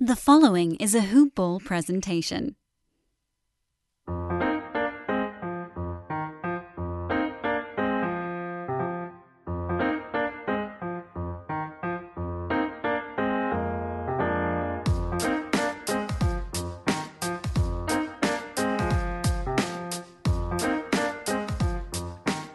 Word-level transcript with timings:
The 0.00 0.16
following 0.16 0.74
is 0.76 0.96
a 0.96 1.02
Hoop 1.02 1.36
Ball 1.36 1.60
presentation. 1.60 2.56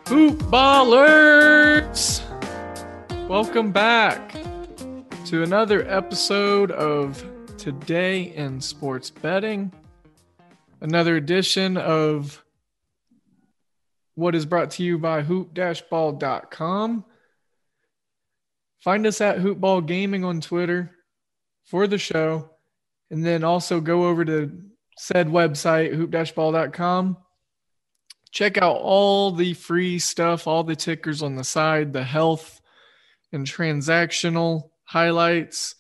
Hoop 0.08 0.38
Ballers! 0.52 2.22
Welcome 3.30 3.72
back 3.72 4.36
to 5.30 5.44
another 5.44 5.88
episode 5.88 6.72
of 6.72 7.24
Today 7.56 8.34
in 8.36 8.60
Sports 8.60 9.12
Betting. 9.12 9.72
Another 10.82 11.18
edition 11.18 11.78
of 11.78 12.44
what 14.16 14.34
is 14.34 14.48
brought 14.48 14.72
to 14.72 14.84
you 14.84 14.98
by 14.98 15.22
hoop-ball.com. 15.22 17.06
Find 18.84 19.06
us 19.06 19.22
at 19.22 19.38
Hoopball 19.38 19.86
Gaming 19.86 20.26
on 20.26 20.42
Twitter 20.42 20.90
for 21.66 21.86
the 21.86 22.00
show. 22.00 22.50
And 23.12 23.24
then 23.24 23.44
also 23.44 23.80
go 23.80 24.08
over 24.08 24.26
to 24.26 24.52
said 24.98 25.28
website, 25.28 25.94
hoop-ball.com 25.94 27.18
check 28.32 28.58
out 28.58 28.78
all 28.78 29.32
the 29.32 29.54
free 29.54 30.00
stuff, 30.00 30.48
all 30.48 30.64
the 30.64 30.76
tickers 30.76 31.22
on 31.22 31.36
the 31.36 31.44
side, 31.44 31.94
the 31.94 32.04
health 32.04 32.62
and 33.32 33.46
transactional 33.46 34.69
highlights, 34.90 35.76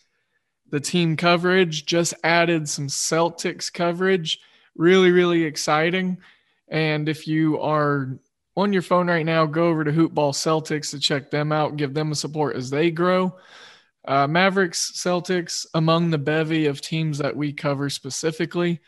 the 0.69 0.79
team 0.79 1.17
coverage. 1.17 1.83
Just 1.83 2.13
added 2.23 2.69
some 2.69 2.87
Celtics 2.87 3.73
coverage. 3.73 4.39
Really, 4.75 5.09
really 5.09 5.45
exciting. 5.45 6.19
And 6.67 7.09
if 7.09 7.27
you 7.27 7.59
are 7.59 8.19
on 8.55 8.71
your 8.71 8.83
phone 8.83 9.07
right 9.07 9.25
now, 9.25 9.47
go 9.47 9.67
over 9.67 9.83
to 9.83 9.91
Hoopball 9.91 10.33
Celtics 10.33 10.91
to 10.91 10.99
check 10.99 11.31
them 11.31 11.51
out, 11.51 11.75
give 11.75 11.95
them 11.95 12.11
a 12.11 12.15
support 12.15 12.55
as 12.55 12.69
they 12.69 12.91
grow. 12.91 13.35
Uh, 14.07 14.27
Mavericks, 14.27 14.91
Celtics, 14.95 15.65
among 15.73 16.11
the 16.11 16.19
bevy 16.19 16.67
of 16.67 16.79
teams 16.79 17.17
that 17.17 17.35
we 17.35 17.51
cover 17.51 17.89
specifically. 17.89 18.79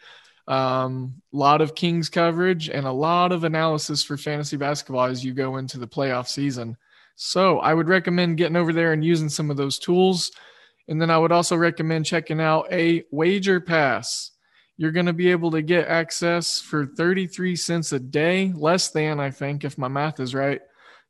A 0.47 0.53
um, 0.53 1.15
lot 1.31 1.61
of 1.61 1.73
Kings 1.73 2.09
coverage 2.09 2.69
and 2.69 2.85
a 2.85 2.91
lot 2.91 3.31
of 3.31 3.43
analysis 3.43 4.03
for 4.03 4.17
fantasy 4.17 4.57
basketball 4.57 5.05
as 5.05 5.25
you 5.25 5.33
go 5.33 5.57
into 5.57 5.79
the 5.79 5.87
playoff 5.87 6.27
season. 6.27 6.77
So 7.15 7.59
I 7.59 7.73
would 7.73 7.87
recommend 7.87 8.37
getting 8.37 8.55
over 8.55 8.73
there 8.73 8.93
and 8.93 9.03
using 9.03 9.29
some 9.29 9.51
of 9.51 9.57
those 9.57 9.79
tools. 9.79 10.31
And 10.87 11.01
then 11.01 11.09
I 11.09 11.17
would 11.17 11.31
also 11.31 11.55
recommend 11.55 12.05
checking 12.05 12.41
out 12.41 12.67
a 12.71 13.03
wager 13.11 13.61
pass. 13.61 14.31
You're 14.77 14.91
going 14.91 15.05
to 15.05 15.13
be 15.13 15.29
able 15.29 15.51
to 15.51 15.61
get 15.61 15.87
access 15.87 16.59
for 16.59 16.87
33 16.87 17.55
cents 17.55 17.91
a 17.91 17.99
day, 17.99 18.51
less 18.55 18.89
than, 18.89 19.19
I 19.19 19.29
think, 19.29 19.63
if 19.63 19.77
my 19.77 19.87
math 19.87 20.19
is 20.19 20.33
right, 20.33 20.61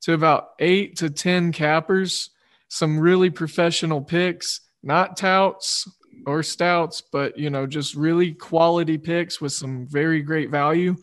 to 0.01 0.13
about 0.13 0.49
eight 0.59 0.97
to 0.97 1.09
10 1.09 1.53
cappers, 1.53 2.31
some 2.67 2.99
really 2.99 3.29
professional 3.29 4.01
picks, 4.01 4.61
not 4.83 5.15
touts, 5.15 5.87
or 6.25 6.43
stouts, 6.43 7.01
but 7.01 7.37
you 7.37 7.49
know, 7.49 7.65
just 7.65 7.95
really 7.95 8.33
quality 8.33 8.97
picks 8.97 9.41
with 9.41 9.51
some 9.51 9.87
very 9.87 10.21
great 10.21 10.49
value. 10.49 10.95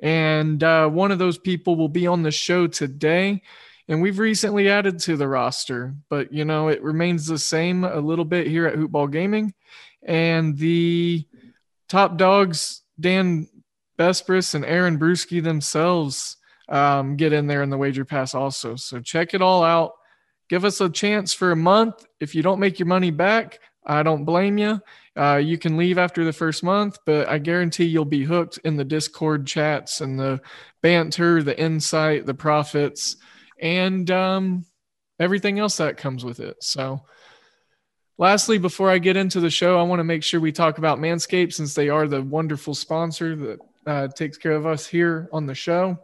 And 0.00 0.62
uh, 0.62 0.88
one 0.88 1.12
of 1.12 1.18
those 1.18 1.38
people 1.38 1.76
will 1.76 1.88
be 1.88 2.06
on 2.06 2.22
the 2.22 2.30
show 2.30 2.66
today. 2.66 3.42
And 3.90 4.00
we've 4.00 4.20
recently 4.20 4.68
added 4.68 5.00
to 5.00 5.16
the 5.16 5.26
roster, 5.26 5.96
but 6.08 6.32
you 6.32 6.44
know, 6.44 6.68
it 6.68 6.80
remains 6.80 7.26
the 7.26 7.40
same 7.40 7.82
a 7.82 7.98
little 7.98 8.24
bit 8.24 8.46
here 8.46 8.64
at 8.66 8.76
Hoopball 8.76 9.10
Gaming. 9.10 9.52
And 10.04 10.56
the 10.56 11.26
top 11.88 12.16
dogs, 12.16 12.82
Dan 13.00 13.48
Besbris 13.98 14.54
and 14.54 14.64
Aaron 14.64 14.96
Bruski 14.96 15.42
themselves, 15.42 16.36
um, 16.68 17.16
get 17.16 17.32
in 17.32 17.48
there 17.48 17.64
in 17.64 17.70
the 17.70 17.76
wager 17.76 18.04
pass 18.04 18.32
also. 18.32 18.76
So 18.76 19.00
check 19.00 19.34
it 19.34 19.42
all 19.42 19.64
out. 19.64 19.94
Give 20.48 20.64
us 20.64 20.80
a 20.80 20.88
chance 20.88 21.34
for 21.34 21.50
a 21.50 21.56
month. 21.56 22.06
If 22.20 22.36
you 22.36 22.44
don't 22.44 22.60
make 22.60 22.78
your 22.78 22.86
money 22.86 23.10
back, 23.10 23.58
I 23.84 24.04
don't 24.04 24.24
blame 24.24 24.56
you. 24.56 24.80
Uh, 25.16 25.40
you 25.42 25.58
can 25.58 25.76
leave 25.76 25.98
after 25.98 26.24
the 26.24 26.32
first 26.32 26.62
month, 26.62 26.98
but 27.06 27.28
I 27.28 27.38
guarantee 27.38 27.86
you'll 27.86 28.04
be 28.04 28.22
hooked 28.22 28.58
in 28.58 28.76
the 28.76 28.84
Discord 28.84 29.48
chats 29.48 30.00
and 30.00 30.16
the 30.16 30.40
banter, 30.80 31.42
the 31.42 31.60
insight, 31.60 32.24
the 32.24 32.34
profits, 32.34 33.16
and 33.60 34.10
um, 34.10 34.64
everything 35.18 35.58
else 35.58 35.76
that 35.76 35.96
comes 35.96 36.24
with 36.24 36.40
it. 36.40 36.62
So, 36.62 37.02
lastly, 38.18 38.58
before 38.58 38.90
I 38.90 38.98
get 38.98 39.16
into 39.16 39.40
the 39.40 39.50
show, 39.50 39.78
I 39.78 39.82
want 39.82 40.00
to 40.00 40.04
make 40.04 40.22
sure 40.22 40.40
we 40.40 40.52
talk 40.52 40.78
about 40.78 40.98
Manscaped 40.98 41.52
since 41.52 41.74
they 41.74 41.88
are 41.88 42.08
the 42.08 42.22
wonderful 42.22 42.74
sponsor 42.74 43.36
that 43.36 43.58
uh, 43.86 44.08
takes 44.08 44.38
care 44.38 44.52
of 44.52 44.66
us 44.66 44.86
here 44.86 45.28
on 45.32 45.46
the 45.46 45.54
show. 45.54 45.98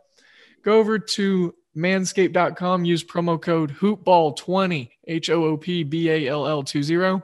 Go 0.63 0.79
over 0.79 0.99
to 0.99 1.55
manscaped.com, 1.77 2.85
use 2.85 3.05
promo 3.05 3.41
code 3.41 3.75
HoopBall20, 3.77 4.91
H 5.07 5.31
O 5.31 5.45
O 5.45 5.57
P 5.57 5.85
B 5.85 6.11
A 6.11 6.29
L 6.29 6.47
L 6.47 6.63
20 6.63 7.23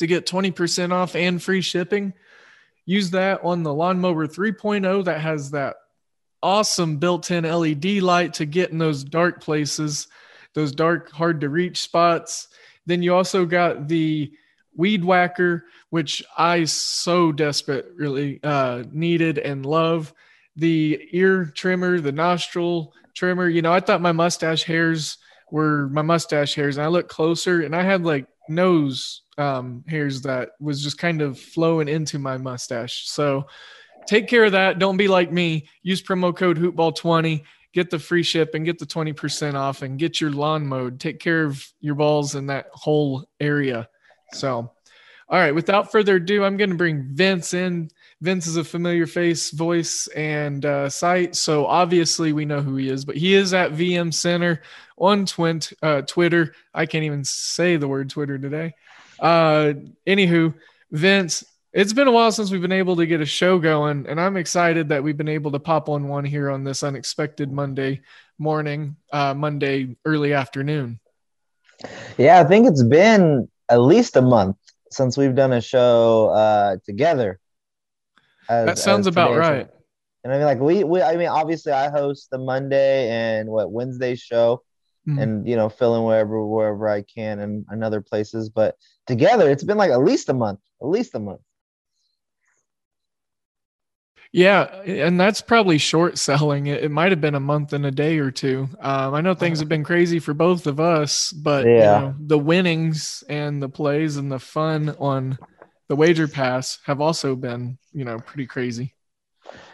to 0.00 0.06
get 0.06 0.26
20% 0.26 0.92
off 0.92 1.14
and 1.14 1.42
free 1.42 1.60
shipping. 1.60 2.14
Use 2.86 3.10
that 3.10 3.40
on 3.44 3.62
the 3.62 3.72
Lawnmower 3.72 4.26
3.0 4.26 5.04
that 5.04 5.20
has 5.20 5.50
that 5.52 5.76
awesome 6.42 6.96
built 6.96 7.30
in 7.30 7.44
LED 7.44 8.02
light 8.02 8.34
to 8.34 8.46
get 8.46 8.70
in 8.70 8.78
those 8.78 9.04
dark 9.04 9.42
places, 9.42 10.08
those 10.54 10.72
dark, 10.72 11.10
hard 11.10 11.40
to 11.40 11.48
reach 11.48 11.80
spots. 11.82 12.48
Then 12.86 13.02
you 13.02 13.14
also 13.14 13.44
got 13.46 13.88
the 13.88 14.32
Weed 14.74 15.04
Whacker, 15.04 15.64
which 15.90 16.22
I 16.36 16.64
so 16.64 17.32
desperately 17.32 18.40
uh, 18.42 18.84
needed 18.90 19.38
and 19.38 19.66
love. 19.66 20.14
The 20.56 21.08
ear 21.12 21.46
trimmer, 21.54 22.00
the 22.00 22.12
nostril 22.12 22.94
trimmer. 23.14 23.48
You 23.48 23.62
know, 23.62 23.72
I 23.72 23.80
thought 23.80 24.00
my 24.00 24.12
mustache 24.12 24.62
hairs 24.62 25.18
were 25.50 25.88
my 25.88 26.02
mustache 26.02 26.54
hairs, 26.54 26.76
and 26.76 26.84
I 26.84 26.88
looked 26.88 27.08
closer 27.08 27.62
and 27.62 27.74
I 27.74 27.82
had 27.82 28.04
like 28.04 28.26
nose 28.48 29.22
um, 29.38 29.84
hairs 29.88 30.22
that 30.22 30.50
was 30.60 30.82
just 30.82 30.98
kind 30.98 31.22
of 31.22 31.38
flowing 31.38 31.88
into 31.88 32.18
my 32.18 32.36
mustache. 32.36 33.08
So 33.08 33.46
take 34.06 34.28
care 34.28 34.44
of 34.44 34.52
that. 34.52 34.78
Don't 34.78 34.96
be 34.96 35.08
like 35.08 35.32
me. 35.32 35.68
Use 35.82 36.02
promo 36.02 36.34
code 36.34 36.58
hoopball20, 36.58 37.42
get 37.72 37.90
the 37.90 37.98
free 37.98 38.22
ship 38.22 38.54
and 38.54 38.64
get 38.64 38.78
the 38.78 38.86
20% 38.86 39.54
off 39.54 39.82
and 39.82 39.98
get 39.98 40.20
your 40.20 40.30
lawn 40.30 40.66
mowed. 40.66 41.00
Take 41.00 41.20
care 41.20 41.44
of 41.44 41.64
your 41.80 41.94
balls 41.94 42.34
in 42.34 42.46
that 42.46 42.66
whole 42.72 43.26
area. 43.38 43.88
So, 44.32 44.72
all 45.28 45.38
right, 45.38 45.54
without 45.54 45.92
further 45.92 46.16
ado, 46.16 46.44
I'm 46.44 46.56
going 46.56 46.70
to 46.70 46.76
bring 46.76 47.08
Vince 47.12 47.54
in. 47.54 47.90
Vince 48.20 48.46
is 48.46 48.56
a 48.56 48.64
familiar 48.64 49.06
face, 49.06 49.50
voice, 49.50 50.06
and 50.08 50.66
uh, 50.66 50.90
site. 50.90 51.34
So 51.36 51.66
obviously 51.66 52.32
we 52.32 52.44
know 52.44 52.60
who 52.60 52.76
he 52.76 52.88
is, 52.88 53.04
but 53.04 53.16
he 53.16 53.34
is 53.34 53.54
at 53.54 53.72
VM 53.72 54.12
Center 54.12 54.60
on 54.98 55.24
twint, 55.24 55.72
uh, 55.82 56.02
Twitter. 56.02 56.54
I 56.74 56.84
can't 56.84 57.04
even 57.04 57.24
say 57.24 57.76
the 57.76 57.88
word 57.88 58.10
Twitter 58.10 58.38
today. 58.38 58.74
Uh, 59.18 59.74
anywho, 60.06 60.54
Vince, 60.90 61.44
it's 61.72 61.92
been 61.92 62.08
a 62.08 62.12
while 62.12 62.32
since 62.32 62.50
we've 62.50 62.60
been 62.60 62.72
able 62.72 62.96
to 62.96 63.06
get 63.06 63.20
a 63.20 63.26
show 63.26 63.58
going, 63.58 64.06
and 64.08 64.20
I'm 64.20 64.36
excited 64.36 64.88
that 64.88 65.02
we've 65.02 65.16
been 65.16 65.28
able 65.28 65.52
to 65.52 65.60
pop 65.60 65.88
on 65.88 66.08
one 66.08 66.24
here 66.24 66.50
on 66.50 66.64
this 66.64 66.82
unexpected 66.82 67.52
Monday 67.52 68.00
morning, 68.38 68.96
uh, 69.12 69.34
Monday 69.34 69.96
early 70.04 70.32
afternoon. 70.32 70.98
Yeah, 72.18 72.40
I 72.40 72.44
think 72.44 72.66
it's 72.66 72.82
been 72.82 73.48
at 73.68 73.80
least 73.80 74.16
a 74.16 74.22
month 74.22 74.56
since 74.90 75.16
we've 75.16 75.34
done 75.34 75.52
a 75.52 75.60
show 75.60 76.30
uh, 76.30 76.76
together. 76.84 77.38
As, 78.48 78.66
that 78.66 78.78
sounds 78.78 79.06
about 79.06 79.36
right. 79.36 79.68
And 80.24 80.32
I 80.32 80.36
mean, 80.36 80.46
like 80.46 80.60
we, 80.60 80.84
we, 80.84 81.00
I 81.00 81.16
mean, 81.16 81.28
obviously, 81.28 81.72
I 81.72 81.88
host 81.88 82.28
the 82.30 82.38
Monday 82.38 83.08
and 83.08 83.48
what 83.48 83.70
Wednesday 83.70 84.16
show, 84.16 84.62
mm-hmm. 85.08 85.18
and 85.18 85.48
you 85.48 85.56
know, 85.56 85.68
fill 85.68 85.96
in 85.96 86.04
wherever 86.04 86.44
wherever 86.44 86.88
I 86.88 87.02
can 87.02 87.38
and, 87.38 87.64
and 87.70 87.84
other 87.84 88.00
places. 88.00 88.50
But 88.50 88.76
together. 89.06 89.50
It's 89.50 89.64
been 89.64 89.78
like 89.78 89.90
at 89.90 90.00
least 90.00 90.28
a 90.28 90.34
month, 90.34 90.60
at 90.80 90.88
least 90.88 91.14
a 91.14 91.20
month. 91.20 91.40
Yeah, 94.32 94.62
and 94.82 95.18
that's 95.18 95.40
probably 95.40 95.78
short 95.78 96.16
selling. 96.16 96.68
It, 96.68 96.84
it 96.84 96.90
might 96.90 97.10
have 97.10 97.20
been 97.20 97.34
a 97.34 97.40
month 97.40 97.72
and 97.72 97.84
a 97.84 97.90
day 97.90 98.18
or 98.18 98.30
two. 98.30 98.68
Um, 98.78 99.14
I 99.14 99.20
know 99.20 99.34
things 99.34 99.58
have 99.58 99.68
been 99.68 99.82
crazy 99.82 100.20
for 100.20 100.34
both 100.34 100.68
of 100.68 100.78
us, 100.78 101.32
but 101.32 101.66
yeah. 101.66 101.72
you 101.72 102.06
know, 102.06 102.14
the 102.18 102.38
winnings 102.38 103.24
and 103.28 103.60
the 103.60 103.68
plays 103.68 104.16
and 104.16 104.30
the 104.30 104.38
fun 104.38 104.94
on 105.00 105.36
the 105.88 105.96
wager 105.96 106.28
pass 106.28 106.78
have 106.84 107.00
also 107.00 107.34
been, 107.34 107.76
you 107.92 108.04
know, 108.04 108.20
pretty 108.20 108.46
crazy. 108.46 108.94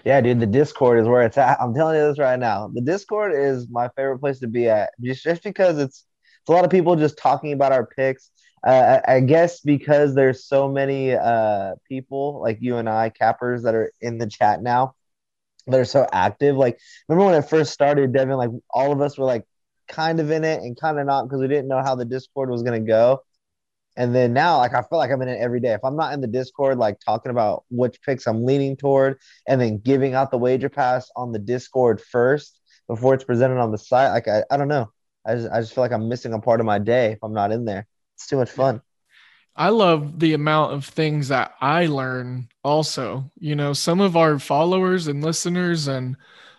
Yeah, 0.06 0.23
dude, 0.23 0.41
the 0.41 0.47
Discord 0.47 1.00
is 1.00 1.06
where 1.06 1.20
it's 1.23 1.37
at. 1.37 1.61
I'm 1.61 1.75
telling 1.75 1.97
you 1.97 2.08
this 2.08 2.19
right 2.19 2.38
now. 2.38 2.70
The 2.73 2.81
Discord 2.81 3.35
is 3.35 3.69
my 3.69 3.88
favorite 3.94 4.20
place 4.20 4.38
to 4.38 4.47
be 4.47 4.70
at, 4.70 4.91
just, 5.03 5.23
just 5.23 5.43
because 5.43 5.79
it's, 5.79 6.06
it's 6.41 6.49
a 6.49 6.53
lot 6.53 6.64
of 6.64 6.70
people 6.70 6.97
just 6.97 7.19
talking 7.19 7.53
about 7.53 7.73
our 7.73 7.85
picks 7.85 8.31
uh, 8.67 9.01
I 9.07 9.21
guess 9.21 9.61
because 9.61 10.15
there's 10.15 10.45
so 10.45 10.69
many 10.69 11.13
uh, 11.15 11.75
people 11.89 12.41
like 12.43 12.59
you 12.61 12.77
and 12.77 12.89
I, 12.89 13.11
cappers, 13.11 13.63
that 13.63 13.75
are 13.75 13.93
in 14.01 14.19
the 14.19 14.27
chat 14.27 14.63
now 14.63 14.95
that 15.69 15.79
are 15.79 15.85
so 15.85 16.07
active. 16.13 16.57
Like, 16.57 16.79
remember 17.09 17.31
when 17.31 17.41
it 17.41 17.49
first 17.49 17.73
started, 17.73 18.13
Devin? 18.13 18.37
Like, 18.37 18.51
all 18.71 18.93
of 18.93 19.01
us 19.01 19.17
were 19.17 19.25
like 19.25 19.45
kind 19.89 20.21
of 20.21 20.31
in 20.31 20.45
it 20.45 20.63
and 20.63 20.79
kind 20.79 20.99
of 20.99 21.07
not 21.07 21.25
because 21.25 21.41
we 21.41 21.49
didn't 21.49 21.69
know 21.69 21.83
how 21.83 21.95
the 21.95 22.05
Discord 22.05 22.51
was 22.51 22.63
going 22.63 22.81
to 22.81 22.87
go. 22.87 23.23
And 23.97 24.15
then 24.15 24.33
now, 24.33 24.59
like 24.59 24.75
I 24.75 24.83
feel 24.83 24.99
like 24.99 25.11
I'm 25.11 25.23
in 25.23 25.29
it 25.29 25.41
every 25.41 25.61
day. 25.61 25.73
If 25.73 25.85
I'm 25.85 25.97
not 25.97 26.13
in 26.13 26.21
the 26.21 26.27
Discord, 26.27 26.77
like 26.77 26.99
talking 27.01 27.31
about 27.31 27.65
which 27.71 28.03
picks 28.03 28.27
I'm 28.27 28.45
leaning 28.45 28.77
toward, 28.77 29.19
and 29.49 29.61
then 29.61 29.79
giving 29.79 30.15
out 30.15 30.31
the 30.31 30.39
wager 30.39 30.69
pass 30.69 31.09
on 31.17 31.33
the 31.33 31.39
Discord 31.39 32.01
first 32.01 32.61
before 32.89 33.15
it's 33.15 33.25
presented 33.25 33.59
on 33.59 33.73
the 33.73 33.79
site, 33.79 34.11
like 34.11 34.29
I, 34.29 34.43
I 34.51 34.57
don't 34.59 34.69
know. 34.69 34.91
I 35.25 35.35
just 35.37 35.51
I 35.51 35.61
just 35.61 35.75
feel 35.75 35.83
like 35.83 35.93
I'm 35.93 36.09
missing 36.09 36.35
a 36.35 36.41
part 36.41 36.61
of 36.61 36.67
my 36.67 36.79
day 36.79 37.13
if 37.13 37.19
I'm 37.23 37.33
not 37.33 37.53
in 37.53 37.65
there. 37.65 37.87
It's 38.17 38.27
too 38.27 38.37
much 38.37 38.51
fun. 38.51 38.83
I 39.57 39.71
love 39.71 40.19
the 40.21 40.35
amount 40.35 40.75
of 40.75 40.85
things 40.85 41.29
that 41.29 41.55
I 41.61 41.87
learn 41.87 42.49
also. 42.63 43.31
You 43.39 43.57
know, 43.57 43.73
some 43.73 44.01
of 44.01 44.17
our 44.17 44.39
followers 44.39 45.07
and 45.07 45.25
listeners 45.25 45.89
and 45.89 46.17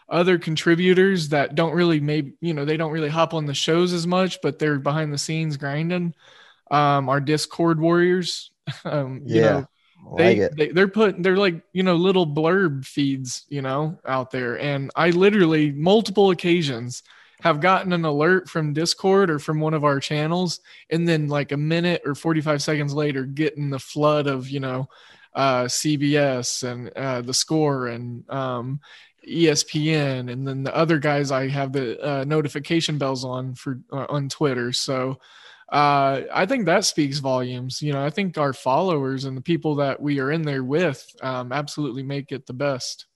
other 0.10 0.40
contributors 0.40 1.30
that 1.30 1.54
don't 1.56 1.74
really 1.76 2.00
maybe, 2.00 2.34
you 2.42 2.54
know, 2.54 2.66
they 2.66 2.78
don't 2.78 2.92
really 2.92 3.10
hop 3.10 3.34
on 3.34 3.46
the 3.46 3.54
shows 3.54 3.94
as 3.94 4.08
much, 4.08 4.40
but 4.42 4.58
they're 4.58 4.80
behind 4.80 5.14
the 5.14 5.18
scenes 5.18 5.58
grinding. 5.58 6.14
Um, 6.72 7.10
our 7.10 7.22
Discord 7.22 7.80
warriors. 7.80 8.52
Um, 8.86 9.24
you 9.26 9.40
Yeah, 9.40 9.42
know, 9.42 9.68
they, 10.18 10.42
like 10.42 10.52
they 10.58 10.70
they're 10.70 10.88
putting 10.90 11.22
they're 11.22 11.38
like 11.38 11.62
you 11.74 11.84
know 11.84 11.96
little 11.96 12.28
blurb 12.28 12.86
feeds 12.86 13.46
you 13.50 13.62
know 13.62 14.00
out 14.06 14.32
there 14.32 14.60
and 14.60 14.92
i 14.96 15.10
literally 15.12 15.72
multiple 15.72 16.32
occasions 16.32 17.04
have 17.42 17.62
gotten 17.62 17.94
an 17.94 18.06
alert 18.06 18.50
from 18.50 18.74
discord 18.74 19.30
or 19.30 19.40
from 19.40 19.60
one 19.60 19.74
of 19.74 19.84
our 19.84 20.00
channels 20.00 20.60
and 20.90 21.08
then 21.08 21.28
like 21.28 21.52
a 21.52 21.58
minute 21.58 22.02
or 22.06 22.16
45 22.16 22.62
seconds 22.62 22.94
later 22.94 23.24
getting 23.26 23.70
the 23.70 23.80
flood 23.80 24.28
of 24.28 24.50
you 24.50 24.60
know 24.60 24.90
uh 25.36 25.64
cbs 25.66 26.64
and 26.64 26.90
uh 26.96 27.22
the 27.22 27.34
score 27.34 27.88
and 27.88 28.30
um 28.30 28.80
espn 29.28 30.32
and 30.32 30.48
then 30.48 30.64
the 30.64 30.76
other 30.76 30.98
guys 31.00 31.32
i 31.32 31.48
have 31.48 31.74
the 31.74 32.00
uh, 32.04 32.24
notification 32.24 32.98
bells 32.98 33.26
on 33.26 33.54
for 33.56 33.80
uh, 33.92 34.06
on 34.10 34.30
twitter 34.30 34.72
so 34.72 35.20
uh, 35.70 36.22
I 36.34 36.46
think 36.46 36.66
that 36.66 36.86
speaks 36.86 37.18
volumes. 37.20 37.82
You 37.82 37.92
know, 37.92 38.04
I 38.04 38.10
think 38.10 38.38
our 38.38 38.54
followers 38.54 39.26
and 39.26 39.36
the 39.36 39.42
people 39.42 39.76
that 39.76 40.02
we 40.02 40.20
are 40.20 40.32
in 40.32 40.44
there 40.44 40.64
with 40.64 41.06
um, 41.22 41.52
absolutely 41.52 42.04
make 42.04 42.32
it 42.32 42.46
the 42.46 42.54
best. 42.54 43.07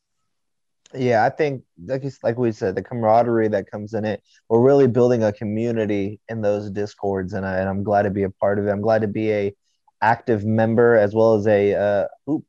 Yeah, 0.94 1.24
I 1.26 1.30
think 1.30 1.64
like 1.86 2.04
like 2.24 2.38
we 2.38 2.52
said, 2.52 2.76
the 2.76 2.84
camaraderie 2.84 3.48
that 3.50 3.72
comes 3.72 3.94
in 3.94 4.06
it. 4.06 4.22
We're 4.50 4.62
really 4.62 4.88
building 4.88 5.24
a 5.24 5.32
community 5.32 6.20
in 6.28 6.42
those 6.42 6.70
discords, 6.70 7.34
and 7.34 7.46
I 7.46 7.60
and 7.60 7.70
I'm 7.70 7.84
glad 7.84 8.04
to 8.04 8.10
be 8.10 8.24
a 8.24 8.30
part 8.30 8.60
of 8.60 8.68
it. 8.68 8.72
I'm 8.72 8.82
glad 8.82 9.02
to 9.02 9.08
be 9.08 9.32
a 9.32 9.56
active 10.02 10.44
member 10.44 10.96
as 10.96 11.14
well 11.14 11.36
as 11.36 11.48
a 11.48 11.76
uh, 11.76 12.08
hoop 12.26 12.46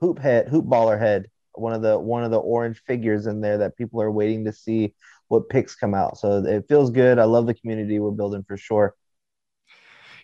hoop 0.00 0.18
head 0.18 0.48
hoop 0.48 0.64
baller 0.64 0.98
head. 0.98 1.26
One 1.54 1.72
of 1.72 1.82
the 1.82 1.98
one 1.98 2.24
of 2.24 2.30
the 2.30 2.38
orange 2.38 2.82
figures 2.86 3.26
in 3.26 3.40
there 3.40 3.58
that 3.58 3.76
people 3.76 4.00
are 4.00 4.10
waiting 4.10 4.44
to 4.46 4.52
see 4.52 4.94
what 5.28 5.48
picks 5.48 5.74
come 5.74 5.94
out. 5.94 6.18
So 6.18 6.44
it 6.44 6.66
feels 6.68 6.90
good. 6.90 7.18
I 7.18 7.24
love 7.24 7.46
the 7.46 7.54
community 7.54 7.98
we're 7.98 8.10
building 8.12 8.44
for 8.46 8.56
sure. 8.56 8.94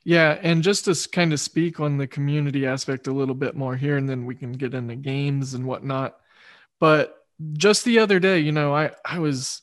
Yeah, 0.02 0.38
and 0.40 0.62
just 0.62 0.86
to 0.86 1.08
kind 1.10 1.32
of 1.32 1.40
speak 1.40 1.78
on 1.78 1.98
the 1.98 2.06
community 2.06 2.66
aspect 2.66 3.06
a 3.06 3.12
little 3.12 3.34
bit 3.34 3.54
more 3.54 3.76
here, 3.76 3.98
and 3.98 4.08
then 4.08 4.24
we 4.24 4.34
can 4.34 4.52
get 4.52 4.72
into 4.72 4.96
games 4.96 5.52
and 5.52 5.66
whatnot. 5.66 6.16
But 6.78 7.19
just 7.52 7.84
the 7.84 7.98
other 7.98 8.18
day, 8.18 8.38
you 8.38 8.52
know, 8.52 8.74
I 8.74 8.90
I 9.04 9.18
was, 9.18 9.62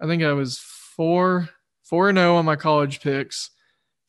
I 0.00 0.06
think 0.06 0.22
I 0.22 0.32
was 0.32 0.58
four 0.58 1.48
four 1.84 2.08
and 2.08 2.18
zero 2.18 2.36
on 2.36 2.44
my 2.44 2.56
college 2.56 3.00
picks 3.00 3.50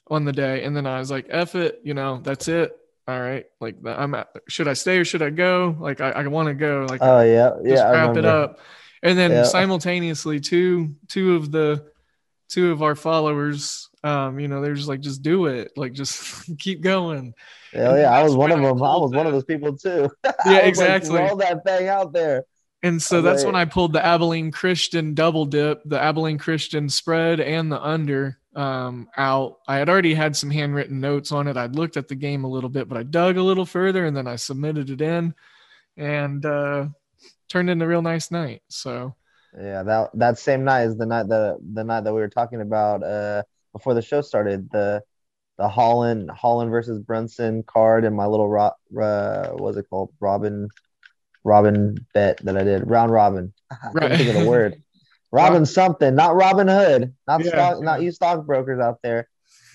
on 0.07 0.25
the 0.25 0.33
day, 0.33 0.63
and 0.63 0.75
then 0.75 0.85
I 0.85 0.99
was 0.99 1.11
like, 1.11 1.27
"F 1.29 1.55
it," 1.55 1.79
you 1.83 1.93
know, 1.93 2.19
that's 2.23 2.47
it. 2.47 2.75
All 3.07 3.19
right, 3.19 3.45
like 3.59 3.75
I'm. 3.85 4.15
At, 4.15 4.29
should 4.47 4.67
I 4.67 4.73
stay 4.73 4.97
or 4.97 5.05
should 5.05 5.21
I 5.21 5.29
go? 5.29 5.75
Like 5.79 5.99
I, 6.01 6.11
I 6.11 6.27
want 6.27 6.47
to 6.47 6.53
go. 6.53 6.85
Like 6.89 7.01
Oh 7.01 7.21
yeah, 7.21 7.51
just 7.63 7.83
yeah. 7.83 7.89
Wrap 7.89 8.15
it 8.17 8.25
up. 8.25 8.59
And 9.01 9.17
then 9.17 9.31
Yeah. 9.31 9.43
simultaneously, 9.43 10.39
two 10.39 10.95
two 11.09 11.35
of 11.35 11.51
the 11.51 11.91
two 12.47 12.71
of 12.71 12.81
our 12.81 12.95
followers, 12.95 13.89
um, 14.03 14.39
you 14.39 14.47
know, 14.47 14.61
they're 14.61 14.75
just 14.75 14.87
like, 14.87 15.01
just 15.01 15.21
do 15.21 15.47
it, 15.47 15.71
like 15.75 15.91
just 15.91 16.57
keep 16.59 16.81
going. 16.81 17.33
Hell 17.73 17.97
yeah, 17.97 18.11
I 18.11 18.23
was 18.23 18.35
one 18.35 18.51
of 18.51 18.61
them. 18.61 18.81
I 18.81 18.95
was 18.95 19.11
one 19.11 19.25
of 19.25 19.33
those 19.33 19.43
people 19.43 19.75
too. 19.75 20.09
Yeah, 20.23 20.31
was 20.45 20.53
like, 20.55 20.65
exactly. 20.65 21.19
roll 21.19 21.35
that 21.37 21.63
thing 21.65 21.87
out 21.87 22.13
there. 22.13 22.45
And 22.83 23.01
so 23.01 23.17
Oh, 23.19 23.21
that's 23.21 23.45
when 23.45 23.55
I 23.55 23.65
pulled 23.65 23.93
the 23.93 24.05
Abilene 24.05 24.51
Christian 24.51 25.13
double 25.13 25.45
dip, 25.45 25.81
the 25.85 25.99
Abilene 26.01 26.37
Christian 26.37 26.89
spread 26.89 27.39
and 27.39 27.71
the 27.71 27.81
under 27.81 28.37
um, 28.55 29.07
out. 29.17 29.59
I 29.67 29.77
had 29.77 29.89
already 29.89 30.13
had 30.13 30.35
some 30.35 30.51
handwritten 30.51 30.99
notes 30.99 31.31
on 31.31 31.47
it. 31.47 31.57
I'd 31.57 31.75
looked 31.75 31.97
at 31.97 32.09
the 32.09 32.15
game 32.15 32.43
a 32.43 32.49
little 32.49 32.69
bit, 32.69 32.89
but 32.89 32.97
I 32.97 33.03
dug 33.03 33.37
a 33.37 33.43
little 33.43 33.65
further 33.65 34.05
and 34.05 34.15
then 34.15 34.27
I 34.27 34.35
submitted 34.35 34.89
it 34.89 35.01
in 35.01 35.33
and 35.97 36.45
uh, 36.45 36.87
turned 37.49 37.69
in 37.69 37.81
a 37.81 37.87
real 37.87 38.01
nice 38.01 38.31
night. 38.31 38.61
So 38.69 39.15
Yeah, 39.57 39.83
that 39.83 40.09
that 40.15 40.37
same 40.39 40.63
night 40.63 40.83
is 40.83 40.97
the 40.97 41.05
night 41.05 41.27
that 41.29 41.57
the 41.73 41.83
night 41.83 42.03
that 42.03 42.13
we 42.13 42.19
were 42.21 42.29
talking 42.29 42.61
about 42.61 43.03
uh 43.03 43.43
before 43.71 43.93
the 43.93 44.01
show 44.01 44.21
started 44.21 44.69
the 44.71 45.01
the 45.57 45.69
Holland 45.69 46.31
Holland 46.31 46.71
versus 46.71 46.99
Brunson 46.99 47.63
card 47.63 48.05
and 48.05 48.15
my 48.15 48.25
little 48.25 48.49
ro- 48.49 48.71
uh 48.99 49.49
what 49.49 49.61
was 49.61 49.77
it 49.77 49.89
called 49.89 50.11
Robin 50.19 50.69
Robin 51.43 51.95
bet 52.13 52.37
that 52.43 52.57
I 52.57 52.63
did. 52.63 52.89
Round 52.89 53.11
robin. 53.11 53.53
I 53.71 53.75
couldn't 53.93 54.09
Right. 54.09 54.17
think 54.17 54.29
of 54.29 54.41
the 54.41 54.49
word. 54.49 54.81
Robin 55.31 55.65
something 55.79 56.15
not 56.15 56.35
Robin 56.35 56.67
Hood. 56.67 57.13
Not 57.27 57.43
Yeah, 57.43 57.49
stock 57.51 57.81
not 57.81 58.01
you 58.01 58.11
stockbrokers 58.11 58.79
out 58.79 58.99
there. 59.03 59.27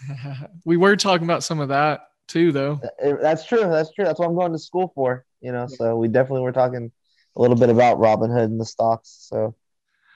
We 0.65 0.77
were 0.77 0.97
talking 0.97 1.25
about 1.27 1.43
some 1.43 1.61
of 1.61 1.69
that 1.71 2.01
too, 2.29 2.53
though. 2.53 2.81
That's 3.01 3.45
true. 3.47 3.61
That's 3.61 3.93
true. 3.93 4.05
That's 4.05 4.19
what 4.21 4.29
I'm 4.29 4.35
going 4.35 4.53
to 4.53 4.59
school 4.59 4.93
for 4.95 5.25
you 5.41 5.53
know 5.53 5.67
so 5.69 5.97
we 5.97 6.09
definitely 6.09 6.43
were 6.43 6.53
talking 6.53 6.91
a 7.37 7.41
little 7.41 7.57
bit 7.57 7.69
about 7.71 7.99
Robin 8.01 8.29
Hood 8.31 8.51
and 8.51 8.61
the 8.61 8.65
stocks 8.65 9.27
so 9.31 9.55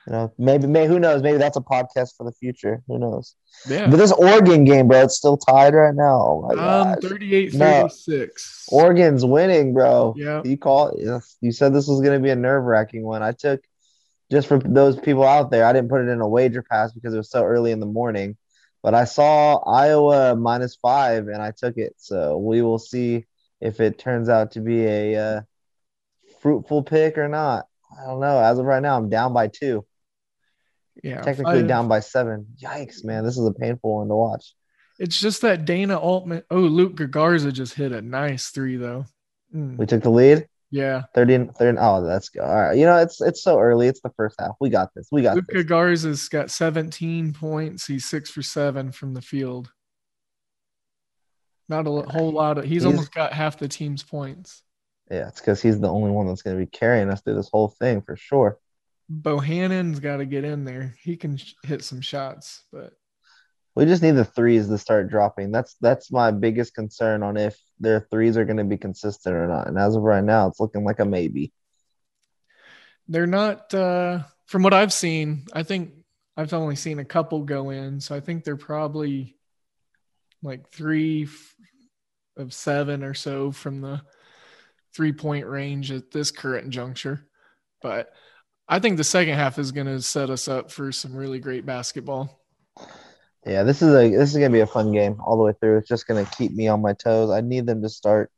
you 0.06 0.12
know 0.12 0.32
maybe 0.38 0.66
may 0.66 0.87
who 0.87 0.99
knows 0.99 1.22
maybe 1.22 1.38
that's 1.38 1.56
a 1.56 1.60
podcast 1.60 2.16
for 2.16 2.25
the 2.25 2.32
future 2.32 2.82
who 2.88 2.99
knows 2.99 3.37
Yeah. 3.69 3.88
But 3.88 3.96
this 3.99 4.10
Oregon 4.12 4.64
game, 4.64 4.88
bro, 4.88 5.02
it's 5.02 5.16
still 5.16 5.37
tied 5.37 5.75
right 5.75 5.94
now. 5.94 6.20
Oh 6.20 6.43
my 6.49 6.54
Um, 6.54 6.94
gosh. 6.94 6.99
38 7.02 7.54
No. 7.54 7.88
Oregon's 8.69 9.25
winning, 9.25 9.75
bro. 9.75 10.14
Yeah. 10.16 10.43
You 10.44 10.56
call 10.58 10.96
you 11.40 11.52
said 11.52 11.72
this 11.72 11.87
was 11.87 12.00
gonna 12.00 12.20
be 12.20 12.31
a 12.31 12.37
nerve 12.37 12.64
wracking 12.64 13.04
one. 13.04 13.22
I 13.22 13.32
took 13.32 13.60
just 14.31 14.49
for 14.49 14.58
those 14.58 14.99
people 14.99 15.25
out 15.25 15.50
there, 15.50 15.64
I 15.66 15.72
didn't 15.72 15.90
put 15.90 16.00
it 16.00 16.08
in 16.08 16.20
a 16.20 16.26
wager 16.28 16.62
pass 16.62 16.93
because 16.93 17.12
it 17.14 17.19
was 17.19 17.31
so 17.31 17.44
early 17.44 17.70
in 17.70 17.81
the 17.81 17.87
morning. 17.87 18.37
But 18.82 18.94
I 18.94 19.05
saw 19.05 19.56
Iowa 19.58 20.34
minus 20.34 20.75
five 20.76 21.28
and 21.28 21.40
I 21.40 21.52
took 21.52 21.76
it. 21.76 21.94
So 21.98 22.38
we 22.38 22.62
will 22.62 22.78
see 22.78 23.26
if 23.60 23.78
it 23.78 23.98
turns 23.98 24.28
out 24.28 24.52
to 24.52 24.60
be 24.60 24.84
a 24.87 25.16
uh, 25.16 25.40
fruitful 26.40 26.82
pick 26.82 27.19
or 27.19 27.28
not. 27.28 27.66
I 27.96 28.06
don't 28.06 28.20
know. 28.20 28.38
As 28.40 28.58
of 28.58 28.64
right 28.64 28.82
now, 28.82 28.96
I'm 28.96 29.08
down 29.08 29.32
by 29.34 29.48
two. 29.48 29.84
Yeah. 31.02 31.20
Technically 31.22 31.62
down 31.62 31.88
by 31.88 32.00
seven. 32.00 32.46
Yikes, 32.62 33.04
man. 33.04 33.24
This 33.24 33.38
is 33.38 33.46
a 33.46 33.52
painful 33.52 33.96
one 33.98 34.08
to 34.08 34.14
watch. 34.14 34.54
It's 34.98 35.18
just 35.18 35.40
that 35.42 35.64
Dana 35.64 35.98
Altman. 35.98 36.42
Oh, 36.50 36.60
Luke 36.60 36.96
Garza 37.10 37.50
just 37.50 37.74
hit 37.74 37.92
a 37.92 38.02
nice 38.02 38.50
three, 38.50 38.76
though. 38.76 39.06
Mm, 39.55 39.76
We 39.78 39.86
took 39.86 40.02
the 40.02 40.10
lead. 40.10 40.46
yeah. 40.70 41.02
30 41.14 41.34
and 41.34 41.56
30 41.56 41.78
oh 41.81 42.02
that's 42.06 42.31
good 42.31 42.40
all 42.43 42.55
right 42.55 42.78
you 42.78 42.86
know 42.86 42.96
it's 42.96 43.20
it's 43.20 43.43
so 43.43 43.58
early 43.58 43.86
it's 43.88 44.00
the 44.00 44.08
first 44.17 44.36
half 44.40 44.52
we 44.60 44.70
got 44.70 44.88
this 44.96 45.08
we 45.12 45.20
got 45.20 45.34
Luke 45.36 45.44
this 45.48 45.64
Garza's 45.64 46.28
got 46.31 46.50
17 46.50 47.34
points. 47.34 47.86
He's 47.86 48.06
six 48.06 48.31
for 48.31 48.43
seven 48.43 48.90
from 48.93 49.12
the 49.12 49.20
field. 49.20 49.70
Not 51.69 51.86
a 51.86 51.90
whole 51.90 52.32
lot 52.32 52.58
of. 52.58 52.64
He's, 52.64 52.82
He's- 52.82 52.84
almost 52.84 53.12
got 53.14 53.32
half 53.32 53.58
the 53.58 53.69
team's 53.69 54.02
points. 54.02 54.62
yeah 55.10 55.28
it's 55.28 55.40
because 55.40 55.60
he's 55.60 55.81
the 55.81 55.88
only 55.88 56.10
one 56.10 56.26
that's 56.26 56.43
going 56.43 56.56
to 56.58 56.64
be 56.64 56.70
carrying 56.70 57.10
us 57.10 57.20
through 57.22 57.34
this 57.34 57.50
whole 57.52 57.69
thing 57.69 58.00
for 58.02 58.17
sure 58.17 58.58
Bohannon's 59.08 60.00
got 60.00 60.18
to 60.18 60.26
get 60.26 60.44
in 60.44 60.64
there. 60.64 60.94
He 61.02 61.16
can 61.16 61.36
sh- 61.36 61.54
hit 61.64 61.84
some 61.84 62.00
shots, 62.00 62.64
but 62.72 62.92
we 63.74 63.84
just 63.84 64.02
need 64.02 64.12
the 64.12 64.24
threes 64.24 64.68
to 64.68 64.76
start 64.76 65.08
dropping 65.08 65.50
that's 65.50 65.76
that's 65.80 66.12
my 66.12 66.30
biggest 66.30 66.74
concern 66.74 67.22
on 67.22 67.38
if 67.38 67.58
their 67.80 68.06
threes 68.10 68.36
are 68.36 68.44
going 68.44 68.58
to 68.58 68.64
be 68.64 68.76
consistent 68.76 69.34
or 69.34 69.46
not 69.46 69.66
and 69.66 69.78
as 69.78 69.96
of 69.96 70.02
right 70.02 70.22
now 70.22 70.46
it's 70.46 70.60
looking 70.60 70.84
like 70.84 71.00
a 71.00 71.06
maybe 71.06 71.50
they're 73.08 73.26
not. 73.26 73.72
Uh, 73.72 74.20
from 74.46 74.62
what 74.62 74.74
I've 74.74 74.92
seen, 74.92 75.46
I 75.52 75.62
think 75.62 75.92
I've 76.36 76.52
only 76.52 76.76
seen 76.76 76.98
a 76.98 77.04
couple 77.04 77.42
go 77.42 77.70
in, 77.70 78.00
so 78.00 78.14
I 78.14 78.20
think 78.20 78.44
they're 78.44 78.56
probably 78.56 79.36
like 80.42 80.68
three 80.70 81.28
of 82.36 82.52
seven 82.52 83.04
or 83.04 83.14
so 83.14 83.52
from 83.52 83.80
the 83.80 84.02
three 84.94 85.12
point 85.12 85.46
range 85.46 85.92
at 85.92 86.10
this 86.10 86.30
current 86.30 86.70
juncture. 86.70 87.26
But 87.80 88.12
I 88.69 88.78
think 88.78 88.96
the 88.96 89.04
second 89.04 89.34
half 89.34 89.58
is 89.58 89.72
going 89.72 89.86
to 89.86 90.00
set 90.00 90.31
us 90.31 90.48
up 90.48 90.70
for 90.70 90.92
some 90.92 91.14
really 91.14 91.38
great 91.38 91.66
basketball. 91.66 92.40
yeah 93.44 93.62
this 93.64 93.82
is 93.82 93.92
a 93.94 94.08
this 94.10 94.31
is 94.31 94.36
going 94.36 94.50
to 94.50 94.56
be 94.56 94.60
a 94.60 94.66
fun 94.66 94.92
game 94.92 95.20
all 95.24 95.36
the 95.36 95.42
way 95.42 95.52
through 95.60 95.76
it's 95.76 95.88
just 95.88 96.06
going 96.06 96.24
to 96.24 96.31
keep 96.36 96.52
me 96.52 96.69
on 96.69 96.81
my 96.81 96.92
toes 96.92 97.28
i 97.28 97.40
need 97.40 97.66
them 97.66 97.82
to 97.82 97.88
start 97.88 98.31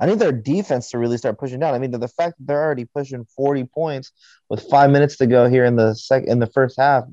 I 0.00 0.06
need 0.06 0.18
their 0.18 0.32
defense 0.32 0.90
to 0.90 0.98
really 0.98 1.18
start 1.18 1.38
pushing 1.38 1.60
down. 1.60 1.74
I 1.74 1.78
mean, 1.78 1.90
the, 1.90 1.98
the 1.98 2.08
fact 2.08 2.38
that 2.38 2.46
they're 2.46 2.62
already 2.62 2.84
pushing 2.84 3.24
40 3.36 3.64
points 3.64 4.12
with 4.48 4.68
five 4.68 4.90
minutes 4.90 5.16
to 5.18 5.26
go 5.26 5.48
here 5.48 5.64
in 5.64 5.76
the 5.76 5.94
sec 5.94 6.24
in 6.24 6.38
the 6.38 6.46
first 6.46 6.76
half, 6.78 7.04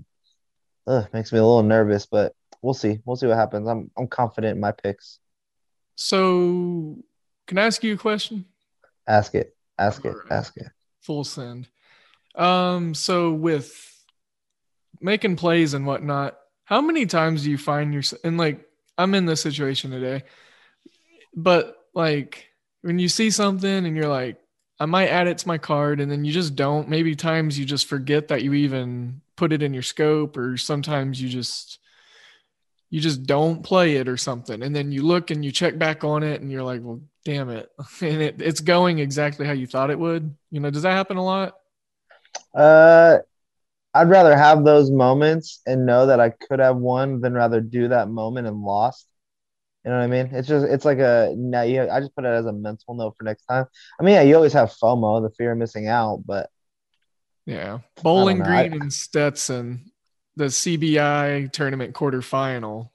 ugh, 0.88 1.08
makes 1.14 1.32
me 1.32 1.40
a 1.40 1.44
little 1.44 1.64
nervous. 1.64 2.06
But 2.06 2.34
we'll 2.62 2.74
see. 2.74 3.00
We'll 3.06 3.16
see 3.16 3.28
what 3.28 3.38
happens. 3.38 3.68
I'm 3.68 3.92
I'm 3.98 4.08
confident 4.08 4.56
in 4.56 4.62
my 4.62 4.72
picks. 4.72 5.20
So, 5.96 6.98
can 7.48 7.58
I 7.58 7.66
ask 7.66 7.84
you 7.84 7.94
a 7.94 7.98
question? 7.98 8.46
Ask 9.08 9.36
it. 9.36 9.56
Ask 9.78 10.06
it. 10.06 10.16
Right. 10.16 10.32
Ask 10.32 10.58
it. 10.58 10.68
full 11.02 11.24
send. 11.24 11.68
Um, 12.36 12.94
so 12.94 13.32
with 13.32 13.76
making 15.02 15.36
plays 15.36 15.74
and 15.74 15.86
whatnot, 15.86 16.38
how 16.66 16.82
many 16.82 17.06
times 17.06 17.44
do 17.44 17.52
you 17.52 17.58
find 17.58 17.94
yourself 17.94 18.22
and 18.24 18.38
like 18.38 18.70
I'm 19.00 19.16
in 19.16 19.26
this 19.26 19.42
situation 19.42 19.92
today. 19.92 20.24
But 21.34 21.78
like 21.94 22.50
when 22.82 23.00
you 23.00 23.08
see 23.08 23.32
something 23.32 23.86
and 23.86 23.96
you're 23.96 24.10
like, 24.10 24.38
I 24.78 24.86
might 24.86 25.08
add 25.08 25.28
it 25.28 25.38
to 25.40 25.48
my 25.48 25.58
card, 25.58 26.00
and 26.00 26.10
then 26.10 26.24
you 26.24 26.32
just 26.32 26.56
don't. 26.56 26.88
Maybe 26.88 27.14
times 27.16 27.60
you 27.60 27.66
just 27.66 27.88
forget 27.88 28.30
that 28.30 28.44
you 28.44 28.54
even 28.54 29.22
put 29.36 29.52
it 29.52 29.62
in 29.62 29.74
your 29.74 29.84
scope, 29.84 30.38
or 30.38 30.56
sometimes 30.56 31.22
you 31.22 31.28
just 31.28 31.80
you 32.90 33.02
just 33.02 33.24
don't 33.24 33.62
play 33.62 33.98
it 33.98 34.08
or 34.08 34.16
something, 34.16 34.64
and 34.64 34.74
then 34.74 34.94
you 34.94 35.06
look 35.06 35.32
and 35.32 35.44
you 35.44 35.52
check 35.52 35.78
back 35.78 36.06
on 36.06 36.24
it, 36.24 36.40
and 36.40 36.50
you're 36.50 36.64
like, 36.64 36.80
well, 36.82 37.02
damn 37.26 37.50
it, 37.50 37.70
and 38.02 38.22
it, 38.22 38.42
it's 38.42 38.62
going 38.62 39.00
exactly 39.00 39.46
how 39.46 39.52
you 39.52 39.68
thought 39.68 39.92
it 39.92 40.00
would. 40.00 40.34
You 40.50 40.62
know, 40.62 40.70
does 40.70 40.84
that 40.84 40.94
happen 40.94 41.18
a 41.18 41.26
lot? 41.26 41.59
Uh, 42.54 43.20
I'd 43.94 44.10
rather 44.10 44.38
have 44.38 44.64
those 44.64 44.92
moments 44.92 45.62
and 45.66 45.86
know 45.86 46.08
that 46.08 46.20
I 46.20 46.30
could 46.30 46.60
have 46.60 46.78
won 46.78 47.22
than 47.22 47.34
rather 47.34 47.60
do 47.62 47.88
that 47.90 48.10
moment 48.10 48.48
and 48.48 48.62
lost. 48.62 49.08
You 49.84 49.92
know 49.92 49.98
what 49.98 50.04
I 50.04 50.08
mean? 50.08 50.30
It's 50.34 50.48
just 50.48 50.66
it's 50.66 50.86
like 50.86 51.00
a 51.00 51.34
now 51.38 51.62
you 51.62 51.90
I 51.90 52.00
just 52.02 52.14
put 52.16 52.26
it 52.26 52.28
as 52.28 52.46
a 52.46 52.52
mental 52.54 52.94
note 52.96 53.16
for 53.18 53.24
next 53.24 53.46
time. 53.46 53.66
I 54.00 54.04
mean, 54.04 54.16
yeah, 54.16 54.22
you 54.22 54.36
always 54.36 54.54
have 54.54 54.72
FOMO, 54.72 55.22
the 55.24 55.34
fear 55.36 55.54
of 55.54 55.58
missing 55.58 55.88
out, 55.88 56.22
but 56.26 56.50
Yeah. 57.46 57.80
Bowling. 58.04 58.40
Green 58.40 58.74
I- 58.74 58.76
and 58.76 58.94
Stetson, 58.94 59.92
the 60.36 60.46
CBI 60.52 61.50
tournament 61.52 61.96
quarterfinal, 61.96 62.90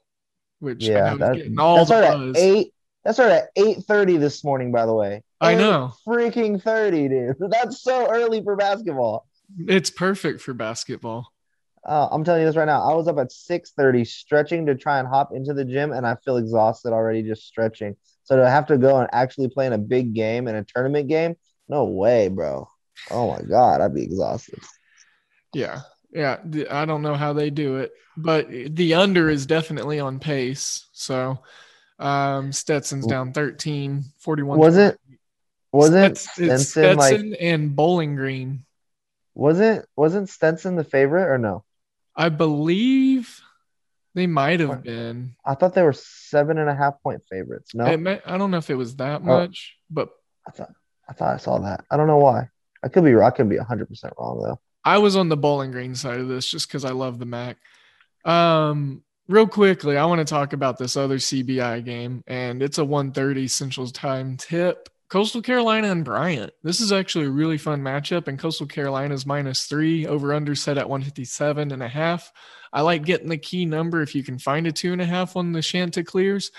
which 0.59 0.83
I 0.83 0.89
yeah, 0.91 1.13
is 1.13 1.19
that, 1.19 1.35
getting 1.37 1.59
all 1.59 1.85
that 1.85 2.01
the 2.11 2.17
buzz. 2.17 2.37
eight. 2.37 2.73
That 3.05 3.13
started 3.13 3.35
at 3.35 3.49
eight 3.55 3.83
thirty 3.83 4.17
this 4.17 4.43
morning. 4.43 4.71
By 4.71 4.87
the 4.87 4.93
way, 4.93 5.23
I 5.39 5.53
know. 5.53 5.93
freaking 6.07 6.61
thirty, 6.61 7.07
dude. 7.07 7.35
That's 7.49 7.81
so 7.83 8.11
early 8.11 8.43
for 8.43 8.55
basketball. 8.55 9.27
It's 9.59 9.91
perfect 9.91 10.41
for 10.41 10.55
basketball. 10.55 11.31
Uh, 11.85 12.07
I'm 12.11 12.23
telling 12.23 12.41
you 12.41 12.47
this 12.47 12.55
right 12.55 12.65
now. 12.65 12.81
I 12.81 12.95
was 12.95 13.07
up 13.07 13.19
at 13.19 13.31
six 13.31 13.73
thirty, 13.77 14.05
stretching 14.05 14.65
to 14.65 14.75
try 14.75 14.97
and 14.97 15.07
hop 15.07 15.29
into 15.35 15.53
the 15.53 15.63
gym, 15.63 15.91
and 15.91 16.05
I 16.05 16.15
feel 16.25 16.37
exhausted 16.37 16.93
already 16.93 17.21
just 17.21 17.45
stretching. 17.45 17.95
So 18.23 18.37
to 18.37 18.49
have 18.49 18.65
to 18.67 18.77
go 18.77 18.97
and 18.97 19.07
actually 19.13 19.49
play 19.49 19.67
in 19.67 19.73
a 19.73 19.77
big 19.77 20.15
game 20.15 20.47
and 20.47 20.57
a 20.57 20.63
tournament 20.63 21.07
game, 21.07 21.35
no 21.69 21.85
way, 21.85 22.27
bro. 22.27 22.67
Oh 23.11 23.29
my 23.29 23.41
god, 23.43 23.81
I'd 23.81 23.93
be 23.93 24.01
exhausted. 24.01 24.59
Yeah. 25.53 25.81
Yeah. 26.11 26.39
I 26.71 26.85
don't 26.85 27.03
know 27.03 27.13
how 27.13 27.33
they 27.33 27.51
do 27.51 27.77
it, 27.77 27.91
but 28.17 28.49
the 28.49 28.95
under 28.95 29.29
is 29.29 29.45
definitely 29.45 29.99
on 29.99 30.19
pace. 30.19 30.87
So 30.91 31.39
um 31.99 32.51
Stetson's 32.51 33.05
down 33.07 33.31
13, 33.33 34.03
41. 34.19 34.59
Was 34.59 34.77
it? 34.77 34.99
wasn't 35.71 36.15
Stets- 36.17 36.39
it's 36.39 36.69
Stenson 36.69 36.97
like 36.97 37.07
Stetson 37.09 37.35
and 37.35 37.75
Bowling 37.75 38.15
Green. 38.15 38.65
wasn't 39.33 39.85
wasn't 39.95 40.29
Stetson 40.29 40.75
the 40.75 40.83
favorite 40.83 41.27
or 41.31 41.37
no? 41.37 41.63
I 42.15 42.29
believe 42.29 43.41
they 44.13 44.27
might 44.27 44.61
have 44.61 44.83
been. 44.83 45.35
I 45.45 45.55
thought 45.55 45.73
they 45.73 45.81
were 45.83 45.91
seven 45.93 46.57
and 46.57 46.69
a 46.69 46.75
half 46.75 47.01
point 47.03 47.21
favorites. 47.29 47.75
No, 47.75 47.85
It 47.85 47.99
may- 47.99 48.21
I 48.25 48.37
don't 48.37 48.51
know 48.51 48.57
if 48.57 48.69
it 48.69 48.75
was 48.75 48.95
that 48.97 49.19
Oh. 49.21 49.25
much, 49.25 49.75
but 49.89 50.09
I 50.47 50.51
thought 50.51 50.71
I 51.09 51.13
thought 51.13 51.33
I 51.33 51.37
saw 51.37 51.59
that. 51.59 51.83
I 51.91 51.97
don't 51.97 52.07
know 52.07 52.17
why. 52.19 52.49
I 52.83 52.87
could 52.87 53.03
be 53.03 53.13
wrong. 53.13 53.27
I 53.27 53.31
could 53.35 53.49
be 53.49 53.57
hundred 53.57 53.87
percent 53.89 54.13
wrong 54.17 54.41
though. 54.41 54.59
I 54.85 54.97
was 54.99 55.15
on 55.15 55.27
the 55.29 55.37
Bowling 55.37 55.71
Green 55.71 55.95
side 55.95 56.19
of 56.19 56.27
this 56.27 56.49
just 56.49 56.67
because 56.67 56.85
I 56.85 56.91
love 56.91 57.19
the 57.19 57.25
MAC. 57.25 57.57
Um, 58.23 59.03
real 59.27 59.47
quickly, 59.47 59.97
I 59.97 60.05
want 60.05 60.19
to 60.19 60.25
talk 60.25 60.53
about 60.53 60.77
this 60.77 60.95
other 60.95 61.17
CBI 61.17 61.83
game, 61.83 62.23
and 62.27 62.61
it's 62.61 62.77
a 62.77 62.85
1:30 62.85 63.49
Central 63.49 63.87
Time 63.87 64.37
tip. 64.37 64.89
Coastal 65.07 65.41
Carolina 65.41 65.91
and 65.91 66.03
Bryant. 66.03 66.51
This 66.63 66.81
is 66.81 66.91
actually 66.91 67.25
a 67.25 67.31
really 67.31 67.59
fun 67.59 67.81
matchup, 67.81 68.27
and 68.27 68.39
Coastal 68.39 68.65
Carolina's 68.65 69.25
minus 69.25 69.65
three 69.65 70.07
over 70.07 70.33
under 70.33 70.55
set 70.55 70.77
at 70.77 70.89
157 70.89 71.71
and 71.71 71.83
a 71.83 71.87
half. 71.87 72.31
I 72.73 72.81
like 72.81 73.05
getting 73.05 73.29
the 73.29 73.37
key 73.37 73.65
number 73.65 74.01
if 74.01 74.15
you 74.15 74.23
can 74.23 74.39
find 74.39 74.65
a 74.67 74.71
two 74.71 74.91
and 74.91 75.01
a 75.01 75.05
half 75.05 75.35
on 75.35 75.51
the 75.51 75.61
Chanticleers. 75.61 76.51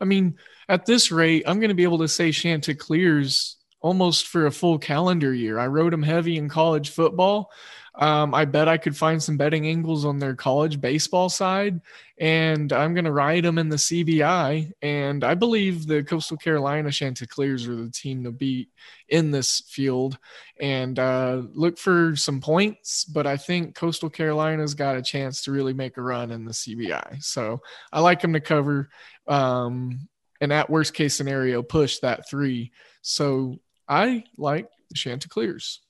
I 0.00 0.04
mean, 0.04 0.36
at 0.68 0.84
this 0.84 1.12
rate, 1.12 1.44
I'm 1.46 1.60
going 1.60 1.68
to 1.68 1.74
be 1.74 1.84
able 1.84 1.98
to 1.98 2.08
say 2.08 2.32
Chanticleers 2.32 3.56
almost 3.80 4.26
for 4.26 4.46
a 4.46 4.52
full 4.52 4.78
calendar 4.78 5.32
year. 5.32 5.58
I 5.58 5.68
rode 5.68 5.92
them 5.92 6.02
heavy 6.02 6.36
in 6.36 6.48
college 6.48 6.90
football. 6.90 7.50
Um, 7.94 8.34
I 8.34 8.46
bet 8.46 8.68
I 8.68 8.78
could 8.78 8.96
find 8.96 9.22
some 9.22 9.36
betting 9.36 9.66
angles 9.66 10.06
on 10.06 10.18
their 10.18 10.34
college 10.34 10.80
baseball 10.80 11.28
side, 11.28 11.80
and 12.18 12.72
I'm 12.72 12.94
going 12.94 13.04
to 13.04 13.12
ride 13.12 13.44
them 13.44 13.58
in 13.58 13.68
the 13.68 13.76
CBI. 13.76 14.72
And 14.80 15.22
I 15.22 15.34
believe 15.34 15.86
the 15.86 16.02
Coastal 16.02 16.38
Carolina 16.38 16.90
Chanticleers 16.90 17.68
are 17.68 17.76
the 17.76 17.90
team 17.90 18.24
to 18.24 18.32
beat 18.32 18.70
in 19.08 19.30
this 19.30 19.60
field. 19.68 20.16
And 20.58 20.98
uh, 20.98 21.42
look 21.52 21.76
for 21.78 22.16
some 22.16 22.40
points, 22.40 23.04
but 23.04 23.26
I 23.26 23.36
think 23.36 23.74
Coastal 23.74 24.08
Carolina's 24.08 24.74
got 24.74 24.96
a 24.96 25.02
chance 25.02 25.42
to 25.42 25.52
really 25.52 25.74
make 25.74 25.98
a 25.98 26.02
run 26.02 26.30
in 26.30 26.46
the 26.46 26.52
CBI. 26.52 27.22
So 27.22 27.60
I 27.92 28.00
like 28.00 28.22
them 28.22 28.32
to 28.32 28.40
cover, 28.40 28.88
um, 29.26 30.08
and 30.40 30.52
at 30.52 30.70
worst 30.70 30.94
case 30.94 31.14
scenario, 31.14 31.62
push 31.62 31.98
that 31.98 32.28
three. 32.28 32.72
So 33.02 33.60
I 33.86 34.24
like 34.38 34.68
the 34.88 34.94
Chanticleers. 34.94 35.80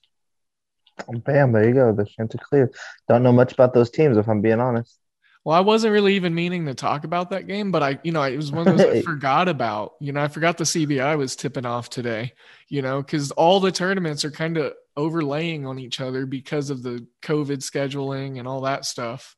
Bam, 1.08 1.52
there 1.52 1.68
you 1.68 1.74
go. 1.74 1.92
The 1.92 2.04
Chanticleer. 2.04 2.70
Don't 3.08 3.22
know 3.22 3.32
much 3.32 3.52
about 3.52 3.74
those 3.74 3.90
teams 3.90 4.16
if 4.16 4.28
I'm 4.28 4.40
being 4.40 4.60
honest. 4.60 4.98
Well, 5.44 5.56
I 5.56 5.60
wasn't 5.60 5.92
really 5.92 6.14
even 6.14 6.34
meaning 6.34 6.66
to 6.66 6.74
talk 6.74 7.02
about 7.02 7.30
that 7.30 7.48
game, 7.48 7.72
but 7.72 7.82
I, 7.82 7.98
you 8.04 8.12
know, 8.12 8.22
it 8.22 8.36
was 8.36 8.52
one 8.52 8.68
of 8.68 8.78
those 8.78 8.86
I 8.86 9.02
forgot 9.02 9.48
about. 9.48 9.94
You 10.00 10.12
know, 10.12 10.22
I 10.22 10.28
forgot 10.28 10.56
the 10.56 10.64
CBI 10.64 11.18
was 11.18 11.34
tipping 11.34 11.66
off 11.66 11.90
today, 11.90 12.32
you 12.68 12.80
know, 12.80 13.02
because 13.02 13.32
all 13.32 13.58
the 13.58 13.72
tournaments 13.72 14.24
are 14.24 14.30
kind 14.30 14.56
of 14.56 14.72
overlaying 14.96 15.66
on 15.66 15.80
each 15.80 16.00
other 16.00 16.26
because 16.26 16.70
of 16.70 16.84
the 16.84 17.04
COVID 17.22 17.58
scheduling 17.58 18.38
and 18.38 18.46
all 18.46 18.60
that 18.62 18.84
stuff. 18.84 19.34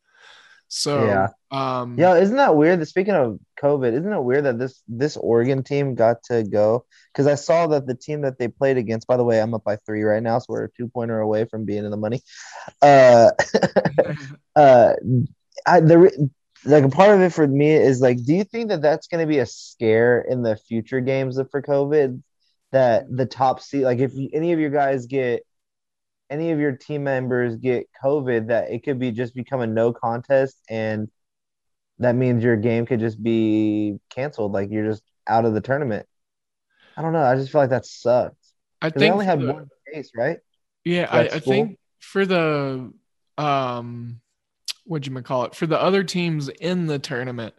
So, 0.77 1.05
Yeah. 1.07 1.29
um, 1.53 1.97
Yeah, 1.97 2.17
isn't 2.17 2.37
that 2.37 2.57
weird? 2.57 2.81
That 2.81 2.87
speaking 2.87 3.15
of 3.15 3.39
COVID, 3.63 3.93
isn't 3.93 4.13
it 4.13 4.25
weird 4.25 4.45
that 4.45 4.59
this 4.59 4.83
this 4.89 5.17
Oregon 5.17 5.63
team 5.63 5.95
got 5.95 6.25
to 6.25 6.43
go? 6.43 6.85
Because 7.13 7.29
I 7.29 7.37
saw 7.37 7.69
that 7.69 7.87
the 7.87 7.95
team 7.95 8.23
that 8.23 8.39
they 8.39 8.49
played 8.49 8.77
against. 8.77 9.07
By 9.07 9.17
the 9.17 9.23
way, 9.23 9.41
I'm 9.41 9.55
up 9.55 9.63
by 9.63 9.77
three 9.77 10.03
right 10.03 10.21
now, 10.23 10.41
so 10.41 10.47
we're 10.49 10.65
a 10.65 10.71
two 10.73 10.89
pointer 10.89 11.21
away 11.21 11.45
from 11.45 11.65
being 11.65 11.85
in 11.85 11.93
the 11.93 11.97
money. 11.97 12.23
Uh, 12.83 13.31
uh, 14.57 14.95
I 15.65 15.79
the 15.79 15.99
re- 15.99 16.29
like 16.65 16.83
a 16.83 16.89
part 16.89 17.11
of 17.15 17.21
it 17.21 17.33
for 17.33 17.47
me 17.47 17.71
is 17.71 18.01
like, 18.01 18.25
do 18.25 18.35
you 18.35 18.43
think 18.43 18.71
that 18.71 18.83
that's 18.83 19.07
going 19.07 19.23
to 19.23 19.29
be 19.29 19.39
a 19.39 19.47
scare 19.47 20.23
in 20.23 20.43
the 20.43 20.57
future 20.57 21.01
games 21.01 21.39
for 21.53 21.63
COVID? 21.63 22.21
That 22.73 23.07
the 23.09 23.27
top 23.27 23.61
seed, 23.61 23.85
like 23.85 24.01
if 24.01 24.13
any 24.33 24.53
of 24.53 24.59
your 24.59 24.71
guys 24.71 25.07
get 25.07 25.47
any 26.35 26.51
of 26.51 26.59
your 26.59 26.73
team 26.73 27.05
members 27.05 27.57
get 27.57 27.87
COVID, 28.03 28.49
that 28.49 28.71
it 28.71 28.83
could 28.85 28.99
be 28.99 29.13
just 29.13 29.35
become 29.35 29.61
a 29.61 29.67
no 29.67 29.93
contest, 29.93 30.57
and 30.69 31.09
that 31.99 32.15
means 32.17 32.43
your 32.43 32.57
game 32.57 32.87
could 32.87 33.01
just 33.01 33.23
be 33.23 33.99
canceled. 34.11 34.53
Like 34.53 34.71
you're 34.71 34.87
just 34.87 35.03
out 35.27 35.45
of 35.45 35.55
the 35.55 35.61
tournament. 35.61 36.07
I 36.97 37.03
don't 37.03 37.13
know. 37.13 37.23
I 37.23 37.37
just 37.37 37.53
feel 37.53 37.61
like 37.61 37.71
that 37.71 37.87
sucks. 37.87 38.55
I 38.83 38.91
'Cause 38.91 39.01
they 39.01 39.07
think 39.07 39.13
only 39.13 39.27
have 39.27 39.41
the- 39.41 39.53
one 39.53 39.69
case, 39.93 40.11
right? 40.17 40.39
Yeah, 40.85 41.09
I, 41.11 41.21
I 41.23 41.39
think 41.41 41.79
for 42.01 42.27
the 42.27 42.93
um 43.39 44.21
what 44.85 45.07
you 45.07 45.23
call 45.23 45.45
it 45.45 45.55
for 45.55 45.67
the 45.67 45.81
other 45.81 46.05
teams 46.05 46.49
in 46.49 46.87
the 46.87 46.99
tournament, 46.99 47.55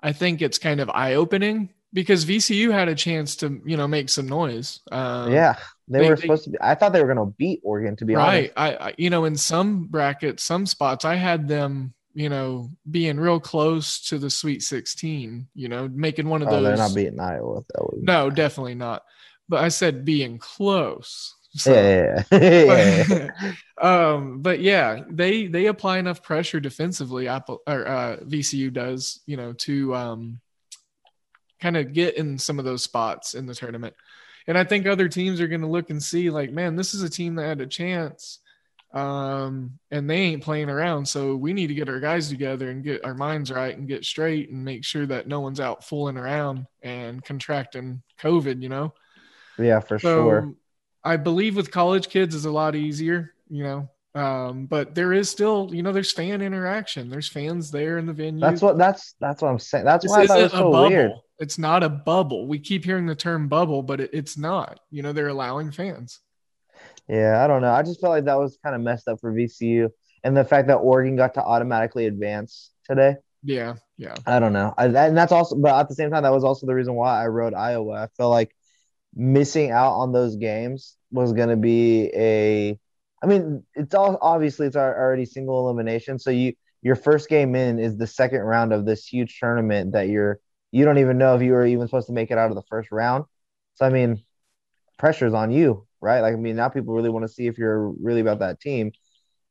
I 0.00 0.12
think 0.12 0.40
it's 0.42 0.58
kind 0.58 0.80
of 0.80 0.90
eye 0.90 1.14
opening 1.14 1.70
because 1.92 2.24
VCU 2.24 2.72
had 2.72 2.88
a 2.88 2.94
chance 2.94 3.36
to 3.36 3.60
you 3.64 3.76
know 3.76 3.88
make 3.88 4.08
some 4.08 4.28
noise. 4.28 4.80
Um, 4.90 5.32
yeah, 5.32 5.56
they, 5.88 6.00
they- 6.00 6.08
were 6.08 6.16
they- 6.16 6.22
supposed 6.22 6.44
to 6.44 6.50
be. 6.50 6.58
I 6.60 6.74
thought 6.74 6.92
they 6.92 7.02
were 7.02 7.12
going 7.12 7.26
to 7.26 7.34
beat 7.36 7.60
Oregon. 7.62 7.96
To 7.96 8.04
be 8.04 8.14
right. 8.14 8.52
honest, 8.56 8.80
I, 8.82 8.88
I 8.88 8.94
you 8.98 9.10
know 9.10 9.24
in 9.24 9.36
some 9.36 9.86
brackets, 9.86 10.42
some 10.42 10.66
spots, 10.66 11.04
I 11.04 11.14
had 11.14 11.48
them 11.48 11.94
you 12.14 12.28
know 12.28 12.70
being 12.90 13.18
real 13.18 13.40
close 13.40 14.00
to 14.08 14.18
the 14.18 14.30
Sweet 14.30 14.62
Sixteen. 14.62 15.48
You 15.54 15.68
know, 15.68 15.88
making 15.88 16.28
one 16.28 16.42
of 16.42 16.48
oh, 16.48 16.52
those. 16.52 16.64
they're 16.64 16.76
not 16.76 16.94
beating 16.94 17.20
Iowa. 17.20 17.62
That 17.74 17.84
would 17.84 18.02
no, 18.02 18.30
definitely 18.30 18.74
not. 18.74 19.02
But 19.48 19.62
I 19.62 19.68
said 19.68 20.04
being 20.04 20.38
close. 20.38 21.34
So. 21.56 21.72
Yeah, 21.72 22.24
yeah, 22.32 22.38
yeah. 22.40 23.28
yeah. 23.42 23.52
um, 24.12 24.40
but 24.40 24.60
yeah, 24.60 25.04
they 25.08 25.46
they 25.46 25.66
apply 25.66 25.98
enough 25.98 26.22
pressure 26.22 26.60
defensively. 26.60 27.28
Apple 27.28 27.60
or 27.66 27.86
uh, 27.86 28.16
VCU 28.22 28.72
does, 28.72 29.20
you 29.26 29.36
know, 29.36 29.52
to 29.52 29.94
um, 29.94 30.40
kind 31.60 31.76
of 31.76 31.92
get 31.92 32.16
in 32.16 32.38
some 32.38 32.58
of 32.58 32.64
those 32.64 32.82
spots 32.82 33.34
in 33.34 33.46
the 33.46 33.54
tournament. 33.54 33.94
And 34.46 34.58
I 34.58 34.64
think 34.64 34.86
other 34.86 35.08
teams 35.08 35.40
are 35.40 35.48
going 35.48 35.62
to 35.62 35.66
look 35.66 35.90
and 35.90 36.02
see, 36.02 36.30
like, 36.30 36.52
man, 36.52 36.76
this 36.76 36.92
is 36.94 37.02
a 37.02 37.08
team 37.08 37.34
that 37.36 37.46
had 37.46 37.60
a 37.60 37.66
chance, 37.66 38.40
um, 38.92 39.78
and 39.90 40.08
they 40.08 40.16
ain't 40.18 40.42
playing 40.42 40.68
around. 40.68 41.06
So 41.06 41.34
we 41.34 41.52
need 41.52 41.68
to 41.68 41.74
get 41.74 41.88
our 41.88 41.98
guys 42.00 42.28
together 42.28 42.70
and 42.70 42.84
get 42.84 43.04
our 43.04 43.14
minds 43.14 43.50
right 43.50 43.76
and 43.76 43.88
get 43.88 44.04
straight 44.04 44.50
and 44.50 44.64
make 44.64 44.84
sure 44.84 45.06
that 45.06 45.26
no 45.26 45.40
one's 45.40 45.60
out 45.60 45.82
fooling 45.84 46.16
around 46.16 46.66
and 46.82 47.24
contracting 47.24 48.02
COVID. 48.20 48.60
You 48.62 48.68
know. 48.68 48.94
yeah, 49.58 49.80
for 49.80 49.98
So 49.98 50.28
sure. 50.28 50.54
I 51.02 51.16
believe 51.16 51.56
with 51.56 51.70
college 51.70 52.08
kids 52.08 52.34
is 52.34 52.44
a 52.44 52.50
lot 52.50 52.74
easier, 52.76 53.34
you 53.48 53.62
know. 53.62 53.88
Um, 54.14 54.66
but 54.66 54.94
there 54.94 55.12
is 55.12 55.28
still, 55.28 55.70
you 55.72 55.82
know, 55.82 55.90
there's 55.90 56.12
fan 56.12 56.40
interaction. 56.40 57.08
There's 57.10 57.28
fans 57.28 57.72
there 57.72 57.98
in 57.98 58.06
the 58.06 58.12
venue. 58.12 58.40
That's 58.40 58.62
what 58.62 58.78
that's 58.78 59.14
that's 59.20 59.42
what 59.42 59.48
I'm 59.48 59.58
saying. 59.58 59.84
That's 59.86 60.04
this 60.04 60.10
why 60.10 60.22
it 60.22 60.30
was 60.30 60.52
so 60.52 60.70
bubble. 60.70 60.88
weird. 60.88 61.12
It's 61.38 61.58
not 61.58 61.82
a 61.82 61.88
bubble. 61.88 62.46
We 62.46 62.58
keep 62.58 62.84
hearing 62.84 63.06
the 63.06 63.14
term 63.14 63.48
bubble, 63.48 63.82
but 63.82 64.00
it, 64.00 64.10
it's 64.12 64.38
not. 64.38 64.80
You 64.90 65.02
know, 65.02 65.12
they're 65.12 65.28
allowing 65.28 65.72
fans. 65.72 66.20
Yeah, 67.08 67.42
I 67.42 67.46
don't 67.46 67.62
know. 67.62 67.72
I 67.72 67.82
just 67.82 68.00
felt 68.00 68.12
like 68.12 68.24
that 68.24 68.38
was 68.38 68.58
kind 68.62 68.74
of 68.74 68.80
messed 68.80 69.08
up 69.08 69.20
for 69.20 69.32
VCU, 69.32 69.90
and 70.22 70.36
the 70.36 70.44
fact 70.44 70.68
that 70.68 70.76
Oregon 70.76 71.16
got 71.16 71.34
to 71.34 71.42
automatically 71.42 72.06
advance 72.06 72.70
today. 72.88 73.16
Yeah, 73.42 73.74
yeah. 73.98 74.14
I 74.26 74.38
don't 74.38 74.52
know. 74.52 74.72
I, 74.78 74.88
that, 74.88 75.08
and 75.08 75.16
that's 75.16 75.32
also, 75.32 75.56
but 75.56 75.78
at 75.78 75.88
the 75.88 75.94
same 75.94 76.10
time, 76.10 76.22
that 76.22 76.32
was 76.32 76.44
also 76.44 76.66
the 76.66 76.74
reason 76.74 76.94
why 76.94 77.22
I 77.22 77.26
wrote 77.26 77.54
Iowa. 77.54 78.04
I 78.04 78.06
felt 78.16 78.30
like 78.30 78.54
missing 79.14 79.70
out 79.70 79.92
on 79.92 80.12
those 80.12 80.36
games 80.36 80.96
was 81.10 81.32
going 81.32 81.50
to 81.50 81.56
be 81.56 82.10
a. 82.14 82.78
I 83.22 83.26
mean, 83.26 83.64
it's 83.74 83.94
all 83.94 84.18
obviously 84.20 84.66
it's 84.66 84.76
already 84.76 85.24
single 85.24 85.60
elimination. 85.60 86.18
So 86.18 86.30
you 86.30 86.54
your 86.82 86.96
first 86.96 87.28
game 87.28 87.54
in 87.54 87.78
is 87.78 87.96
the 87.96 88.06
second 88.06 88.40
round 88.40 88.72
of 88.72 88.84
this 88.84 89.06
huge 89.06 89.38
tournament 89.40 89.92
that 89.92 90.08
you're 90.08 90.40
you 90.74 90.84
don't 90.84 90.98
even 90.98 91.18
know 91.18 91.36
if 91.36 91.42
you 91.42 91.52
were 91.52 91.64
even 91.64 91.86
supposed 91.86 92.08
to 92.08 92.12
make 92.12 92.32
it 92.32 92.38
out 92.38 92.50
of 92.50 92.56
the 92.56 92.62
first 92.68 92.90
round. 92.90 93.24
So 93.76 93.86
I 93.86 93.90
mean, 93.90 94.24
pressure's 94.98 95.32
on 95.32 95.52
you, 95.52 95.86
right? 96.00 96.20
Like 96.20 96.34
I 96.34 96.36
mean, 96.36 96.56
now 96.56 96.68
people 96.68 96.94
really 96.94 97.10
want 97.10 97.22
to 97.24 97.32
see 97.32 97.46
if 97.46 97.58
you're 97.58 97.90
really 97.90 98.20
about 98.20 98.40
that 98.40 98.60
team, 98.60 98.90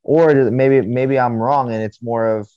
or 0.03 0.33
maybe 0.51 0.81
maybe 0.85 1.17
I'm 1.17 1.37
wrong 1.37 1.71
and 1.71 1.81
it's 1.81 2.03
more 2.03 2.39
of 2.39 2.49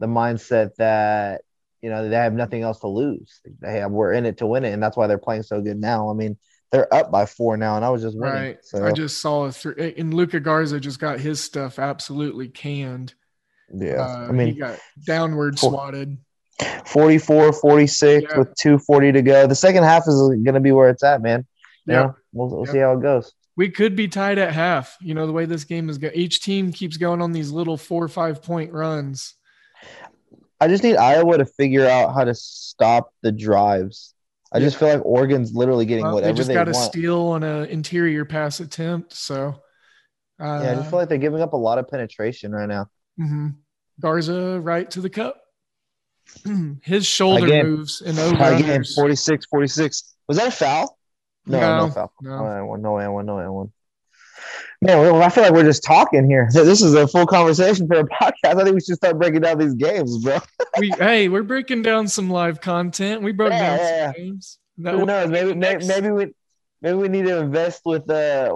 the 0.00 0.08
mindset 0.08 0.74
that 0.78 1.42
you 1.82 1.88
know 1.88 2.08
they 2.08 2.16
have 2.16 2.32
nothing 2.32 2.62
else 2.62 2.80
to 2.80 2.88
lose. 2.88 3.40
They 3.60 3.78
have, 3.78 3.92
we're 3.92 4.12
in 4.12 4.26
it 4.26 4.38
to 4.38 4.46
win 4.46 4.64
it, 4.64 4.72
and 4.72 4.82
that's 4.82 4.96
why 4.96 5.06
they're 5.06 5.18
playing 5.18 5.44
so 5.44 5.60
good 5.60 5.78
now. 5.78 6.10
I 6.10 6.14
mean, 6.14 6.36
they're 6.72 6.92
up 6.92 7.12
by 7.12 7.26
four 7.26 7.56
now, 7.56 7.76
and 7.76 7.84
I 7.84 7.90
was 7.90 8.02
just 8.02 8.18
winning. 8.18 8.34
Right. 8.34 8.58
So. 8.64 8.84
I 8.84 8.90
just 8.90 9.20
saw 9.20 9.44
a 9.44 9.52
three, 9.52 9.94
and 9.96 10.12
Luka 10.12 10.40
Garza 10.40 10.80
just 10.80 10.98
got 10.98 11.20
his 11.20 11.40
stuff 11.40 11.78
absolutely 11.78 12.48
canned. 12.48 13.14
Yeah, 13.72 14.02
uh, 14.02 14.26
I 14.28 14.32
mean, 14.32 14.48
he 14.48 14.54
got 14.54 14.80
downward 15.06 15.60
four, 15.60 15.70
swatted. 15.70 16.18
44, 16.86 17.52
46 17.52 18.22
yeah. 18.22 18.38
with 18.38 18.54
240 18.56 19.12
to 19.12 19.22
go. 19.22 19.46
The 19.46 19.54
second 19.54 19.84
half 19.84 20.06
is 20.06 20.14
going 20.14 20.54
to 20.54 20.60
be 20.60 20.72
where 20.72 20.88
it's 20.88 21.02
at, 21.02 21.22
man. 21.22 21.46
yeah, 21.86 22.12
we'll, 22.32 22.48
we'll 22.48 22.66
see 22.66 22.78
how 22.78 22.92
it 22.92 23.02
goes. 23.02 23.32
We 23.56 23.70
could 23.70 23.96
be 23.96 24.08
tied 24.08 24.38
at 24.38 24.52
half. 24.52 24.96
You 25.00 25.14
know 25.14 25.26
the 25.26 25.32
way 25.32 25.44
this 25.44 25.64
game 25.64 25.90
is 25.90 25.98
going. 25.98 26.14
Each 26.14 26.40
team 26.40 26.72
keeps 26.72 26.96
going 26.96 27.20
on 27.20 27.32
these 27.32 27.50
little 27.50 27.76
four 27.76 28.02
or 28.02 28.08
five 28.08 28.42
point 28.42 28.72
runs. 28.72 29.34
I 30.60 30.68
just 30.68 30.84
need 30.84 30.96
Iowa 30.96 31.38
to 31.38 31.44
figure 31.44 31.86
out 31.86 32.14
how 32.14 32.24
to 32.24 32.34
stop 32.34 33.12
the 33.22 33.32
drives. 33.32 34.14
I 34.52 34.58
yeah. 34.58 34.66
just 34.66 34.78
feel 34.78 34.88
like 34.88 35.04
Oregon's 35.04 35.54
literally 35.54 35.86
getting 35.86 36.04
well, 36.04 36.14
whatever 36.14 36.32
they 36.32 36.36
just 36.36 36.52
got 36.52 36.68
a 36.68 36.74
steal 36.74 37.20
on 37.20 37.42
an 37.42 37.66
interior 37.66 38.24
pass 38.24 38.60
attempt. 38.60 39.14
So 39.14 39.60
uh, 40.40 40.60
yeah, 40.62 40.72
I 40.72 40.74
just 40.76 40.90
feel 40.90 40.98
like 40.98 41.08
they're 41.08 41.18
giving 41.18 41.42
up 41.42 41.52
a 41.52 41.56
lot 41.56 41.78
of 41.78 41.88
penetration 41.88 42.52
right 42.52 42.68
now. 42.68 42.86
Mm-hmm. 43.20 43.48
Garza 44.00 44.60
right 44.60 44.90
to 44.92 45.00
the 45.00 45.10
cup. 45.10 45.41
His 46.82 47.06
shoulder 47.06 47.62
moves 47.64 48.00
in 48.00 48.18
over 48.18 48.54
again, 48.54 48.84
46, 48.84 49.46
46. 49.46 50.14
Was 50.28 50.38
that 50.38 50.48
a 50.48 50.50
foul? 50.50 50.98
No, 51.46 51.60
no, 51.60 51.86
no 51.86 51.92
foul. 51.92 52.12
No, 52.20 52.76
no, 52.76 52.76
no, 52.76 52.98
no, 52.98 53.22
no, 53.22 53.22
no. 53.22 53.72
Man, 54.80 55.22
I 55.22 55.28
feel 55.28 55.44
like 55.44 55.52
we're 55.52 55.62
just 55.62 55.84
talking 55.84 56.28
here. 56.28 56.48
This 56.52 56.82
is 56.82 56.94
a 56.94 57.06
full 57.06 57.26
conversation 57.26 57.86
for 57.86 58.00
a 58.00 58.04
podcast. 58.20 58.32
I 58.44 58.64
think 58.64 58.74
we 58.74 58.80
should 58.80 58.96
start 58.96 59.18
breaking 59.18 59.42
down 59.42 59.58
these 59.58 59.74
games, 59.74 60.22
bro. 60.24 60.38
we 60.78 60.90
hey, 60.98 61.28
we're 61.28 61.42
breaking 61.42 61.82
down 61.82 62.08
some 62.08 62.30
live 62.30 62.60
content. 62.60 63.22
We 63.22 63.32
broke 63.32 63.52
yeah, 63.52 63.76
down 63.76 63.78
yeah, 63.78 64.06
some 64.06 64.22
games. 64.22 64.58
That 64.78 64.94
Who 64.94 65.06
knows? 65.06 65.30
Maybe, 65.30 65.54
maybe, 65.54 65.86
maybe 65.86 66.10
we 66.10 66.34
maybe 66.80 66.96
we 66.96 67.08
need 67.08 67.26
to 67.26 67.38
invest 67.38 67.82
with 67.84 68.10
uh 68.10 68.52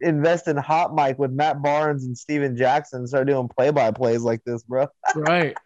invest 0.00 0.48
in 0.48 0.56
hot 0.56 0.94
mic 0.94 1.18
with 1.18 1.30
Matt 1.30 1.62
Barnes 1.62 2.04
and 2.04 2.16
Stephen 2.16 2.56
Jackson. 2.56 3.06
Start 3.06 3.26
doing 3.26 3.48
play 3.48 3.70
by 3.70 3.90
plays 3.92 4.22
like 4.22 4.44
this, 4.44 4.62
bro. 4.62 4.88
right. 5.14 5.56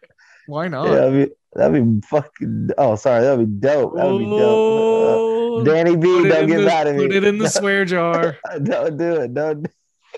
Why 0.50 0.66
not? 0.66 0.88
Yeah, 0.88 0.95
that'd 0.95 1.28
be, 1.28 1.35
that'd 1.54 2.00
be 2.00 2.07
fucking. 2.09 2.71
Oh, 2.76 2.97
sorry, 2.97 3.23
that'd 3.23 3.38
be 3.38 3.66
dope. 3.66 3.95
That'd 3.95 4.19
be 4.19 4.25
dope. 4.25 5.61
Uh, 5.61 5.64
Danny 5.64 5.95
B, 5.97 6.28
don't 6.28 6.49
get 6.49 6.64
mad 6.64 6.88
at 6.88 6.97
me. 6.97 7.07
Put 7.07 7.14
it 7.14 7.25
in 7.25 7.38
the 7.38 7.49
swear 7.49 7.85
jar. 7.85 8.37
don't 8.64 8.97
do 8.97 9.12
it. 9.21 9.33
Don't. 9.33 9.69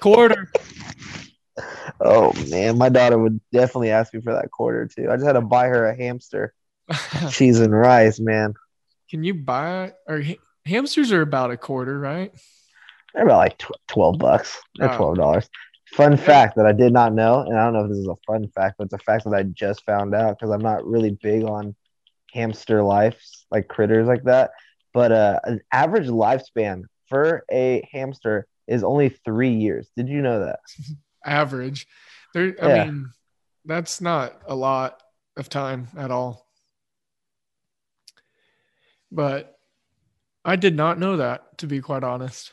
Quarter. 0.01 0.51
oh 2.01 2.33
man, 2.49 2.79
my 2.79 2.89
daughter 2.89 3.19
would 3.19 3.41
definitely 3.53 3.91
ask 3.91 4.15
me 4.15 4.23
for 4.23 4.33
that 4.33 4.51
quarter 4.51 4.87
too. 4.87 5.11
I 5.11 5.17
just 5.17 5.27
had 5.27 5.35
to 5.35 5.43
buy 5.43 5.69
her 5.69 5.87
a 5.87 5.95
hamster, 5.95 6.55
cheese 7.31 7.61
and 7.61 7.79
rice, 7.79 8.19
man. 8.19 8.55
Can 9.11 9.23
you 9.23 9.35
buy 9.35 9.93
or 10.09 10.23
hamsters 10.65 11.13
are 11.13 11.21
about 11.21 11.51
a 11.51 11.59
quarter, 11.59 11.99
right? 11.99 12.33
They're 13.13 13.25
about 13.25 13.37
like 13.37 13.59
tw- 13.59 13.73
twelve 13.87 14.19
bucks. 14.19 14.59
They're 14.77 14.91
oh. 14.91 14.97
twelve 14.97 15.17
dollars. 15.17 15.51
Fun 15.93 16.17
fact 16.17 16.57
that 16.57 16.67
I 16.67 16.73
did 16.73 16.93
not 16.93 17.13
know, 17.13 17.41
and 17.41 17.57
I 17.57 17.65
don't 17.65 17.75
know 17.75 17.85
if 17.85 17.91
this 17.91 17.99
is 17.99 18.09
a 18.09 18.17
fun 18.27 18.49
fact, 18.49 18.77
but 18.79 18.85
it's 18.85 18.95
a 18.95 18.99
fact 18.99 19.25
that 19.25 19.35
I 19.35 19.43
just 19.43 19.85
found 19.85 20.15
out 20.15 20.39
because 20.39 20.51
I'm 20.51 20.63
not 20.63 20.87
really 20.87 21.11
big 21.11 21.45
on 21.45 21.75
hamster 22.33 22.83
lives, 22.83 23.47
like 23.51 23.69
critters 23.69 24.07
like 24.07 24.25
that. 24.25 24.53
But 24.95 25.13
uh, 25.13 25.41
an 25.45 25.61
average 25.73 26.09
lifespan 26.09 26.85
for 27.09 27.45
a 27.51 27.87
hamster 27.93 28.47
is 28.67 28.83
only 28.83 29.11
three 29.11 29.53
years. 29.53 29.91
Did 29.97 30.09
you 30.09 30.23
know 30.23 30.47
that? 30.47 30.61
average. 31.25 31.87
There, 32.35 32.57
I 32.63 32.69
yeah. 32.69 32.85
mean, 32.85 33.11
that's 33.65 34.01
not 34.01 34.41
a 34.47 34.55
lot 34.55 35.03
of 35.37 35.49
time 35.49 35.89
at 35.97 36.11
all. 36.11 36.47
But 39.11 39.59
I 40.45 40.57
did 40.57 40.75
not 40.75 40.99
know 40.99 41.19
that, 41.19 41.59
to 41.59 41.67
be 41.67 41.81
quite 41.81 42.03
honest. 42.03 42.53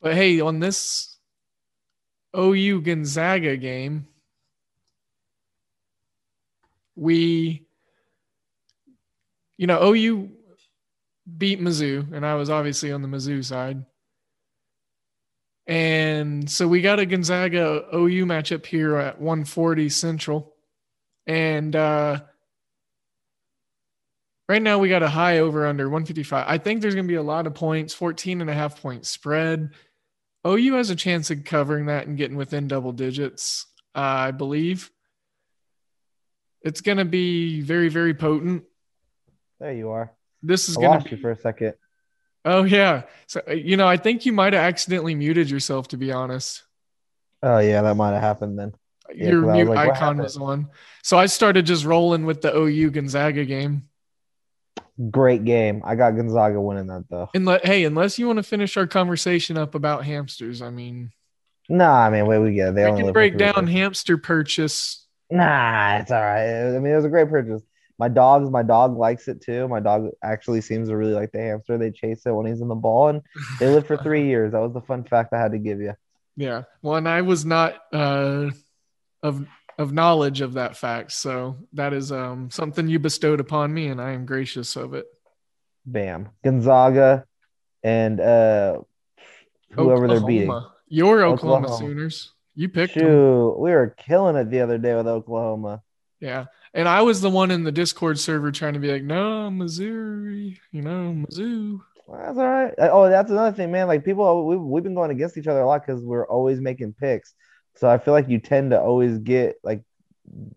But 0.00 0.14
hey, 0.14 0.40
on 0.40 0.60
this 0.60 1.18
OU 2.36 2.80
Gonzaga 2.82 3.56
game, 3.56 4.06
we, 6.96 7.66
you 9.56 9.66
know, 9.66 9.92
OU 9.92 10.30
beat 11.36 11.60
Mizzou, 11.60 12.12
and 12.12 12.24
I 12.24 12.34
was 12.34 12.50
obviously 12.50 12.92
on 12.92 13.02
the 13.02 13.08
Mizzou 13.08 13.44
side. 13.44 13.84
And 15.66 16.50
so 16.50 16.66
we 16.66 16.80
got 16.80 16.98
a 16.98 17.06
Gonzaga 17.06 17.86
OU 17.94 18.26
matchup 18.26 18.66
here 18.66 18.96
at 18.96 19.20
140 19.20 19.88
Central. 19.88 20.54
And 21.26 21.76
uh, 21.76 22.22
right 24.48 24.60
now 24.60 24.78
we 24.78 24.88
got 24.88 25.04
a 25.04 25.08
high 25.08 25.38
over 25.38 25.66
under 25.66 25.84
155. 25.84 26.44
I 26.48 26.58
think 26.58 26.80
there's 26.80 26.94
going 26.94 27.06
to 27.06 27.12
be 27.12 27.14
a 27.16 27.22
lot 27.22 27.46
of 27.46 27.54
points, 27.54 27.94
14 27.94 28.40
and 28.40 28.50
a 28.50 28.54
half 28.54 28.82
point 28.82 29.06
spread. 29.06 29.70
OU 30.46 30.74
has 30.74 30.90
a 30.90 30.96
chance 30.96 31.30
of 31.30 31.44
covering 31.44 31.86
that 31.86 32.06
and 32.06 32.16
getting 32.16 32.36
within 32.36 32.68
double 32.68 32.92
digits, 32.92 33.66
uh, 33.94 33.98
I 33.98 34.30
believe. 34.30 34.90
It's 36.62 36.80
going 36.80 36.98
to 36.98 37.04
be 37.04 37.60
very, 37.60 37.88
very 37.88 38.14
potent. 38.14 38.64
There 39.58 39.72
you 39.72 39.90
are. 39.90 40.12
This 40.42 40.68
is 40.68 40.76
going 40.76 40.98
to 40.98 41.04
be 41.04 41.16
you 41.16 41.22
for 41.22 41.30
a 41.30 41.36
second. 41.36 41.74
Oh 42.44 42.64
yeah. 42.64 43.02
So 43.26 43.42
uh, 43.46 43.52
you 43.52 43.76
know, 43.76 43.86
I 43.86 43.98
think 43.98 44.24
you 44.24 44.32
might 44.32 44.54
have 44.54 44.62
accidentally 44.62 45.14
muted 45.14 45.50
yourself. 45.50 45.88
To 45.88 45.98
be 45.98 46.10
honest. 46.12 46.62
Oh 47.42 47.58
yeah, 47.58 47.82
that 47.82 47.94
might 47.96 48.12
have 48.12 48.22
happened 48.22 48.58
then. 48.58 48.72
Yeah, 49.14 49.30
Your 49.30 49.52
mute 49.52 49.68
like, 49.68 49.90
icon 49.90 50.18
was 50.18 50.36
on. 50.36 50.68
So 51.02 51.18
I 51.18 51.26
started 51.26 51.66
just 51.66 51.84
rolling 51.84 52.24
with 52.24 52.40
the 52.40 52.56
OU 52.56 52.90
Gonzaga 52.90 53.44
game. 53.44 53.89
Great 55.10 55.44
game. 55.44 55.82
I 55.84 55.94
got 55.94 56.12
Gonzaga 56.12 56.60
winning 56.60 56.88
that 56.88 57.04
though. 57.08 57.30
And 57.34 57.44
let, 57.44 57.64
hey, 57.64 57.84
unless 57.84 58.18
you 58.18 58.26
want 58.26 58.38
to 58.38 58.42
finish 58.42 58.76
our 58.76 58.86
conversation 58.86 59.56
up 59.56 59.74
about 59.74 60.04
hamsters, 60.04 60.60
I 60.60 60.70
mean. 60.70 61.10
Nah, 61.68 62.06
I 62.06 62.10
mean, 62.10 62.26
wait, 62.26 62.38
we 62.38 62.52
get. 62.52 62.74
They 62.74 62.84
I 62.84 62.96
can 62.96 63.12
break 63.12 63.38
down 63.38 63.66
hamster 63.66 64.18
purchase. 64.18 65.06
Nah, 65.30 65.98
it's 65.98 66.10
all 66.10 66.20
right. 66.20 66.74
I 66.74 66.78
mean, 66.80 66.92
it 66.92 66.96
was 66.96 67.04
a 67.04 67.08
great 67.08 67.30
purchase. 67.30 67.62
My 67.98 68.08
dog's 68.08 68.50
my 68.50 68.62
dog 68.62 68.96
likes 68.96 69.28
it 69.28 69.40
too. 69.42 69.68
My 69.68 69.78
dog 69.78 70.08
actually 70.22 70.62
seems 70.62 70.88
to 70.88 70.96
really 70.96 71.12
like 71.12 71.32
the 71.32 71.38
hamster. 71.38 71.78
They 71.78 71.90
chase 71.90 72.26
it 72.26 72.32
when 72.32 72.46
he's 72.46 72.60
in 72.60 72.68
the 72.68 72.74
ball, 72.74 73.08
and 73.08 73.22
they 73.58 73.68
live 73.68 73.86
for 73.86 73.96
three 73.96 74.26
years. 74.28 74.52
That 74.52 74.60
was 74.60 74.72
the 74.72 74.80
fun 74.80 75.04
fact 75.04 75.32
I 75.32 75.38
had 75.38 75.52
to 75.52 75.58
give 75.58 75.80
you. 75.80 75.94
Yeah, 76.36 76.62
well, 76.82 76.96
and 76.96 77.08
I 77.08 77.22
was 77.22 77.44
not 77.44 77.74
uh, 77.92 78.50
of 79.22 79.46
of 79.80 79.94
knowledge 79.94 80.42
of 80.42 80.52
that 80.52 80.76
fact. 80.76 81.10
So 81.10 81.56
that 81.72 81.94
is 81.94 82.12
um, 82.12 82.50
something 82.50 82.86
you 82.86 82.98
bestowed 82.98 83.40
upon 83.40 83.72
me, 83.72 83.86
and 83.86 84.00
I 84.00 84.12
am 84.12 84.26
gracious 84.26 84.76
of 84.76 84.92
it. 84.92 85.06
Bam, 85.86 86.28
Gonzaga, 86.44 87.24
and 87.82 88.20
uh, 88.20 88.80
whoever 89.70 90.04
Oklahoma. 90.04 90.08
they're 90.08 90.26
beating. 90.26 90.62
Your 90.88 91.24
Oklahoma, 91.24 91.66
Oklahoma, 91.68 91.78
Sooners. 91.78 92.32
You 92.54 92.68
picked. 92.68 92.92
Shoot, 92.92 93.04
them. 93.04 93.60
we 93.60 93.70
were 93.70 93.94
killing 93.96 94.36
it 94.36 94.50
the 94.50 94.60
other 94.60 94.76
day 94.76 94.94
with 94.94 95.06
Oklahoma. 95.06 95.82
Yeah, 96.20 96.46
and 96.74 96.86
I 96.86 97.00
was 97.00 97.22
the 97.22 97.30
one 97.30 97.50
in 97.50 97.64
the 97.64 97.72
Discord 97.72 98.18
server 98.18 98.52
trying 98.52 98.74
to 98.74 98.80
be 98.80 98.92
like, 98.92 99.02
no, 99.02 99.50
Missouri, 99.50 100.60
you 100.72 100.82
know, 100.82 101.24
Mizzou. 101.24 101.80
Well, 102.06 102.20
that's 102.20 102.38
all 102.38 102.46
right. 102.46 102.74
Oh, 102.78 103.08
that's 103.08 103.30
another 103.30 103.56
thing, 103.56 103.72
man. 103.72 103.86
Like 103.86 104.04
people, 104.04 104.46
we've, 104.46 104.60
we've 104.60 104.84
been 104.84 104.94
going 104.94 105.10
against 105.10 105.38
each 105.38 105.46
other 105.46 105.60
a 105.60 105.66
lot 105.66 105.86
because 105.86 106.02
we're 106.02 106.26
always 106.26 106.60
making 106.60 106.92
picks. 106.92 107.32
So 107.80 107.88
I 107.88 107.96
feel 107.96 108.12
like 108.12 108.28
you 108.28 108.38
tend 108.38 108.72
to 108.72 108.80
always 108.80 109.16
get 109.18 109.56
like 109.64 109.82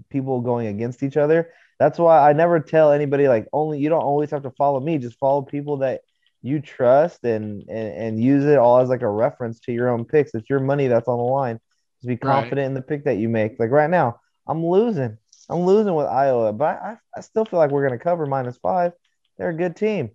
people 0.10 0.42
going 0.42 0.68
against 0.68 1.04
each 1.04 1.16
other. 1.16 1.52
That's 1.80 1.98
why 1.98 2.30
I 2.30 2.34
never 2.34 2.60
tell 2.60 2.92
anybody 2.92 3.30
like 3.30 3.48
only 3.54 3.80
you 3.80 3.88
don't 3.88 4.04
always 4.04 4.30
have 4.32 4.44
to 4.44 4.52
follow 4.52 4.82
me. 4.82 4.98
Just 4.98 5.18
follow 5.20 5.42
people 5.42 5.78
that 5.78 6.02
you 6.42 6.60
trust 6.60 7.24
and 7.24 7.64
and, 7.70 7.94
and 7.94 8.24
use 8.24 8.44
it 8.44 8.58
all 8.58 8.80
as 8.80 8.90
like 8.90 9.04
a 9.04 9.10
reference 9.10 9.62
to 9.62 9.72
your 9.72 9.90
own 9.90 10.04
picks. 10.04 10.36
It's 10.36 10.50
your 10.50 10.60
money 10.60 10.88
that's 10.88 11.08
on 11.08 11.18
the 11.18 11.24
line. 11.24 11.62
Just 12.00 12.10
be 12.10 12.18
confident 12.18 12.60
right. 12.60 12.66
in 12.66 12.74
the 12.74 12.82
pick 12.82 13.06
that 13.06 13.18
you 13.18 13.30
make. 13.30 13.58
Like 13.58 13.72
right 13.72 13.90
now, 13.90 14.20
I'm 14.46 14.66
losing. 14.66 15.18
I'm 15.50 15.62
losing 15.62 15.96
with 15.96 16.08
Iowa, 16.08 16.52
but 16.52 16.82
I, 16.82 16.98
I 17.16 17.22
still 17.22 17.46
feel 17.46 17.60
like 17.60 17.72
we're 17.72 17.88
going 17.88 17.98
to 17.98 18.04
cover 18.04 18.26
minus 18.26 18.58
five. 18.58 18.92
They're 19.38 19.50
a 19.50 19.56
good 19.56 19.78
team. 19.78 20.12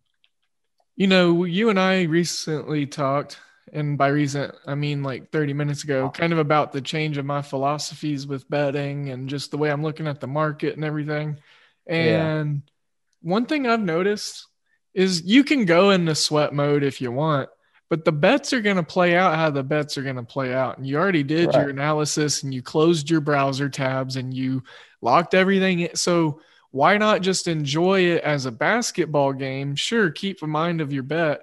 You 0.96 1.06
know, 1.06 1.44
you 1.44 1.70
and 1.70 1.78
I 1.78 2.02
recently 2.02 2.86
talked 2.86 3.38
and 3.72 3.98
by 3.98 4.08
recent 4.08 4.54
I 4.66 4.74
mean 4.74 5.02
like 5.02 5.30
30 5.30 5.52
minutes 5.52 5.84
ago, 5.84 6.10
kind 6.10 6.32
of 6.32 6.38
about 6.38 6.72
the 6.72 6.80
change 6.80 7.18
of 7.18 7.26
my 7.26 7.42
philosophies 7.42 8.26
with 8.26 8.48
betting 8.48 9.10
and 9.10 9.28
just 9.28 9.50
the 9.50 9.58
way 9.58 9.70
I'm 9.70 9.82
looking 9.82 10.06
at 10.06 10.20
the 10.20 10.26
market 10.26 10.74
and 10.74 10.84
everything. 10.84 11.38
And 11.86 12.54
yeah. 12.54 13.30
one 13.32 13.46
thing 13.46 13.66
I've 13.66 13.80
noticed 13.80 14.46
is 14.94 15.22
you 15.22 15.44
can 15.44 15.64
go 15.64 15.90
into 15.90 16.14
sweat 16.14 16.52
mode 16.52 16.82
if 16.82 17.00
you 17.00 17.10
want, 17.12 17.48
but 17.88 18.04
the 18.04 18.12
bets 18.12 18.52
are 18.52 18.60
going 18.60 18.76
to 18.76 18.82
play 18.82 19.16
out 19.16 19.36
how 19.36 19.50
the 19.50 19.62
bets 19.62 19.96
are 19.96 20.02
going 20.02 20.16
to 20.16 20.22
play 20.22 20.52
out. 20.52 20.76
And 20.76 20.86
you 20.86 20.98
already 20.98 21.22
did 21.22 21.46
right. 21.46 21.56
your 21.56 21.70
analysis 21.70 22.42
and 22.42 22.52
you 22.52 22.62
closed 22.62 23.08
your 23.08 23.20
browser 23.20 23.68
tabs 23.68 24.16
and 24.16 24.34
you 24.34 24.62
locked 25.00 25.34
everything. 25.34 25.88
So 25.94 26.40
why 26.70 26.98
not 26.98 27.22
just 27.22 27.48
enjoy 27.48 28.00
it 28.00 28.22
as 28.22 28.44
a 28.44 28.52
basketball 28.52 29.32
game? 29.32 29.74
Sure, 29.74 30.10
keep 30.10 30.42
in 30.42 30.50
mind 30.50 30.80
of 30.80 30.92
your 30.92 31.02
bet, 31.02 31.42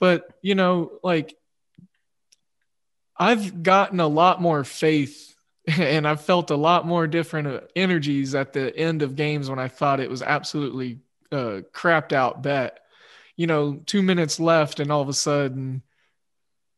but 0.00 0.26
you 0.40 0.54
know, 0.54 0.92
like 1.02 1.36
I've 3.16 3.62
gotten 3.62 4.00
a 4.00 4.08
lot 4.08 4.40
more 4.40 4.64
faith 4.64 5.34
and 5.66 6.06
I've 6.06 6.20
felt 6.20 6.50
a 6.50 6.56
lot 6.56 6.86
more 6.86 7.06
different 7.06 7.48
uh, 7.48 7.60
energies 7.74 8.34
at 8.34 8.52
the 8.52 8.76
end 8.76 9.02
of 9.02 9.16
games 9.16 9.48
when 9.48 9.58
I 9.58 9.68
thought 9.68 10.00
it 10.00 10.10
was 10.10 10.22
absolutely 10.22 10.98
a 11.32 11.62
crapped 11.72 12.12
out 12.12 12.42
bet. 12.42 12.80
You 13.36 13.46
know, 13.46 13.80
two 13.86 14.02
minutes 14.02 14.38
left, 14.38 14.78
and 14.78 14.92
all 14.92 15.00
of 15.00 15.08
a 15.08 15.14
sudden, 15.14 15.82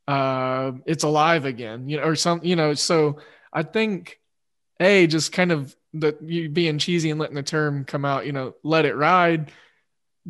uh, 0.08 0.72
it's 0.86 1.04
alive 1.04 1.44
again. 1.44 1.88
You 1.88 1.98
know, 1.98 2.04
or 2.04 2.16
some. 2.16 2.40
You 2.42 2.56
know, 2.56 2.72
so 2.72 3.18
I 3.52 3.62
think 3.62 4.18
a 4.80 5.06
just 5.06 5.32
kind 5.32 5.52
of 5.52 5.76
that 5.94 6.22
you 6.22 6.48
being 6.48 6.78
cheesy 6.78 7.10
and 7.10 7.20
letting 7.20 7.36
the 7.36 7.42
term 7.42 7.84
come 7.84 8.06
out. 8.06 8.24
You 8.24 8.32
know, 8.32 8.54
let 8.62 8.86
it 8.86 8.94
ride. 8.94 9.52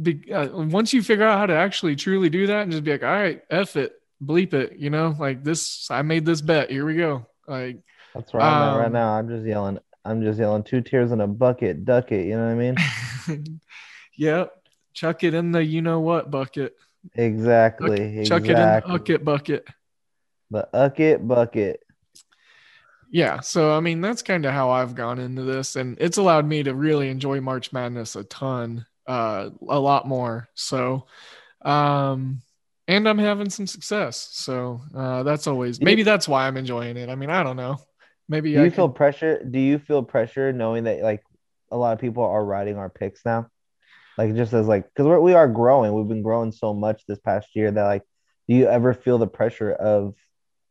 Be, 0.00 0.32
uh, 0.32 0.48
once 0.48 0.92
you 0.92 1.02
figure 1.02 1.24
out 1.24 1.38
how 1.38 1.46
to 1.46 1.54
actually 1.54 1.94
truly 1.94 2.28
do 2.28 2.48
that, 2.48 2.62
and 2.62 2.72
just 2.72 2.82
be 2.82 2.90
like, 2.90 3.04
all 3.04 3.08
right, 3.08 3.42
f 3.48 3.76
it, 3.76 3.92
bleep 4.22 4.54
it. 4.54 4.76
You 4.78 4.90
know, 4.90 5.14
like 5.18 5.44
this. 5.44 5.90
I 5.90 6.02
made 6.02 6.24
this 6.24 6.40
bet. 6.40 6.70
Here 6.70 6.84
we 6.84 6.96
go. 6.96 7.26
Like 7.46 7.78
that's 8.14 8.32
right. 8.34 8.72
Um, 8.72 8.78
right 8.78 8.92
now, 8.92 9.12
I'm 9.12 9.28
just 9.28 9.46
yelling. 9.46 9.78
I'm 10.04 10.22
just 10.22 10.38
yelling 10.38 10.62
two 10.62 10.80
tears 10.80 11.12
in 11.12 11.20
a 11.20 11.26
bucket, 11.26 11.84
duck 11.84 12.12
it. 12.12 12.26
You 12.26 12.36
know 12.36 12.46
what 12.46 12.52
I 12.52 13.34
mean? 13.34 13.60
yep. 14.16 14.52
Chuck 14.94 15.24
it 15.24 15.34
in 15.34 15.52
the 15.52 15.62
you 15.62 15.82
know 15.82 16.00
what 16.00 16.30
bucket. 16.30 16.74
Exactly. 17.14 18.24
Chuck, 18.24 18.42
exactly. 18.44 18.52
it 18.52 18.58
in 18.58 18.92
the 18.92 18.98
bucket 18.98 19.24
bucket. 19.24 19.68
The 20.50 20.68
bucket 20.72 21.28
bucket. 21.28 21.82
Yeah. 23.10 23.40
So 23.40 23.76
I 23.76 23.80
mean 23.80 24.00
that's 24.00 24.22
kind 24.22 24.46
of 24.46 24.52
how 24.52 24.70
I've 24.70 24.94
gone 24.94 25.18
into 25.18 25.42
this, 25.42 25.76
and 25.76 25.98
it's 26.00 26.16
allowed 26.16 26.46
me 26.46 26.62
to 26.62 26.74
really 26.74 27.08
enjoy 27.08 27.40
March 27.40 27.72
Madness 27.72 28.16
a 28.16 28.24
ton, 28.24 28.86
uh, 29.06 29.50
a 29.68 29.78
lot 29.78 30.06
more. 30.08 30.48
So, 30.54 31.06
um, 31.62 32.42
and 32.88 33.08
I'm 33.08 33.18
having 33.18 33.50
some 33.50 33.66
success. 33.66 34.28
So 34.32 34.80
uh, 34.94 35.22
that's 35.22 35.46
always 35.46 35.80
maybe 35.80 36.02
that's 36.02 36.28
why 36.28 36.46
I'm 36.46 36.56
enjoying 36.56 36.96
it. 36.96 37.08
I 37.08 37.14
mean, 37.14 37.30
I 37.30 37.42
don't 37.42 37.56
know. 37.56 37.78
Maybe 38.28 38.54
do 38.54 38.64
you 38.64 38.70
feel 38.70 38.88
pressure? 38.88 39.42
Do 39.44 39.58
you 39.58 39.78
feel 39.78 40.02
pressure 40.02 40.52
knowing 40.52 40.84
that 40.84 41.00
like 41.00 41.22
a 41.70 41.76
lot 41.76 41.92
of 41.92 42.00
people 42.00 42.24
are 42.24 42.44
writing 42.44 42.76
our 42.76 42.90
picks 42.90 43.24
now? 43.24 43.48
Like 44.18 44.34
just 44.34 44.52
as 44.52 44.66
like 44.66 44.84
because 44.84 45.06
we're, 45.06 45.20
we 45.20 45.34
are 45.34 45.48
growing, 45.48 45.92
we've 45.92 46.08
been 46.08 46.22
growing 46.22 46.52
so 46.52 46.74
much 46.74 47.04
this 47.06 47.18
past 47.18 47.48
year 47.54 47.70
that 47.70 47.84
like, 47.84 48.02
do 48.48 48.54
you 48.54 48.66
ever 48.66 48.94
feel 48.94 49.18
the 49.18 49.26
pressure 49.26 49.72
of 49.72 50.14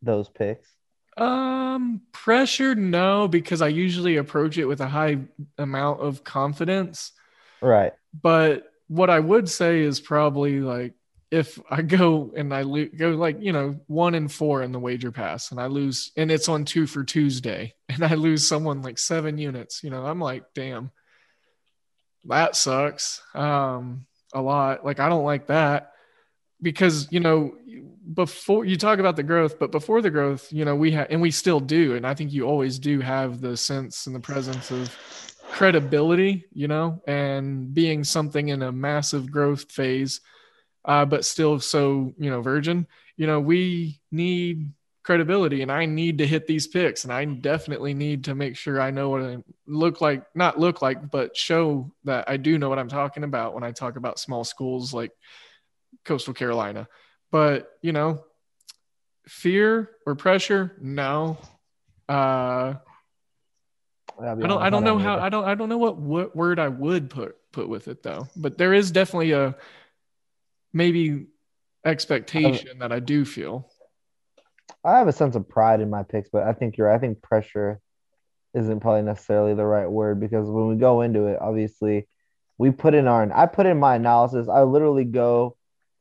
those 0.02 0.30
picks? 0.30 0.70
Um, 1.18 2.02
pressure, 2.12 2.76
no, 2.76 3.28
because 3.28 3.62
I 3.62 3.70
usually 3.70 4.18
approach 4.18 4.58
it 4.58 4.66
with 4.66 4.82
a 4.82 4.88
high 4.88 5.20
amount 5.58 6.02
of 6.02 6.24
confidence. 6.24 7.14
Right. 7.62 7.94
But 8.22 8.70
what 8.88 9.10
I 9.10 9.20
would 9.20 9.50
say 9.50 9.80
is 9.80 10.00
probably 10.00 10.60
like 10.60 10.94
if 11.36 11.60
I 11.70 11.82
go 11.82 12.32
and 12.36 12.54
I 12.54 12.62
lo- 12.62 12.88
go 12.96 13.10
like 13.10 13.42
you 13.42 13.52
know 13.52 13.80
one 13.88 14.16
and 14.16 14.32
four 14.32 14.64
in 14.64 14.72
the 14.72 14.80
wager 14.80 15.12
pass, 15.12 15.52
and 15.52 15.60
I 15.60 15.68
lose, 15.68 16.12
and 16.16 16.32
it's 16.32 16.48
on 16.48 16.64
two 16.64 16.88
for 16.88 17.04
Tuesday, 17.04 17.74
and 17.90 18.04
I 18.04 18.16
lose 18.16 18.48
someone 18.48 18.82
like 18.82 18.98
seven 18.98 19.38
units, 19.38 19.84
you 19.84 19.90
know, 19.90 20.06
I'm 20.06 20.22
like, 20.22 20.46
damn, 20.54 20.92
that 22.26 22.56
sucks. 22.56 23.22
Um, 23.34 24.06
a 24.34 24.42
lot. 24.42 24.86
Like 24.86 25.00
I 25.00 25.10
don't 25.10 25.26
like 25.26 25.48
that 25.48 25.92
because 26.62 27.12
you 27.12 27.20
know 27.20 27.56
before 28.14 28.64
you 28.64 28.78
talk 28.78 29.00
about 29.00 29.18
the 29.18 29.24
growth, 29.24 29.60
but 29.60 29.72
before 29.72 30.02
the 30.02 30.12
growth, 30.12 30.54
you 30.54 30.64
know 30.64 30.76
we 30.76 30.92
have, 30.92 31.08
and 31.10 31.22
we 31.22 31.32
still 31.32 31.60
do, 31.60 31.96
and 31.96 32.08
I 32.08 32.14
think 32.14 32.32
you 32.32 32.46
always 32.48 32.80
do 32.80 33.02
have 33.02 33.42
the 33.42 33.58
sense 33.58 34.08
and 34.08 34.16
the 34.16 34.22
presence 34.22 34.72
of 34.72 34.96
credibility, 35.52 36.46
you 36.54 36.70
know, 36.70 37.02
and 37.08 37.74
being 37.74 38.06
something 38.06 38.48
in 38.48 38.62
a 38.62 38.72
massive 38.72 39.32
growth 39.32 39.72
phase 39.72 40.22
uh, 40.86 41.06
but 41.06 41.26
still 41.26 41.60
so 41.60 42.14
you 42.18 42.30
know 42.30 42.42
virgin. 42.42 42.88
You 43.18 43.28
know, 43.28 43.40
we 43.40 44.02
need 44.12 44.72
credibility, 45.04 45.62
and 45.62 45.72
I 45.72 45.86
need 45.86 46.18
to 46.20 46.28
hit 46.28 46.48
these 46.48 46.68
picks, 46.68 47.04
and 47.04 47.14
I 47.14 47.26
definitely 47.26 47.94
need 47.94 48.26
to 48.26 48.36
make 48.36 48.56
sure 48.58 48.82
I 48.82 48.92
know 48.92 49.10
what 49.10 49.22
I 49.22 49.38
look 49.68 50.02
like, 50.02 50.26
not 50.36 50.60
look 50.60 50.82
like, 50.82 51.10
but 51.10 51.36
show 51.36 51.92
that 52.04 52.30
I 52.30 52.38
do 52.38 52.58
know 52.58 52.70
what 52.70 52.80
I'm 52.80 52.90
talking 52.90 53.24
about 53.24 53.54
when 53.54 53.64
I 53.64 53.72
talk 53.72 53.96
about 53.96 54.20
small 54.20 54.44
schools 54.44 54.94
like 54.94 55.12
Coastal 56.04 56.34
Carolina. 56.34 56.88
But 57.32 57.72
you 57.82 57.92
know, 57.92 58.24
fear 59.28 59.92
or 60.06 60.16
pressure, 60.16 60.76
no. 60.82 61.38
Uh, 62.08 62.76
I 64.20 64.36
don't. 64.36 64.62
I 64.62 64.70
don't 64.70 64.84
know 64.84 64.98
how. 64.98 65.20
I 65.20 65.30
don't. 65.30 65.46
I 65.46 65.56
don't 65.56 65.70
know 65.70 65.78
what, 65.78 65.98
what 65.98 66.36
word 66.36 66.60
I 66.60 66.68
would 66.68 67.10
put 67.10 67.36
put 67.52 67.70
with 67.70 67.88
it 67.88 68.04
though. 68.04 68.28
But 68.36 68.58
there 68.58 68.74
is 68.74 68.92
definitely 68.92 69.32
a 69.32 69.56
maybe 70.76 71.26
expectation 71.86 72.80
that 72.80 72.92
I 72.92 73.00
do 73.00 73.26
feel. 73.26 73.68
I 74.84 75.00
have 75.00 75.08
a 75.08 75.14
sense 75.14 75.36
of 75.36 75.50
pride 75.50 75.82
in 75.82 75.90
my 75.90 76.04
picks, 76.04 76.30
but 76.30 76.44
I 76.44 76.54
think 76.54 76.78
you're. 76.78 76.92
I 76.92 77.00
think 77.00 77.22
pressure 77.24 77.80
isn't 78.54 78.82
probably 78.82 79.02
necessarily 79.02 79.56
the 79.56 79.66
right 79.66 79.90
word 79.90 80.20
because 80.20 80.48
when 80.48 80.68
we 80.68 80.76
go 80.76 81.02
into 81.02 81.28
it, 81.28 81.40
obviously, 81.42 82.08
we 82.60 82.70
put 82.70 82.94
in 82.94 83.08
our. 83.08 83.32
I 83.34 83.48
put 83.48 83.66
in 83.66 83.80
my 83.80 83.96
analysis. 83.96 84.48
I 84.48 84.64
literally 84.64 85.06
go 85.06 85.56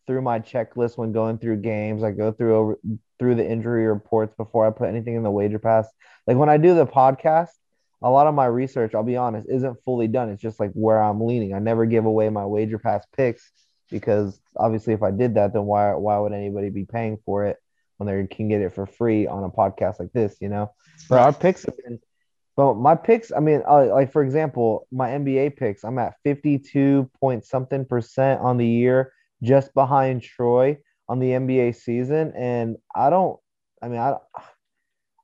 through 0.07 0.21
my 0.21 0.41
checklist 0.41 0.99
when 0.99 1.13
going 1.13 1.39
through 1.39 1.59
games. 1.59 2.03
I 2.03 2.11
go 2.11 2.33
through 2.33 2.57
over 2.57 2.79
through 3.19 3.37
the 3.37 3.49
injury 3.49 3.87
reports 3.87 4.35
before 4.37 4.67
I 4.67 4.71
put 4.71 4.89
anything 4.89 5.15
in 5.15 5.23
the 5.23 5.31
wager 5.31 5.61
pass. 5.61 5.89
Like 6.27 6.37
when 6.37 6.49
I 6.49 6.57
do 6.57 6.75
the 6.75 6.87
podcast, 6.87 7.51
a 8.03 8.11
lot 8.11 8.27
of 8.27 8.35
my 8.35 8.47
research, 8.47 8.95
I'll 8.95 9.05
be 9.05 9.17
honest, 9.17 9.47
isn't 9.49 9.79
fully 9.85 10.09
done. 10.09 10.31
It's 10.31 10.43
just 10.43 10.59
like 10.59 10.73
where 10.73 11.01
I'm 11.01 11.25
leaning. 11.25 11.55
I 11.55 11.61
never 11.61 11.87
give 11.87 12.05
away 12.05 12.29
my 12.29 12.45
wager 12.45 12.79
pass 12.79 13.07
picks 13.17 13.51
because 13.94 14.40
obviously 14.57 14.92
if 14.92 15.04
I 15.04 15.12
did 15.12 15.37
that, 15.37 15.52
then 15.52 15.66
why 15.66 15.94
why 15.94 16.18
would 16.18 16.33
anybody 16.33 16.68
be 16.68 16.85
paying 16.85 17.16
for 17.24 17.46
it 17.46 17.59
when 17.96 18.09
they 18.09 18.26
can 18.26 18.48
get 18.48 18.61
it 18.61 18.74
for 18.74 18.87
free 18.87 19.28
on 19.28 19.44
a 19.44 19.48
podcast 19.48 20.00
like 20.00 20.12
this? 20.12 20.37
You 20.40 20.48
know, 20.48 20.72
but 21.09 21.20
our 21.20 21.33
picks 21.33 21.64
have 21.64 21.76
been. 21.76 22.00
But 22.57 22.74
my 22.74 22.96
picks, 22.96 23.33
I 23.33 23.38
mean, 23.38 23.62
uh, 23.68 23.87
like 23.87 24.11
for 24.11 24.24
example, 24.24 24.88
my 24.90 25.11
NBA 25.11 25.57
picks, 25.57 25.85
I'm 25.85 25.98
at 26.00 26.14
52 26.24 27.09
point 27.20 27.44
something 27.44 27.85
percent 27.85 28.40
on 28.40 28.57
the 28.57 28.66
year, 28.66 29.12
just 29.44 29.72
behind 29.74 30.22
Troy 30.22 30.78
on 31.09 31.20
the 31.20 31.30
NBA 31.30 31.76
season, 31.76 32.33
and 32.37 32.76
I 32.94 33.11
don't, 33.11 33.38
I 33.80 33.88
mean, 33.88 34.00
I, 34.00 34.16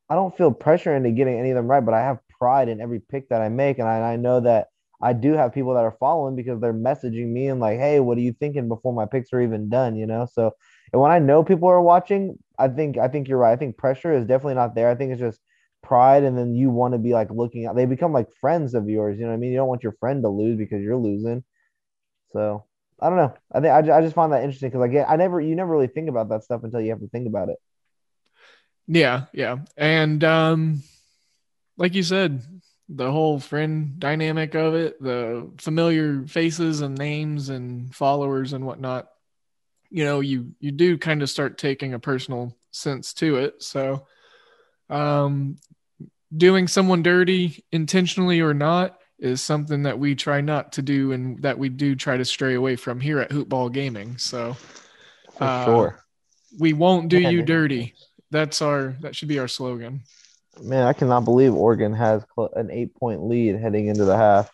I 0.09 0.15
don't 0.15 0.37
feel 0.37 0.53
pressure 0.53 0.95
into 0.95 1.11
getting 1.11 1.39
any 1.39 1.51
of 1.51 1.57
them 1.57 1.69
right, 1.69 1.85
but 1.85 1.95
I 1.95 2.01
have 2.01 2.19
pride 2.39 2.69
in 2.69 2.81
every 2.81 3.01
pick 3.01 3.29
that 3.31 3.43
I 3.43 3.49
make, 3.49 3.79
and 3.79 3.89
I, 3.89 4.13
I 4.13 4.17
know 4.17 4.41
that 4.41 4.69
I 5.03 5.13
do 5.13 5.33
have 5.33 5.55
people 5.55 5.75
that 5.75 5.85
are 5.85 5.97
following 5.99 6.37
because 6.37 6.61
they're 6.61 6.75
messaging 6.75 7.29
me 7.29 7.49
and 7.49 7.61
like, 7.61 7.79
hey, 7.79 8.01
what 8.01 8.19
are 8.19 8.23
you 8.23 8.33
thinking 8.33 8.69
before 8.69 8.93
my 8.93 9.07
picks 9.07 9.33
are 9.33 9.41
even 9.41 9.69
done? 9.69 9.97
You 9.97 10.07
know, 10.07 10.27
so 10.31 10.53
and 10.93 11.01
when 11.01 11.11
I 11.11 11.19
know 11.19 11.45
people 11.45 11.69
are 11.69 11.81
watching, 11.81 12.39
I 12.59 12.69
think 12.69 12.99
I 12.99 13.09
think 13.09 13.29
you're 13.29 13.39
right. 13.39 13.53
I 13.53 13.57
think 13.57 13.77
pressure 13.77 14.13
is 14.13 14.27
definitely 14.27 14.55
not 14.55 14.75
there. 14.75 14.91
I 14.91 14.95
think 14.95 15.13
it's 15.13 15.21
just 15.21 15.41
pride, 15.83 16.25
and 16.25 16.37
then 16.37 16.55
you 16.55 16.71
want 16.71 16.95
to 16.95 16.99
be 16.99 17.13
like 17.13 17.31
looking. 17.31 17.73
They 17.75 17.87
become 17.87 18.13
like 18.13 18.29
friends 18.41 18.75
of 18.75 18.89
yours. 18.89 19.19
You 19.19 19.25
know 19.25 19.31
what 19.31 19.37
I 19.37 19.39
mean? 19.39 19.53
You 19.53 19.59
don't 19.59 19.69
want 19.69 19.83
your 19.83 19.97
friend 20.01 20.23
to 20.23 20.29
lose 20.29 20.59
because 20.59 20.83
you're 20.83 20.97
losing. 20.97 21.45
So 22.33 22.65
I 23.01 23.09
don't 23.09 23.19
know. 23.19 23.35
I 23.53 23.61
think 23.61 23.91
I, 23.91 23.99
I 23.99 24.03
just 24.03 24.15
find 24.15 24.33
that 24.33 24.43
interesting 24.43 24.71
because 24.71 24.83
I 24.83 24.89
get 24.89 25.09
I 25.09 25.17
never 25.17 25.41
you 25.41 25.55
never 25.55 25.71
really 25.71 25.87
think 25.87 26.09
about 26.09 26.29
that 26.31 26.45
stuff 26.45 26.63
until 26.65 26.81
you 26.81 26.91
have 26.91 27.01
to 27.01 27.09
think 27.09 27.27
about 27.27 27.49
it. 27.49 27.57
Yeah, 28.87 29.27
yeah, 29.33 29.59
and 29.77 30.23
um, 30.25 30.83
like 31.77 31.95
you 31.95 32.03
said, 32.03 32.43
the 32.93 33.11
whole 33.11 33.39
friend 33.39 33.99
dynamic 34.01 34.55
of 34.55 34.75
it, 34.75 35.01
the 35.01 35.49
familiar 35.59 36.27
faces 36.27 36.81
and 36.81 36.99
names 36.99 37.49
and 37.49 37.95
followers 37.95 38.53
and 38.53 38.67
whatnot, 38.67 39.09
you 39.91 40.05
know, 40.05 40.21
you 40.21 40.53
you 40.59 40.73
do 40.73 40.99
kind 40.99 41.23
of 41.23 41.31
start 41.31 41.57
taking 41.57 41.95
a 41.95 42.01
personal 42.01 42.57
sense 42.73 43.15
to 43.15 43.37
it. 43.37 43.63
So, 43.63 44.07
um, 44.89 45.57
doing 46.37 46.67
someone 46.67 47.03
dirty 47.03 47.65
intentionally 47.71 48.41
or 48.41 48.55
not 48.55 48.99
is 49.21 49.41
something 49.41 49.85
that 49.85 49.99
we 49.99 50.17
try 50.17 50.41
not 50.41 50.73
to 50.73 50.83
do 50.83 51.13
and 51.13 51.41
that 51.43 51.59
we 51.59 51.69
do 51.69 51.95
try 51.95 52.17
to 52.17 52.25
stray 52.25 52.55
away 52.55 52.75
from 52.75 53.01
here 53.01 53.21
at 53.21 53.31
Hoopball 53.31 53.73
Gaming. 53.73 54.19
So, 54.19 54.55
for 55.39 55.45
uh, 55.45 55.65
sure, 55.65 56.05
we 56.59 56.73
won't 56.73 57.09
do 57.09 57.21
you 57.21 57.43
dirty. 57.43 57.95
That's 58.33 58.63
our 58.63 58.97
that 59.01 59.15
should 59.15 59.29
be 59.29 59.39
our 59.39 59.49
slogan. 59.49 60.03
Man, 60.61 60.87
I 60.87 60.93
cannot 60.93 61.25
believe 61.25 61.55
Oregon 61.55 61.93
has 61.95 62.25
an 62.55 62.71
eight 62.71 62.95
point 62.97 63.23
lead 63.25 63.57
heading 63.57 63.87
into 63.87 64.05
the 64.05 64.17
half. 64.17 64.51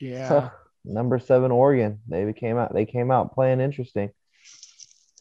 Yeah. 0.00 0.50
Number 0.84 1.18
seven 1.18 1.50
Oregon. 1.50 2.00
They 2.08 2.32
came 2.32 2.56
out. 2.58 2.72
They 2.74 2.86
came 2.86 3.10
out 3.10 3.34
playing 3.34 3.60
interesting. 3.60 4.10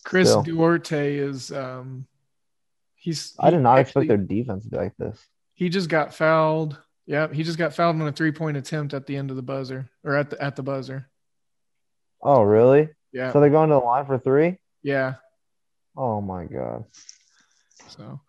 Chris 0.03 0.29
Still. 0.29 0.43
Duarte 0.43 1.15
is 1.17 1.51
um 1.51 2.07
he's 2.95 3.33
I 3.39 3.49
did 3.49 3.61
not 3.61 3.79
actually- 3.79 4.05
expect 4.05 4.07
their 4.07 4.17
defense 4.37 4.63
to 4.63 4.69
be 4.69 4.77
like 4.77 4.95
this. 4.97 5.19
he 5.53 5.69
just 5.69 5.89
got 5.89 6.13
fouled. 6.13 6.79
Yeah, 7.05 7.31
he 7.31 7.43
just 7.43 7.57
got 7.57 7.73
fouled 7.73 7.95
on 8.01 8.07
a 8.07 8.11
three 8.11 8.31
point 8.31 8.57
attempt 8.57 8.93
at 8.93 9.05
the 9.05 9.15
end 9.15 9.29
of 9.29 9.35
the 9.37 9.41
buzzer 9.43 9.89
or 10.03 10.15
at 10.15 10.29
the 10.29 10.41
at 10.41 10.55
the 10.55 10.63
buzzer. 10.63 11.09
Oh, 12.21 12.41
really? 12.41 12.89
Yeah. 13.13 13.31
So 13.31 13.39
they're 13.39 13.49
going 13.49 13.69
to 13.69 13.75
the 13.75 13.79
line 13.79 14.05
for 14.05 14.17
three? 14.17 14.57
yeah. 14.81 15.15
Oh 15.99 16.21
my 16.21 16.45
god, 16.45 16.85
So 17.89 18.19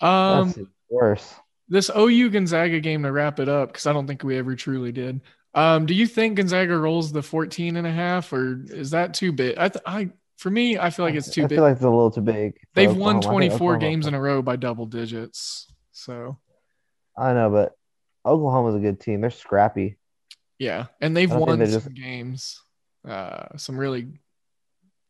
um 0.00 0.48
that's 0.52 0.58
worse. 0.90 1.34
this 1.68 1.90
OU 1.96 2.30
Gonzaga 2.30 2.80
game 2.80 3.02
to 3.04 3.12
wrap 3.12 3.40
it 3.40 3.48
up 3.48 3.68
because 3.68 3.86
I 3.86 3.92
don't 3.92 4.06
think 4.06 4.22
we 4.24 4.36
ever 4.38 4.54
truly 4.56 4.92
did. 4.92 5.20
Um, 5.54 5.86
do 5.86 5.94
you 5.94 6.06
think 6.06 6.36
Gonzaga 6.36 6.76
rolls 6.76 7.12
the 7.12 7.22
14 7.22 7.76
and 7.76 7.86
a 7.86 7.92
half 7.92 8.32
or 8.32 8.60
is 8.66 8.90
that 8.90 9.14
too 9.14 9.30
big? 9.32 9.56
I, 9.56 9.68
th- 9.68 9.82
I 9.86 10.10
for 10.36 10.50
me, 10.50 10.78
I 10.78 10.90
feel 10.90 11.04
like 11.04 11.14
it's 11.14 11.30
too 11.30 11.44
I 11.44 11.46
big. 11.46 11.56
feel 11.58 11.62
like 11.62 11.76
it's 11.76 11.84
a 11.84 11.88
little 11.88 12.10
too 12.10 12.22
big. 12.22 12.56
They've 12.74 12.88
won 12.94 13.18
Oklahoma. 13.18 13.44
I 13.44 13.48
think 13.48 13.52
24 13.52 13.54
Oklahoma- 13.54 13.78
games 13.80 14.06
in 14.08 14.14
a 14.14 14.20
row 14.20 14.42
by 14.42 14.56
double 14.56 14.86
digits. 14.86 15.68
So 15.92 16.38
I 17.16 17.32
know, 17.34 17.50
but 17.50 17.72
Oklahoma's 18.26 18.74
a 18.74 18.80
good 18.80 18.98
team. 19.00 19.20
They're 19.20 19.30
scrappy. 19.30 19.96
yeah, 20.58 20.86
and 21.00 21.16
they've 21.16 21.30
won 21.32 21.58
some 21.64 21.66
just- 21.80 21.94
games, 21.94 22.60
uh, 23.06 23.56
some 23.56 23.78
really 23.78 24.08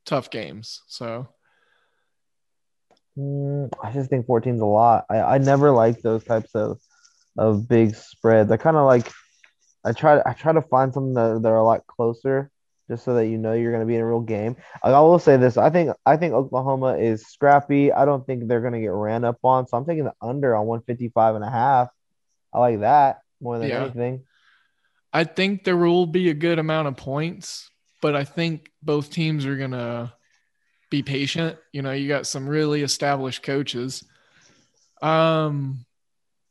tough 0.05 0.29
games. 0.31 0.83
So 0.89 1.27
Mm, 3.19 3.71
I 3.83 3.93
just 3.93 4.11
think 4.11 4.27
14's 4.27 4.61
a 4.61 4.65
lot. 4.67 5.05
I, 5.09 5.21
I 5.21 5.39
never 5.39 5.71
like 5.71 6.03
those 6.03 6.25
types 6.25 6.51
of 6.55 6.81
of 7.37 7.69
big 7.69 7.95
spreads. 7.95 8.51
I 8.51 8.57
kind 8.57 8.77
of 8.77 8.87
like 8.87 9.11
I 9.85 9.93
try 9.93 10.21
I 10.25 10.33
try 10.33 10.53
to 10.53 10.63
find 10.63 10.93
something 10.93 11.15
that, 11.15 11.43
that 11.43 11.49
are 11.49 11.59
a 11.59 11.65
lot 11.65 11.87
closer, 11.87 12.51
just 12.89 13.05
so 13.05 13.15
that 13.15 13.27
you 13.27 13.39
know 13.39 13.53
you're 13.53 13.71
going 13.71 13.83
to 13.83 13.87
be 13.87 13.95
in 13.95 14.01
a 14.01 14.07
real 14.07 14.21
game. 14.21 14.57
I, 14.83 14.91
will 15.01 15.19
say 15.19 15.37
this: 15.37 15.57
I 15.57 15.71
think 15.71 15.95
I 16.07 16.17
think 16.17 16.35
Oklahoma 16.35 16.97
is 16.97 17.27
scrappy. 17.27 17.93
I 17.93 18.05
don't 18.05 18.27
think 18.27 18.49
they're 18.49 18.61
going 18.61 18.73
to 18.73 18.81
get 18.81 18.93
ran 18.93 19.25
up 19.25 19.39
on. 19.45 19.67
So 19.69 19.77
I'm 19.77 19.85
taking 19.85 20.05
the 20.05 20.15
under 20.21 20.57
on 20.57 20.67
155 20.67 21.37
and 21.37 21.45
a 21.45 21.51
half. 21.51 21.89
I 22.53 22.59
like 22.59 22.81
that 22.81 23.21
more 23.41 23.59
than 23.59 23.69
Yeah. 23.69 23.85
anything. 23.85 24.25
I 25.13 25.25
think 25.25 25.63
there 25.63 25.77
will 25.77 26.07
be 26.07 26.31
a 26.31 26.35
good 26.35 26.59
amount 26.59 26.89
of 26.89 26.97
points, 26.97 27.69
but 28.01 28.17
I 28.17 28.25
think 28.25 28.71
both 28.83 29.11
teams 29.11 29.47
are 29.47 29.57
gonna 29.57 30.13
be 30.97 31.03
patient. 31.03 31.59
You 31.73 31.83
know, 31.83 31.93
you 31.93 32.09
got 32.09 32.27
some 32.27 32.49
really 32.49 32.83
established 32.83 33.43
coaches. 33.43 34.05
Um, 35.03 35.85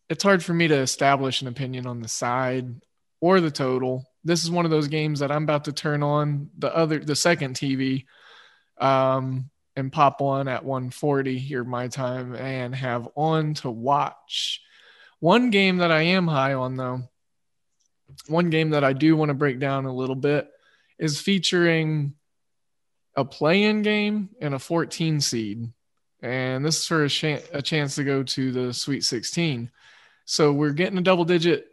it's 0.09 0.23
hard 0.23 0.43
for 0.43 0.53
me 0.53 0.67
to 0.67 0.75
establish 0.75 1.41
an 1.41 1.47
opinion 1.47 1.87
on 1.87 2.01
the 2.01 2.07
side 2.07 2.81
or 3.21 3.39
the 3.39 3.51
total. 3.51 4.05
This 4.23 4.43
is 4.43 4.51
one 4.51 4.65
of 4.65 4.71
those 4.71 4.87
games 4.87 5.19
that 5.19 5.31
I'm 5.31 5.43
about 5.43 5.65
to 5.65 5.73
turn 5.73 6.03
on 6.03 6.49
the 6.57 6.75
other, 6.75 6.99
the 6.99 7.15
second 7.15 7.55
TV, 7.55 8.05
um, 8.79 9.49
and 9.75 9.91
pop 9.91 10.21
on 10.21 10.47
at 10.47 10.65
1:40 10.65 11.37
here 11.37 11.63
my 11.63 11.87
time 11.87 12.35
and 12.35 12.75
have 12.75 13.07
on 13.15 13.53
to 13.55 13.71
watch. 13.71 14.61
One 15.19 15.49
game 15.49 15.77
that 15.77 15.91
I 15.91 16.01
am 16.01 16.27
high 16.27 16.53
on 16.53 16.75
though 16.75 17.03
one 18.27 18.49
game 18.49 18.71
that 18.71 18.83
I 18.83 18.93
do 18.93 19.15
want 19.15 19.29
to 19.29 19.35
break 19.35 19.59
down 19.59 19.85
a 19.85 19.93
little 19.93 20.15
bit 20.15 20.49
is 20.99 21.19
featuring 21.19 22.13
a 23.15 23.25
play-in 23.25 23.81
game 23.81 24.29
and 24.41 24.53
a 24.53 24.59
14 24.59 25.21
seed, 25.21 25.71
and 26.21 26.65
this 26.65 26.79
is 26.79 26.87
for 26.87 27.03
a, 27.03 27.09
ch- 27.09 27.43
a 27.53 27.61
chance 27.61 27.95
to 27.95 28.03
go 28.03 28.23
to 28.23 28.51
the 28.51 28.73
Sweet 28.73 29.03
16. 29.03 29.69
So 30.25 30.51
we're 30.53 30.71
getting 30.71 30.97
a 30.97 31.01
double-digit 31.01 31.67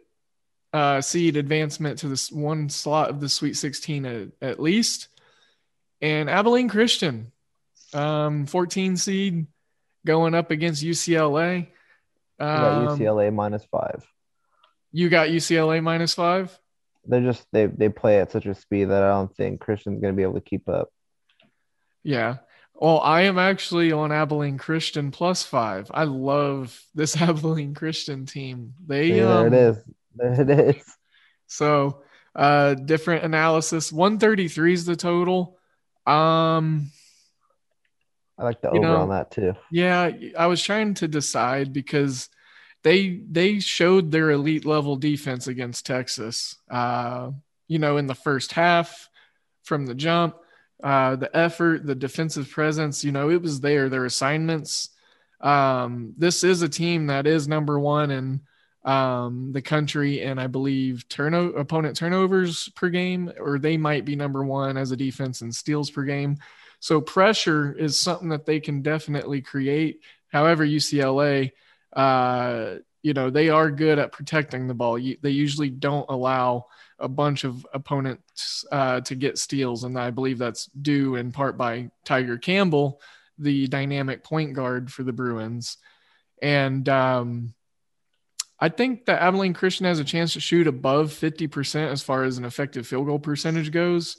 uh, 0.73 1.01
seed 1.01 1.37
advancement 1.37 1.99
to 1.99 2.07
this 2.07 2.31
one 2.31 2.69
slot 2.69 3.09
of 3.09 3.19
the 3.19 3.29
Sweet 3.29 3.55
16 3.55 4.05
at, 4.05 4.27
at 4.41 4.59
least, 4.59 5.07
and 6.01 6.29
Abilene 6.29 6.69
Christian, 6.69 7.31
um, 7.93 8.45
14 8.45 8.97
seed, 8.97 9.47
going 10.05 10.33
up 10.33 10.51
against 10.51 10.83
UCLA. 10.83 11.67
Um, 12.39 12.87
UCLA 12.87 13.33
minus 13.33 13.65
five. 13.65 14.05
You 14.91 15.09
got 15.09 15.29
UCLA 15.29 15.81
minus 15.81 16.13
five. 16.13 16.57
They're 17.05 17.21
just 17.21 17.45
they 17.51 17.67
they 17.67 17.89
play 17.89 18.19
at 18.19 18.31
such 18.31 18.45
a 18.45 18.53
speed 18.53 18.85
that 18.85 19.03
I 19.03 19.09
don't 19.09 19.33
think 19.35 19.59
Christian's 19.59 20.01
going 20.01 20.13
to 20.13 20.17
be 20.17 20.23
able 20.23 20.35
to 20.35 20.41
keep 20.41 20.67
up. 20.67 20.89
Yeah. 22.03 22.37
Well, 22.73 22.99
I 22.99 23.21
am 23.21 23.37
actually 23.37 23.91
on 23.91 24.11
Abilene 24.11 24.57
Christian 24.57 25.11
plus 25.11 25.43
five. 25.43 25.91
I 25.93 26.05
love 26.05 26.79
this 26.95 27.15
Abilene 27.21 27.73
Christian 27.73 28.25
team. 28.25 28.73
They 28.85 29.11
there 29.11 29.27
um, 29.27 29.47
it 29.47 29.53
is. 29.53 29.77
There 30.15 30.41
it 30.41 30.49
is. 30.49 30.97
So 31.47 32.01
uh 32.35 32.75
different 32.75 33.23
analysis. 33.25 33.91
133 33.91 34.73
is 34.73 34.85
the 34.85 34.95
total. 34.95 35.57
Um 36.07 36.91
I 38.37 38.43
like 38.43 38.61
the 38.61 38.69
over 38.69 38.79
know, 38.79 38.95
on 38.97 39.09
that 39.09 39.29
too. 39.29 39.53
yeah, 39.71 40.09
I 40.35 40.47
was 40.47 40.63
trying 40.63 40.95
to 40.95 41.07
decide 41.07 41.71
because 41.73 42.29
they 42.83 43.21
they 43.29 43.59
showed 43.59 44.11
their 44.11 44.31
elite 44.31 44.65
level 44.65 44.95
defense 44.95 45.47
against 45.47 45.85
Texas. 45.85 46.55
Uh, 46.69 47.31
you 47.67 47.79
know, 47.79 47.97
in 47.97 48.07
the 48.07 48.15
first 48.15 48.53
half 48.53 49.09
from 49.63 49.85
the 49.85 49.93
jump, 49.93 50.35
uh, 50.83 51.15
the 51.15 51.35
effort, 51.35 51.85
the 51.85 51.95
defensive 51.95 52.49
presence, 52.49 53.03
you 53.03 53.11
know, 53.11 53.29
it 53.29 53.41
was 53.41 53.59
there. 53.59 53.89
Their 53.89 54.05
assignments. 54.05 54.89
Um, 55.39 56.13
this 56.17 56.43
is 56.43 56.61
a 56.61 56.69
team 56.69 57.07
that 57.07 57.27
is 57.27 57.47
number 57.47 57.79
one 57.79 58.11
in 58.11 58.41
um, 58.83 59.51
the 59.51 59.61
country, 59.61 60.21
and 60.21 60.39
I 60.39 60.47
believe 60.47 61.05
turno 61.07 61.57
opponent 61.57 61.97
turnovers 61.97 62.69
per 62.69 62.89
game, 62.89 63.31
or 63.39 63.59
they 63.59 63.77
might 63.77 64.05
be 64.05 64.15
number 64.15 64.43
one 64.43 64.77
as 64.77 64.91
a 64.91 64.97
defense 64.97 65.41
in 65.41 65.51
steals 65.51 65.89
per 65.89 66.03
game. 66.03 66.37
So 66.79 66.99
pressure 66.99 67.73
is 67.73 67.99
something 67.99 68.29
that 68.29 68.45
they 68.45 68.59
can 68.59 68.81
definitely 68.81 69.41
create. 69.41 70.01
However, 70.29 70.65
UCLA, 70.65 71.51
uh, 71.93 72.75
you 73.03 73.13
know, 73.13 73.29
they 73.29 73.49
are 73.49 73.69
good 73.69 73.99
at 73.99 74.11
protecting 74.11 74.67
the 74.67 74.73
ball. 74.73 74.95
They 74.95 75.29
usually 75.29 75.69
don't 75.69 76.09
allow 76.09 76.65
a 77.01 77.07
bunch 77.07 77.43
of 77.43 77.65
opponents 77.73 78.65
uh, 78.71 79.01
to 79.01 79.15
get 79.15 79.37
steals, 79.37 79.83
and 79.83 79.97
I 79.97 80.11
believe 80.11 80.37
that's 80.37 80.65
due 80.67 81.15
in 81.15 81.31
part 81.31 81.57
by 81.57 81.89
Tyger 82.05 82.41
Campbell, 82.41 83.01
the 83.37 83.67
dynamic 83.67 84.23
point 84.23 84.53
guard 84.53 84.91
for 84.91 85.03
the 85.03 85.13
Bruins. 85.13 85.77
And 86.41 86.87
um, 86.89 87.53
I 88.59 88.69
think 88.69 89.05
that 89.05 89.21
Abilene 89.21 89.53
Christian 89.53 89.87
has 89.87 89.99
a 89.99 90.03
chance 90.03 90.33
to 90.33 90.39
shoot 90.39 90.67
above 90.67 91.11
50% 91.11 91.91
as 91.91 92.03
far 92.03 92.23
as 92.23 92.37
an 92.37 92.45
effective 92.45 92.87
field 92.87 93.07
goal 93.07 93.19
percentage 93.19 93.71
goes 93.71 94.17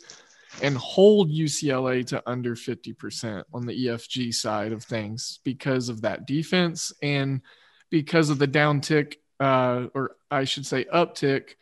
and 0.60 0.76
hold 0.76 1.30
UCLA 1.30 2.04
to 2.08 2.22
under 2.26 2.54
50% 2.54 3.44
on 3.54 3.66
the 3.66 3.86
EFG 3.86 4.34
side 4.34 4.72
of 4.72 4.82
things 4.82 5.38
because 5.44 5.88
of 5.88 6.02
that 6.02 6.26
defense 6.26 6.92
and 7.02 7.40
because 7.90 8.30
of 8.30 8.38
the 8.38 8.48
downtick, 8.48 9.14
uh, 9.40 9.86
or 9.94 10.16
I 10.30 10.44
should 10.44 10.66
say 10.66 10.84
uptick, 10.92 11.54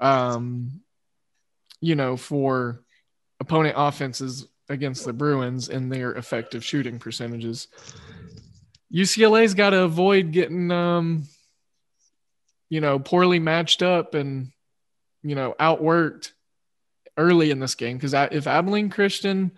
um, 0.00 0.80
you 1.80 1.94
know, 1.94 2.16
for 2.16 2.82
opponent 3.40 3.74
offenses 3.76 4.46
against 4.68 5.04
the 5.04 5.12
Bruins 5.12 5.68
and 5.68 5.92
their 5.92 6.12
effective 6.12 6.64
shooting 6.64 6.98
percentages. 6.98 7.68
UCLA's 8.92 9.54
got 9.54 9.70
to 9.70 9.82
avoid 9.82 10.32
getting, 10.32 10.70
um, 10.70 11.24
you 12.68 12.80
know, 12.80 12.98
poorly 12.98 13.38
matched 13.38 13.82
up 13.82 14.14
and, 14.14 14.52
you 15.22 15.34
know, 15.34 15.54
outworked 15.60 16.32
early 17.16 17.50
in 17.50 17.60
this 17.60 17.74
game 17.74 17.96
because 17.96 18.14
if 18.14 18.46
Abilene 18.46 18.90
Christian 18.90 19.52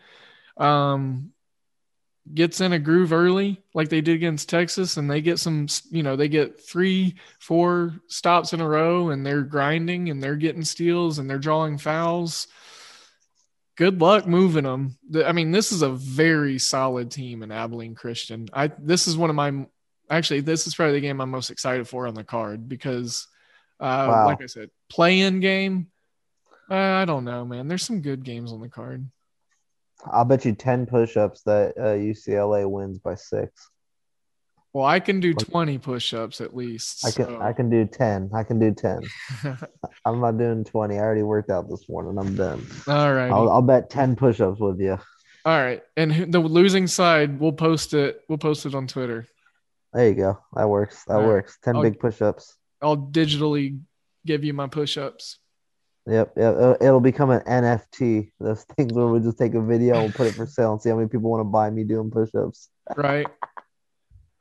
um, 0.56 1.32
gets 2.34 2.60
in 2.60 2.72
a 2.72 2.78
groove 2.78 3.12
early, 3.12 3.62
like 3.74 3.88
they 3.88 4.00
did 4.00 4.14
against 4.14 4.48
Texas, 4.48 4.96
and 4.96 5.10
they 5.10 5.20
get 5.20 5.38
some, 5.38 5.66
you 5.90 6.02
know, 6.02 6.16
they 6.16 6.28
get 6.28 6.60
three, 6.60 7.14
four 7.40 7.94
stops 8.08 8.52
in 8.52 8.60
a 8.60 8.68
row, 8.68 9.10
and 9.10 9.24
they're 9.24 9.42
grinding 9.42 10.10
and 10.10 10.22
they're 10.22 10.36
getting 10.36 10.64
steals 10.64 11.18
and 11.18 11.28
they're 11.28 11.38
drawing 11.38 11.78
fouls. 11.78 12.46
Good 13.76 14.00
luck 14.00 14.26
moving 14.26 14.64
them. 14.64 14.98
I 15.24 15.32
mean, 15.32 15.52
this 15.52 15.70
is 15.70 15.82
a 15.82 15.90
very 15.90 16.58
solid 16.58 17.10
team 17.12 17.42
in 17.42 17.52
Abilene 17.52 17.94
Christian. 17.94 18.48
I 18.52 18.72
this 18.78 19.06
is 19.06 19.16
one 19.16 19.30
of 19.30 19.36
my 19.36 19.66
actually 20.10 20.40
this 20.40 20.66
is 20.66 20.74
probably 20.74 20.94
the 20.94 21.00
game 21.00 21.20
I'm 21.20 21.30
most 21.30 21.50
excited 21.50 21.86
for 21.86 22.08
on 22.08 22.14
the 22.14 22.24
card 22.24 22.68
because, 22.68 23.28
uh, 23.78 24.06
Wow. 24.08 24.26
like 24.26 24.42
I 24.42 24.46
said, 24.46 24.70
play 24.90 25.20
in 25.20 25.38
game. 25.38 25.88
Uh, 26.68 26.74
I 26.74 27.04
don't 27.04 27.24
know, 27.24 27.44
man. 27.44 27.68
There's 27.68 27.86
some 27.86 28.02
good 28.02 28.24
games 28.24 28.52
on 28.52 28.60
the 28.60 28.68
card. 28.68 29.08
I'll 30.06 30.24
bet 30.24 30.44
you 30.44 30.54
10 30.54 30.86
push 30.86 31.16
ups 31.16 31.42
that 31.42 31.74
uh, 31.76 31.96
UCLA 31.96 32.68
wins 32.70 32.98
by 32.98 33.14
six. 33.14 33.70
Well, 34.72 34.84
I 34.84 35.00
can 35.00 35.18
do 35.18 35.32
20 35.32 35.78
push-ups 35.78 36.40
at 36.40 36.54
least. 36.54 37.04
I 37.04 37.10
can 37.10 37.26
so- 37.26 37.40
I 37.40 37.52
can 37.52 37.70
do 37.70 37.86
10. 37.86 38.30
I 38.34 38.42
can 38.44 38.58
do 38.58 38.72
10. 38.72 39.00
I'm 40.04 40.20
not 40.20 40.36
doing 40.36 40.62
20. 40.62 40.94
I 40.94 40.98
already 40.98 41.22
worked 41.22 41.50
out 41.50 41.68
this 41.70 41.88
morning. 41.88 42.18
I'm 42.18 42.36
done. 42.36 42.64
All 42.86 43.12
right. 43.12 43.30
I'll, 43.30 43.50
I'll 43.50 43.62
bet 43.62 43.88
10 43.88 44.14
push 44.14 44.40
ups 44.40 44.60
with 44.60 44.78
you. 44.78 44.98
All 45.44 45.58
right. 45.60 45.82
And 45.96 46.32
the 46.32 46.38
losing 46.38 46.86
side, 46.86 47.40
we'll 47.40 47.52
post 47.52 47.94
it. 47.94 48.20
We'll 48.28 48.38
post 48.38 48.66
it 48.66 48.74
on 48.74 48.86
Twitter. 48.86 49.26
There 49.94 50.08
you 50.10 50.14
go. 50.14 50.38
That 50.54 50.68
works. 50.68 51.02
That 51.06 51.16
All 51.16 51.26
works. 51.26 51.58
10 51.64 51.76
I'll- 51.76 51.82
big 51.82 51.98
push 51.98 52.20
ups. 52.20 52.56
I'll 52.80 52.96
digitally 52.96 53.80
give 54.26 54.44
you 54.44 54.52
my 54.52 54.68
push-ups. 54.68 55.38
Yep, 56.08 56.38
it'll, 56.38 56.70
uh, 56.70 56.76
it'll 56.80 57.00
become 57.00 57.30
an 57.30 57.40
NFT. 57.40 58.30
Those 58.40 58.64
things 58.76 58.92
where 58.92 59.06
we 59.06 59.20
just 59.20 59.38
take 59.38 59.54
a 59.54 59.60
video 59.60 59.96
and 59.96 60.14
put 60.14 60.26
it 60.26 60.34
for 60.34 60.46
sale 60.46 60.72
and 60.72 60.80
see 60.80 60.88
how 60.88 60.96
many 60.96 61.08
people 61.08 61.30
want 61.30 61.40
to 61.40 61.44
buy 61.44 61.68
me 61.70 61.84
doing 61.84 62.10
push-ups. 62.10 62.70
right. 62.96 63.26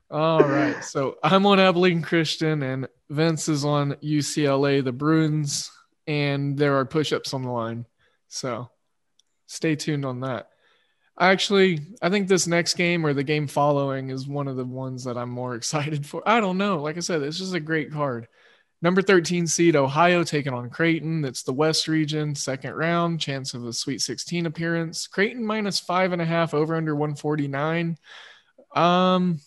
All 0.09 0.39
right. 0.39 0.81
So 0.83 1.17
I'm 1.21 1.45
on 1.45 1.59
Abilene 1.59 2.01
Christian, 2.01 2.63
and 2.63 2.87
Vince 3.09 3.49
is 3.49 3.65
on 3.65 3.93
UCLA, 3.95 4.81
the 4.81 4.93
Bruins, 4.93 5.69
and 6.07 6.57
there 6.57 6.77
are 6.77 6.85
push-ups 6.85 7.33
on 7.33 7.41
the 7.41 7.51
line. 7.51 7.85
So 8.29 8.69
stay 9.47 9.75
tuned 9.75 10.05
on 10.05 10.21
that. 10.21 10.47
Actually, 11.19 11.81
I 12.01 12.09
think 12.09 12.27
this 12.27 12.47
next 12.47 12.75
game 12.75 13.05
or 13.05 13.13
the 13.13 13.23
game 13.23 13.47
following 13.47 14.11
is 14.11 14.27
one 14.27 14.47
of 14.47 14.55
the 14.55 14.63
ones 14.63 15.03
that 15.03 15.17
I'm 15.17 15.29
more 15.29 15.55
excited 15.57 16.05
for. 16.05 16.23
I 16.25 16.39
don't 16.39 16.57
know. 16.57 16.81
Like 16.81 16.95
I 16.95 17.01
said, 17.01 17.21
it's 17.23 17.39
just 17.39 17.53
a 17.53 17.59
great 17.59 17.91
card. 17.91 18.29
Number 18.81 19.01
13 19.01 19.47
seed 19.47 19.75
Ohio 19.75 20.23
taking 20.23 20.53
on 20.53 20.69
Creighton. 20.69 21.21
That's 21.21 21.43
the 21.43 21.53
West 21.53 21.87
region, 21.87 22.35
second 22.35 22.75
round, 22.75 23.19
chance 23.19 23.53
of 23.53 23.65
a 23.65 23.73
Sweet 23.73 24.01
16 24.01 24.45
appearance. 24.45 25.07
Creighton 25.07 25.45
minus 25.45 25.79
five 25.79 26.13
and 26.13 26.21
a 26.21 26.25
half 26.25 26.53
over 26.53 26.75
under 26.75 26.95
149. 26.95 27.97
Um, 28.75 29.39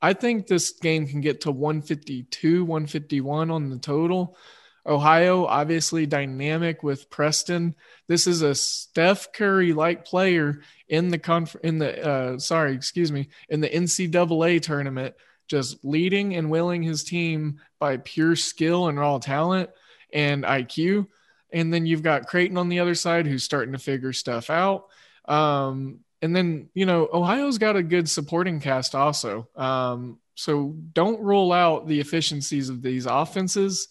I 0.00 0.14
think 0.14 0.46
this 0.46 0.70
game 0.70 1.06
can 1.06 1.20
get 1.20 1.42
to 1.42 1.52
152, 1.52 2.64
151 2.64 3.50
on 3.50 3.68
the 3.68 3.78
total. 3.78 4.36
Ohio, 4.84 5.44
obviously 5.44 6.06
dynamic 6.06 6.82
with 6.82 7.08
Preston. 7.08 7.76
This 8.08 8.26
is 8.26 8.42
a 8.42 8.54
Steph 8.54 9.32
Curry 9.32 9.72
like 9.72 10.04
player 10.04 10.62
in 10.88 11.08
the 11.08 11.18
conf- 11.18 11.56
in 11.62 11.78
the 11.78 12.04
uh, 12.04 12.38
sorry, 12.38 12.74
excuse 12.74 13.12
me, 13.12 13.28
in 13.48 13.60
the 13.60 13.68
NCAA 13.68 14.60
tournament, 14.60 15.14
just 15.52 15.84
leading 15.84 16.34
and 16.34 16.50
willing 16.50 16.82
his 16.82 17.04
team 17.04 17.60
by 17.78 17.98
pure 17.98 18.34
skill 18.34 18.88
and 18.88 18.98
raw 18.98 19.18
talent 19.18 19.68
and 20.10 20.44
IQ. 20.44 21.06
And 21.52 21.72
then 21.72 21.84
you've 21.84 22.02
got 22.02 22.26
Creighton 22.26 22.56
on 22.56 22.70
the 22.70 22.80
other 22.80 22.94
side 22.94 23.26
who's 23.26 23.44
starting 23.44 23.72
to 23.72 23.78
figure 23.78 24.14
stuff 24.14 24.48
out. 24.48 24.86
Um, 25.26 26.00
and 26.22 26.34
then 26.34 26.70
you 26.72 26.86
know 26.86 27.06
Ohio's 27.12 27.58
got 27.58 27.76
a 27.76 27.82
good 27.82 28.08
supporting 28.08 28.60
cast 28.60 28.94
also. 28.94 29.46
Um, 29.54 30.18
so 30.36 30.74
don't 30.94 31.20
rule 31.20 31.52
out 31.52 31.86
the 31.86 32.00
efficiencies 32.00 32.70
of 32.70 32.80
these 32.80 33.04
offenses. 33.04 33.88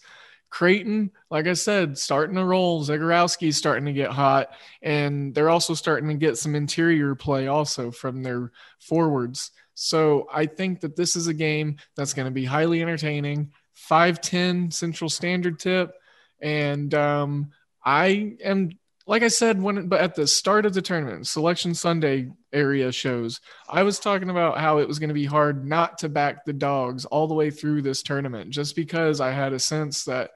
Creighton, 0.50 1.12
like 1.30 1.46
I 1.46 1.52
said, 1.52 1.96
starting 1.96 2.34
to 2.34 2.44
roll. 2.44 2.84
Zegarowski's 2.84 3.56
starting 3.56 3.84
to 3.84 3.92
get 3.92 4.10
hot, 4.10 4.50
and 4.82 5.32
they're 5.32 5.48
also 5.48 5.74
starting 5.74 6.08
to 6.08 6.16
get 6.16 6.38
some 6.38 6.56
interior 6.56 7.14
play 7.14 7.46
also 7.46 7.92
from 7.92 8.24
their 8.24 8.50
forwards. 8.80 9.52
So 9.74 10.28
I 10.32 10.46
think 10.46 10.80
that 10.80 10.96
this 10.96 11.16
is 11.16 11.26
a 11.26 11.34
game 11.34 11.76
that's 11.96 12.14
going 12.14 12.26
to 12.26 12.32
be 12.32 12.44
highly 12.44 12.82
entertaining. 12.82 13.52
510 13.74 14.70
Central 14.70 15.10
Standard 15.10 15.58
tip. 15.58 15.92
And 16.40 16.92
um, 16.94 17.50
I 17.84 18.36
am, 18.44 18.70
like 19.06 19.22
I 19.22 19.28
said, 19.28 19.60
when 19.60 19.88
but 19.88 20.00
at 20.00 20.14
the 20.14 20.26
start 20.26 20.66
of 20.66 20.74
the 20.74 20.82
tournament, 20.82 21.26
Selection 21.26 21.74
Sunday 21.74 22.30
area 22.52 22.92
shows, 22.92 23.40
I 23.68 23.82
was 23.82 23.98
talking 23.98 24.30
about 24.30 24.58
how 24.58 24.78
it 24.78 24.88
was 24.88 24.98
going 24.98 25.08
to 25.08 25.14
be 25.14 25.24
hard 25.24 25.66
not 25.66 25.98
to 25.98 26.08
back 26.08 26.44
the 26.44 26.52
dogs 26.52 27.04
all 27.04 27.26
the 27.26 27.34
way 27.34 27.50
through 27.50 27.82
this 27.82 28.02
tournament, 28.02 28.50
just 28.50 28.76
because 28.76 29.20
I 29.20 29.32
had 29.32 29.52
a 29.52 29.58
sense 29.58 30.04
that 30.04 30.30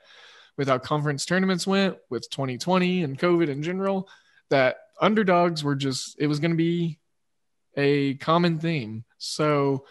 with 0.57 0.68
how 0.68 0.79
conference 0.79 1.27
tournaments 1.27 1.66
went 1.66 1.96
with 2.09 2.31
2020 2.31 3.03
and 3.03 3.18
COVID 3.18 3.49
in 3.49 3.62
general, 3.62 4.09
that 4.49 4.77
underdogs 5.01 5.62
were 5.62 5.75
just, 5.75 6.16
it 6.18 6.27
was 6.27 6.40
going 6.40 6.53
to 6.53 6.57
be 6.57 6.99
a 7.77 8.14
common 8.14 8.59
theme. 8.59 9.05
So 9.18 9.85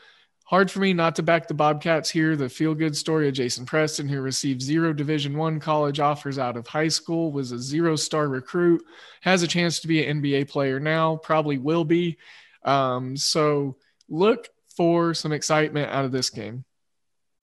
hard 0.45 0.69
for 0.69 0.79
me 0.79 0.93
not 0.93 1.15
to 1.15 1.23
back 1.23 1.47
the 1.47 1.53
Bobcats 1.53 2.09
here. 2.09 2.35
The 2.35 2.49
feel 2.49 2.73
good 2.73 2.95
story 2.95 3.27
of 3.27 3.33
Jason 3.33 3.65
Preston, 3.65 4.07
who 4.07 4.21
received 4.21 4.61
zero 4.61 4.93
Division 4.93 5.37
One 5.37 5.59
college 5.59 5.99
offers 5.99 6.39
out 6.39 6.57
of 6.57 6.67
high 6.67 6.87
school, 6.87 7.31
was 7.31 7.51
a 7.51 7.59
zero 7.59 7.95
star 7.95 8.27
recruit, 8.27 8.83
has 9.21 9.43
a 9.43 9.47
chance 9.47 9.79
to 9.79 9.87
be 9.87 10.05
an 10.05 10.21
NBA 10.21 10.49
player 10.49 10.79
now, 10.79 11.17
probably 11.17 11.57
will 11.57 11.85
be. 11.85 12.17
Um, 12.63 13.17
so 13.17 13.77
look 14.09 14.49
for 14.75 15.13
some 15.13 15.31
excitement 15.31 15.91
out 15.91 16.05
of 16.05 16.11
this 16.11 16.29
game. 16.29 16.65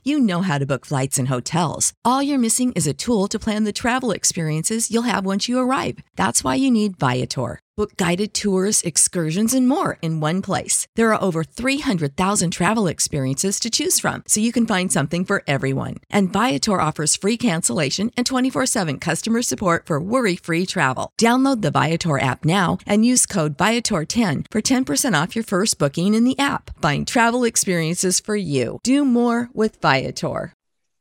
You 0.05 0.19
know 0.19 0.43
how 0.43 0.59
to 0.59 0.67
book 0.67 0.85
flights 0.85 1.17
and 1.17 1.29
hotels. 1.29 1.93
All 2.05 2.25
you're 2.25 2.37
missing 2.37 2.73
is 2.73 2.89
a 2.89 2.93
tool 2.93 3.29
to 3.29 3.39
plan 3.39 3.63
the 3.63 3.73
travel 3.73 4.11
experiences 4.11 4.91
you'll 4.91 5.05
have 5.05 5.25
once 5.25 5.49
you 5.49 5.61
arrive. 5.61 5.99
That's 6.17 6.43
why 6.43 6.57
you 6.57 6.73
need 6.73 6.99
Viator. 6.99 7.61
Book 7.75 7.97
guided 7.97 8.35
tours, 8.35 8.83
excursions, 8.83 9.55
and 9.55 9.67
more 9.67 9.97
in 10.03 10.21
one 10.21 10.43
place. 10.43 10.87
There 10.95 11.15
are 11.15 11.23
over 11.23 11.43
300,000 11.43 12.51
travel 12.51 12.87
experiences 12.87 13.59
to 13.61 13.71
choose 13.71 13.99
from, 13.99 14.25
so 14.27 14.41
you 14.41 14.53
can 14.53 14.67
find 14.67 14.93
something 14.93 15.25
for 15.25 15.43
everyone. 15.47 15.97
And 16.11 16.31
Viator 16.31 16.79
offers 16.79 17.17
free 17.17 17.39
cancellation 17.39 18.11
and 18.15 18.27
24 18.27 18.67
7 18.67 18.99
customer 18.99 19.41
support 19.41 19.87
for 19.87 19.99
worry 20.03 20.37
free 20.37 20.67
travel. 20.67 21.13
Download 21.19 21.63
the 21.63 21.71
Viator 21.71 22.19
app 22.19 22.45
now 22.45 22.77
and 22.87 23.07
use 23.07 23.25
code 23.25 23.57
Viator10 23.57 24.47
for 24.51 24.61
10% 24.61 25.23
off 25.23 25.35
your 25.35 25.45
first 25.45 25.79
booking 25.79 26.13
in 26.13 26.25
the 26.25 26.39
app. 26.39 26.79
Find 26.83 27.09
travel 27.09 27.43
experiences 27.43 28.21
for 28.21 28.37
you. 28.37 28.81
Do 28.85 29.03
more 29.03 29.49
with 29.55 29.81
Viator. 29.81 30.53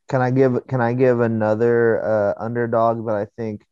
Can 0.08 0.22
I 0.22 0.32
give 0.32 0.66
Can 0.68 0.80
I 0.80 0.94
give 0.94 1.20
another 1.20 2.02
uh, 2.02 2.34
underdog 2.42 3.06
that 3.08 3.16
I 3.16 3.28
think 3.38 3.66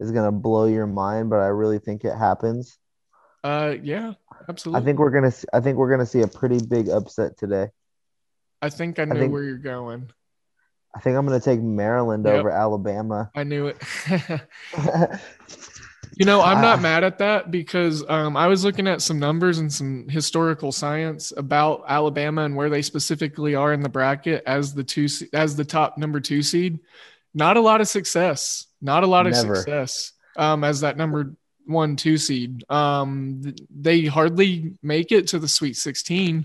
is 0.00 0.12
gonna 0.12 0.32
blow 0.32 0.66
your 0.66 0.86
mind, 0.86 1.30
but 1.30 1.40
I 1.40 1.46
really 1.46 1.78
think 1.78 2.04
it 2.04 2.14
happens? 2.14 2.78
Uh, 3.44 3.74
yeah, 3.82 4.14
absolutely. 4.48 4.82
I 4.82 4.84
think 4.84 4.98
we're 4.98 5.10
gonna. 5.10 5.32
I 5.52 5.60
think 5.60 5.78
we're 5.78 5.90
gonna 5.90 6.06
see 6.06 6.22
a 6.22 6.28
pretty 6.28 6.58
big 6.64 6.88
upset 6.88 7.36
today. 7.38 7.68
I 8.60 8.70
think 8.70 8.98
I 8.98 9.04
know 9.04 9.14
think- 9.14 9.32
where 9.32 9.42
you're 9.42 9.58
going. 9.58 10.10
I 10.94 11.00
think 11.00 11.16
I'm 11.16 11.26
gonna 11.26 11.40
take 11.40 11.60
Maryland 11.60 12.24
Yep. 12.24 12.34
over 12.34 12.50
Alabama. 12.50 13.30
I 13.34 13.44
knew 13.44 13.66
it. 13.66 13.76
You 16.18 16.24
know, 16.24 16.40
I'm 16.40 16.62
not 16.62 16.80
mad 16.80 17.04
at 17.04 17.18
that 17.18 17.50
because 17.50 18.02
um, 18.08 18.38
I 18.38 18.46
was 18.46 18.64
looking 18.64 18.88
at 18.88 19.02
some 19.02 19.18
numbers 19.18 19.58
and 19.58 19.70
some 19.70 20.08
historical 20.08 20.72
science 20.72 21.30
about 21.36 21.84
Alabama 21.88 22.44
and 22.44 22.56
where 22.56 22.70
they 22.70 22.80
specifically 22.80 23.54
are 23.54 23.74
in 23.74 23.82
the 23.82 23.90
bracket 23.90 24.42
as 24.46 24.72
the 24.72 24.82
two 24.82 25.08
as 25.34 25.56
the 25.56 25.64
top 25.64 25.98
number 25.98 26.18
two 26.18 26.40
seed. 26.42 26.78
Not 27.34 27.58
a 27.58 27.60
lot 27.60 27.82
of 27.82 27.88
success. 27.88 28.66
Not 28.80 29.04
a 29.04 29.06
lot 29.06 29.26
of 29.26 29.32
Never. 29.32 29.56
success 29.56 30.12
um, 30.36 30.64
as 30.64 30.80
that 30.80 30.96
number 30.96 31.34
one 31.66 31.96
two 31.96 32.16
seed. 32.16 32.64
Um, 32.70 33.54
they 33.70 34.04
hardly 34.04 34.74
make 34.82 35.12
it 35.12 35.28
to 35.28 35.38
the 35.38 35.48
Sweet 35.48 35.76
16. 35.76 36.42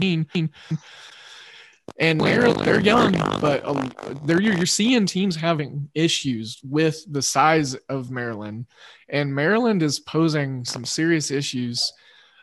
And 1.99 2.21
they're 2.21 2.53
they're 2.53 2.79
young, 2.79 3.11
but 3.41 3.63
uh, 3.65 3.89
they're 4.23 4.41
you're, 4.41 4.55
you're 4.55 4.65
seeing 4.65 5.05
teams 5.05 5.35
having 5.35 5.89
issues 5.93 6.59
with 6.63 7.03
the 7.11 7.21
size 7.21 7.75
of 7.89 8.11
Maryland, 8.11 8.65
and 9.09 9.33
Maryland 9.33 9.83
is 9.83 9.99
posing 9.99 10.63
some 10.63 10.85
serious 10.85 11.31
issues. 11.31 11.91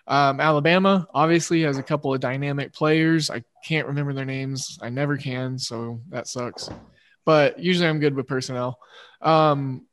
Um, 0.07 0.41
Alabama 0.41 1.07
obviously 1.15 1.63
has 1.63 1.79
a 1.79 1.83
couple 1.83 2.13
of 2.13 2.21
dynamic 2.21 2.73
players. 2.73 3.31
I 3.31 3.43
can't 3.65 3.87
remember 3.87 4.13
their 4.13 4.25
names. 4.25 4.79
I 4.83 4.91
never 4.91 5.17
can, 5.17 5.59
so 5.59 6.01
that 6.11 6.27
sucks. 6.27 6.69
But 7.25 7.59
usually 7.59 7.89
I'm 7.89 8.01
good 8.01 8.15
with 8.15 8.27
personnel. 8.27 8.79
Um, 9.21 9.87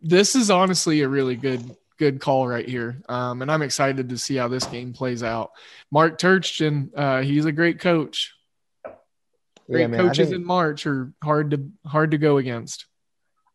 this 0.00 0.34
is 0.34 0.50
honestly 0.50 1.02
a 1.02 1.08
really 1.08 1.36
good 1.36 1.76
good 1.98 2.20
call 2.20 2.46
right 2.48 2.68
here, 2.68 3.00
um, 3.08 3.40
and 3.42 3.50
I'm 3.50 3.62
excited 3.62 4.08
to 4.08 4.18
see 4.18 4.36
how 4.36 4.48
this 4.48 4.64
game 4.66 4.92
plays 4.92 5.22
out. 5.22 5.50
Mark 5.90 6.18
Turgeon, 6.18 6.90
uh, 6.96 7.22
he's 7.22 7.44
a 7.44 7.52
great 7.52 7.78
coach. 7.78 8.32
Great 9.70 9.82
Yeah, 9.82 9.86
man, 9.86 10.00
coaches 10.00 10.28
think- 10.28 10.40
in 10.40 10.44
March 10.44 10.86
are 10.86 11.12
hard 11.22 11.52
to 11.52 11.70
hard 11.86 12.10
to 12.10 12.18
go 12.18 12.36
against. 12.38 12.86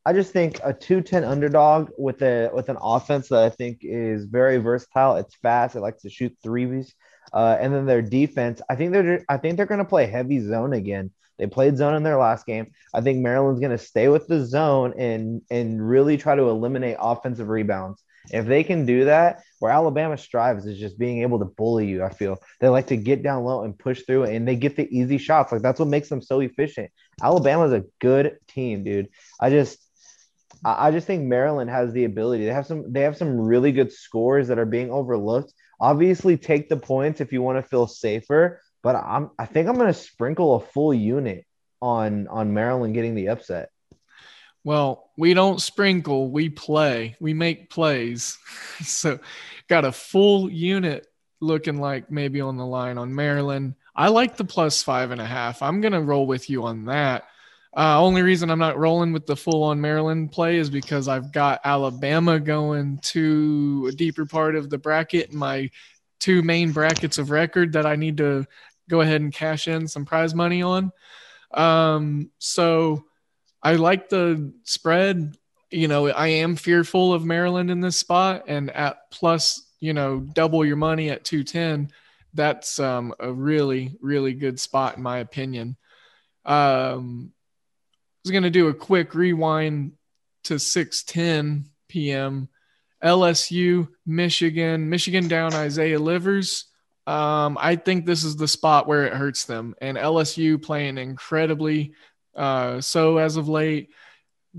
I 0.05 0.13
just 0.13 0.31
think 0.31 0.59
a 0.63 0.73
210 0.73 1.23
underdog 1.23 1.89
with 1.97 2.21
a 2.21 2.49
with 2.53 2.69
an 2.69 2.77
offense 2.81 3.29
that 3.29 3.43
I 3.43 3.49
think 3.49 3.79
is 3.83 4.25
very 4.25 4.57
versatile. 4.57 5.17
It's 5.17 5.35
fast. 5.35 5.75
It 5.75 5.81
likes 5.81 6.01
to 6.03 6.09
shoot 6.09 6.35
threes. 6.41 6.95
Uh, 7.31 7.57
and 7.59 7.71
then 7.71 7.85
their 7.85 8.01
defense, 8.01 8.59
I 8.69 8.75
think 8.75 8.91
they're 8.91 9.23
I 9.29 9.37
think 9.37 9.57
they're 9.57 9.67
going 9.67 9.79
to 9.79 9.85
play 9.85 10.07
heavy 10.07 10.39
zone 10.39 10.73
again. 10.73 11.11
They 11.39 11.47
played 11.47 11.77
zone 11.77 11.95
in 11.95 12.03
their 12.03 12.17
last 12.17 12.45
game. 12.45 12.71
I 12.93 13.01
think 13.01 13.19
Maryland's 13.19 13.61
going 13.61 13.75
to 13.75 13.83
stay 13.83 14.09
with 14.09 14.27
the 14.27 14.45
zone 14.45 14.93
and 14.97 15.41
and 15.49 15.87
really 15.87 16.17
try 16.17 16.35
to 16.35 16.49
eliminate 16.49 16.97
offensive 16.99 17.47
rebounds. 17.47 18.03
If 18.31 18.45
they 18.45 18.63
can 18.63 18.85
do 18.85 19.05
that, 19.05 19.41
where 19.59 19.71
Alabama 19.71 20.17
strives 20.17 20.65
is 20.65 20.77
just 20.77 20.99
being 20.99 21.21
able 21.21 21.39
to 21.39 21.45
bully 21.45 21.87
you. 21.87 22.03
I 22.03 22.09
feel 22.09 22.37
they 22.59 22.67
like 22.67 22.87
to 22.87 22.97
get 22.97 23.23
down 23.23 23.43
low 23.43 23.63
and 23.63 23.77
push 23.77 24.03
through, 24.03 24.25
and 24.25 24.47
they 24.47 24.55
get 24.55 24.75
the 24.75 24.87
easy 24.95 25.17
shots. 25.17 25.51
Like 25.51 25.61
that's 25.61 25.79
what 25.79 25.89
makes 25.89 26.09
them 26.09 26.21
so 26.21 26.41
efficient. 26.41 26.91
Alabama's 27.21 27.73
a 27.73 27.85
good 27.99 28.37
team, 28.47 28.83
dude. 28.83 29.09
I 29.39 29.49
just 29.49 29.79
I 30.63 30.87
I 30.87 30.91
just 30.91 31.07
think 31.07 31.23
Maryland 31.23 31.69
has 31.69 31.93
the 31.93 32.05
ability. 32.05 32.45
They 32.45 32.53
have 32.53 32.67
some 32.67 32.91
they 32.91 33.01
have 33.01 33.17
some 33.17 33.39
really 33.39 33.71
good 33.71 33.91
scores 33.91 34.47
that 34.49 34.59
are 34.59 34.65
being 34.65 34.91
overlooked. 34.91 35.53
Obviously, 35.81 36.37
take 36.37 36.69
the 36.69 36.77
points 36.77 37.21
if 37.21 37.31
you 37.31 37.41
want 37.41 37.57
to 37.57 37.69
feel 37.69 37.87
safer, 37.87 38.61
but 38.81 38.95
I'm 38.95 39.31
I 39.37 39.45
think 39.45 39.67
I'm 39.67 39.75
going 39.75 39.87
to 39.87 39.93
sprinkle 39.93 40.55
a 40.55 40.59
full 40.59 40.93
unit 40.93 41.45
on 41.81 42.27
on 42.27 42.53
Maryland 42.53 42.93
getting 42.93 43.15
the 43.15 43.29
upset. 43.29 43.69
Well, 44.63 45.09
we 45.17 45.33
don't 45.33 45.61
sprinkle, 45.61 46.29
we 46.29 46.49
play. 46.49 47.15
We 47.19 47.33
make 47.33 47.69
plays. 47.69 48.37
so 48.81 49.19
got 49.67 49.85
a 49.85 49.91
full 49.91 50.49
unit 50.51 51.07
looking 51.41 51.79
like 51.79 52.11
maybe 52.11 52.41
on 52.41 52.57
the 52.57 52.65
line 52.65 52.97
on 52.97 53.15
Maryland. 53.15 53.75
I 53.95 54.09
like 54.09 54.37
the 54.37 54.45
plus 54.45 54.83
five 54.83 55.11
and 55.11 55.21
a 55.21 55.25
half. 55.25 55.61
I'm 55.61 55.81
gonna 55.81 56.01
roll 56.01 56.27
with 56.27 56.49
you 56.49 56.65
on 56.65 56.85
that. 56.85 57.25
Uh, 57.75 58.01
only 58.01 58.23
reason 58.23 58.49
I'm 58.49 58.59
not 58.59 58.79
rolling 58.79 59.13
with 59.13 59.27
the 59.27 59.35
full 59.35 59.63
on 59.63 59.79
Maryland 59.79 60.31
play 60.31 60.57
is 60.57 60.71
because 60.71 61.07
I've 61.07 61.31
got 61.31 61.61
Alabama 61.63 62.39
going 62.39 62.97
to 63.03 63.87
a 63.89 63.95
deeper 63.95 64.25
part 64.25 64.55
of 64.55 64.71
the 64.71 64.79
bracket 64.79 65.31
my 65.31 65.69
two 66.19 66.41
main 66.41 66.71
brackets 66.71 67.17
of 67.17 67.31
record 67.31 67.73
that 67.73 67.85
I 67.85 67.95
need 67.95 68.17
to 68.17 68.45
go 68.89 69.01
ahead 69.01 69.21
and 69.21 69.33
cash 69.33 69.67
in 69.67 69.87
some 69.87 70.03
prize 70.03 70.35
money 70.35 70.61
on. 70.61 70.91
Um, 71.53 72.31
so 72.39 73.05
I 73.63 73.75
like 73.75 74.09
the 74.09 74.53
spread. 74.63 75.37
You 75.71 75.87
know, 75.87 76.07
I 76.07 76.27
am 76.27 76.55
fearful 76.55 77.13
of 77.13 77.23
Maryland 77.23 77.69
in 77.69 77.79
this 77.79 77.97
spot, 77.97 78.45
and 78.47 78.71
at 78.71 79.11
plus, 79.11 79.65
you 79.79 79.93
know, 79.93 80.19
double 80.19 80.65
your 80.65 80.75
money 80.75 81.09
at 81.09 81.23
210, 81.23 81.91
that's 82.33 82.79
um, 82.79 83.13
a 83.19 83.31
really, 83.31 83.95
really 84.01 84.33
good 84.33 84.59
spot, 84.59 84.97
in 84.97 85.03
my 85.03 85.19
opinion. 85.19 85.77
Um, 86.45 87.31
I 87.31 88.21
was 88.25 88.31
going 88.31 88.43
to 88.43 88.49
do 88.49 88.67
a 88.67 88.73
quick 88.73 89.13
rewind 89.13 89.93
to 90.45 90.55
6:10 90.55 91.65
p.m. 91.87 92.49
LSU, 93.03 93.87
Michigan, 94.05 94.89
Michigan 94.89 95.27
down 95.27 95.53
Isaiah 95.53 95.99
Livers. 95.99 96.65
Um, 97.09 97.57
I 97.59 97.75
think 97.75 98.05
this 98.05 98.23
is 98.23 98.35
the 98.35 98.47
spot 98.47 98.87
where 98.87 99.05
it 99.05 99.13
hurts 99.13 99.45
them, 99.45 99.73
and 99.81 99.97
LSU 99.97 100.61
playing 100.61 100.99
incredibly 100.99 101.93
uh, 102.35 102.81
so 102.81 103.17
as 103.17 103.35
of 103.35 103.49
late. 103.49 103.89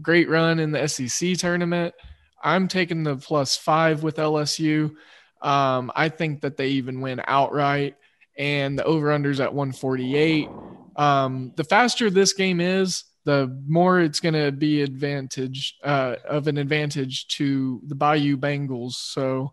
Great 0.03 0.29
run 0.29 0.59
in 0.59 0.73
the 0.73 0.89
SEC 0.89 1.37
tournament. 1.37 1.95
I'm 2.43 2.67
taking 2.67 3.05
the 3.05 3.15
plus 3.15 3.57
five 3.57 4.03
with 4.03 4.17
LSU. 4.17 4.97
Um, 5.41 5.93
I 5.95 6.09
think 6.09 6.41
that 6.41 6.57
they 6.57 6.71
even 6.71 7.01
win 7.01 7.23
outright, 7.25 7.95
and 8.37 8.77
the 8.77 8.85
over 8.85 9.11
unders 9.11 9.39
at 9.39 9.55
148. 9.55 10.49
Um, 10.97 11.53
the 11.55 11.63
faster 11.63 12.11
this 12.11 12.33
game 12.33 12.61
is, 12.61 13.05
the 13.25 13.63
more 13.69 14.01
it's 14.01 14.19
going 14.19 14.35
to 14.35 14.51
be 14.51 14.83
advantage 14.83 15.77
uh, 15.85 16.17
of 16.29 16.49
an 16.49 16.59
advantage 16.59 17.29
to 17.37 17.81
the 17.87 17.95
Bayou 17.95 18.37
Bengals. 18.37 18.95
So, 18.95 19.53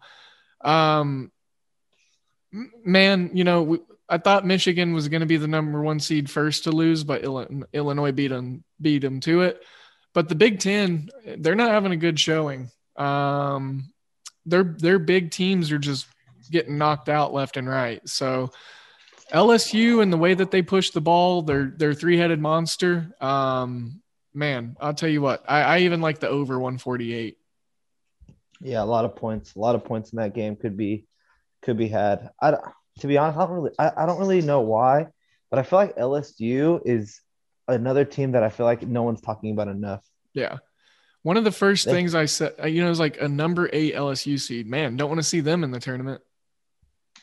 um, 0.62 1.32
man, 2.52 3.32
you 3.34 3.44
know, 3.44 3.64
we, 3.64 3.80
I 4.10 4.18
thought 4.18 4.46
Michigan 4.46 4.94
was 4.94 5.10
going 5.10 5.20
to 5.20 5.28
be 5.28 5.38
the 5.38 5.48
number 5.48 5.82
one 5.82 6.00
seed 6.00 6.30
first 6.30 6.64
to 6.64 6.72
lose, 6.72 7.04
but 7.04 7.24
Illinois 7.24 8.12
beat 8.12 8.30
them 8.30 8.64
beat 8.80 9.00
them 9.00 9.20
to 9.22 9.42
it. 9.42 9.64
But 10.14 10.30
the 10.30 10.36
Big 10.36 10.60
Ten, 10.60 11.10
they're 11.38 11.56
not 11.56 11.72
having 11.72 11.92
a 11.92 11.98
good 11.98 12.20
showing. 12.20 12.72
Um, 12.96 13.92
their 14.46 14.64
their 14.64 15.00
big 15.00 15.32
teams 15.32 15.72
are 15.72 15.78
just 15.78 16.08
getting 16.50 16.78
knocked 16.78 17.10
out 17.10 17.34
left 17.34 17.58
and 17.58 17.68
right. 17.68 18.08
So 18.08 18.52
LSU 19.34 20.02
and 20.02 20.12
the 20.12 20.18
way 20.18 20.34
that 20.34 20.52
they 20.52 20.62
push 20.62 20.92
the 20.92 21.02
ball, 21.02 21.42
they're 21.42 21.74
they're 21.76 21.94
three 21.94 22.18
headed 22.18 22.40
monster. 22.40 23.12
Um, 23.20 24.02
man, 24.34 24.78
I'll 24.80 24.94
tell 24.94 25.10
you 25.10 25.22
what, 25.22 25.44
I, 25.48 25.62
I 25.62 25.80
even 25.80 26.00
like 26.00 26.20
the 26.20 26.30
over 26.30 26.58
148. 26.58 27.38
Yeah, 28.62 28.82
a 28.82 28.86
lot 28.86 29.06
of 29.06 29.16
points. 29.16 29.56
A 29.56 29.60
lot 29.60 29.76
of 29.76 29.84
points 29.84 30.14
in 30.14 30.18
that 30.18 30.34
game 30.34 30.56
could 30.56 30.78
be 30.78 31.06
could 31.68 31.78
be 31.78 31.90
had. 31.90 32.30
I 32.42 32.56
to 33.00 33.08
be 33.08 33.18
honest, 33.18 33.38
I 33.38 33.46
don't 33.46 33.56
really 33.56 33.72
I, 33.78 33.92
I 33.98 34.06
don't 34.06 34.20
really 34.20 34.42
know 34.42 34.62
why, 34.62 35.08
but 35.52 35.60
I 35.60 35.64
feel 35.64 35.80
like 35.80 35.98
LSU 35.98 36.82
is 36.86 37.20
another 37.68 38.06
team 38.06 38.32
that 38.32 38.42
I 38.42 38.50
feel 38.50 38.66
like 38.66 38.84
no 38.84 39.04
one's 39.04 39.20
talking 39.20 39.52
about 39.52 39.68
enough. 39.68 40.04
Yeah. 40.34 40.60
One 41.24 41.36
of 41.36 41.44
the 41.44 41.52
first 41.52 41.86
they, 41.86 41.92
things 41.92 42.16
I 42.16 42.24
said, 42.24 42.54
uh, 42.64 42.68
you 42.68 42.82
know, 42.82 42.90
is 42.90 43.02
like 43.02 43.20
a 43.20 43.28
number 43.28 43.70
eight 43.74 43.96
LSU 43.96 44.40
seed. 44.40 44.66
Man, 44.66 44.96
don't 44.96 45.10
want 45.10 45.20
to 45.20 45.28
see 45.28 45.42
them 45.42 45.66
in 45.66 45.72
the 45.72 45.80
tournament. 45.80 46.22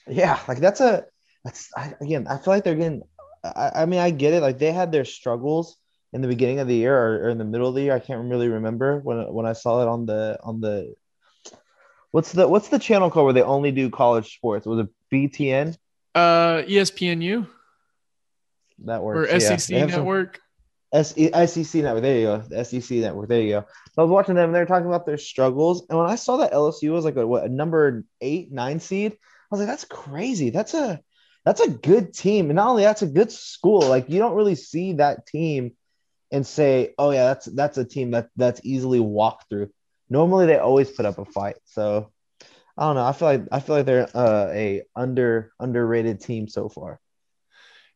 Yeah, 0.07 0.38
like 0.47 0.59
that's 0.59 0.82
a 0.82 1.07
that's 1.42 1.70
I, 1.74 1.95
again. 2.03 2.26
I 2.28 2.36
feel 2.36 2.53
like 2.53 2.64
they're 2.64 2.74
getting. 2.74 3.03
I, 3.42 3.70
I, 3.76 3.86
mean, 3.86 4.01
I 4.01 4.11
get 4.11 4.34
it. 4.34 4.42
Like 4.42 4.59
they 4.59 4.72
had 4.72 4.92
their 4.92 5.07
struggles 5.07 5.78
in 6.12 6.20
the 6.20 6.28
beginning 6.28 6.61
of 6.61 6.68
the 6.68 6.74
year 6.74 6.95
or, 6.95 7.24
or 7.24 7.28
in 7.30 7.38
the 7.38 7.45
middle 7.47 7.68
of 7.68 7.74
the 7.74 7.82
year. 7.82 7.95
I 7.95 7.99
can't 7.99 8.28
really 8.28 8.49
remember 8.49 9.01
when 9.01 9.32
when 9.32 9.47
I 9.47 9.55
saw 9.55 9.80
it 9.80 9.88
on 9.88 10.05
the 10.05 10.38
on 10.42 10.61
the. 10.61 10.95
What's 12.15 12.31
the 12.31 12.47
what's 12.47 12.69
the 12.69 12.79
channel 12.79 13.11
called 13.11 13.25
where 13.25 13.33
they 13.33 13.43
only 13.43 13.73
do 13.73 13.91
college 13.91 14.37
sports? 14.37 14.67
Was 14.67 14.87
it 14.87 14.89
BTN? 15.12 15.77
Uh, 16.15 16.62
ESPNU. 16.62 17.49
That 18.85 19.03
works. 19.03 19.33
Or 19.33 19.41
SEC 19.41 19.69
yeah. 19.71 19.87
network. 19.87 20.41
SEC 20.95 21.83
network. 21.83 22.03
There 22.03 22.17
you 22.17 22.27
go. 22.27 22.39
The 22.49 22.65
SEC 22.65 22.99
network. 22.99 23.29
There 23.29 23.41
you 23.41 23.51
go. 23.55 23.67
So 23.95 23.95
I 23.99 24.03
was 24.03 24.12
watching 24.12 24.37
them. 24.37 24.45
and 24.45 24.55
They 24.55 24.61
were 24.61 24.67
talking 24.67 24.87
about 24.87 25.07
their 25.07 25.19
struggles, 25.19 25.87
and 25.91 25.99
when 25.99 26.09
I 26.09 26.15
saw 26.15 26.37
that 26.37 26.53
LSU 26.53 26.93
was 26.93 27.05
like 27.05 27.17
a 27.17 27.27
what 27.27 27.43
a 27.43 27.49
number 27.49 28.05
eight 28.21 28.53
nine 28.53 28.79
seed, 28.79 29.15
I 29.15 29.17
was 29.51 29.59
like, 29.59 29.69
that's 29.69 29.85
crazy. 29.85 30.51
That's 30.51 30.75
a 30.75 31.01
that's 31.45 31.62
a 31.62 31.69
good 31.69 32.15
team. 32.15 32.49
And 32.49 32.55
not 32.55 32.69
only 32.69 32.85
that's 32.85 33.03
a 33.03 33.09
good 33.09 33.33
school. 33.33 33.81
Like 33.81 34.09
you 34.09 34.21
don't 34.21 34.37
really 34.37 34.55
see 34.55 34.93
that 34.93 35.27
team 35.27 35.73
and 36.31 36.47
say, 36.47 36.95
oh 36.97 37.11
yeah, 37.11 37.25
that's 37.25 37.47
that's 37.47 37.77
a 37.77 37.85
team 37.85 38.12
that 38.12 38.29
that's 38.37 38.61
easily 38.62 39.01
walked 39.01 39.49
through. 39.49 39.71
Normally 40.11 40.47
they 40.47 40.59
always 40.59 40.91
put 40.91 41.07
up 41.07 41.19
a 41.19 41.25
fight. 41.25 41.57
So 41.65 42.13
I 42.77 42.87
don't 42.87 42.97
know. 42.97 43.05
I 43.05 43.13
feel 43.13 43.29
like 43.29 43.43
I 43.53 43.61
feel 43.61 43.77
like 43.77 43.87
they're 43.87 44.09
uh, 44.15 44.49
a 44.53 44.83
under 44.97 45.53
underrated 45.61 46.21
team 46.21 46.49
so 46.49 46.69
far. 46.69 47.01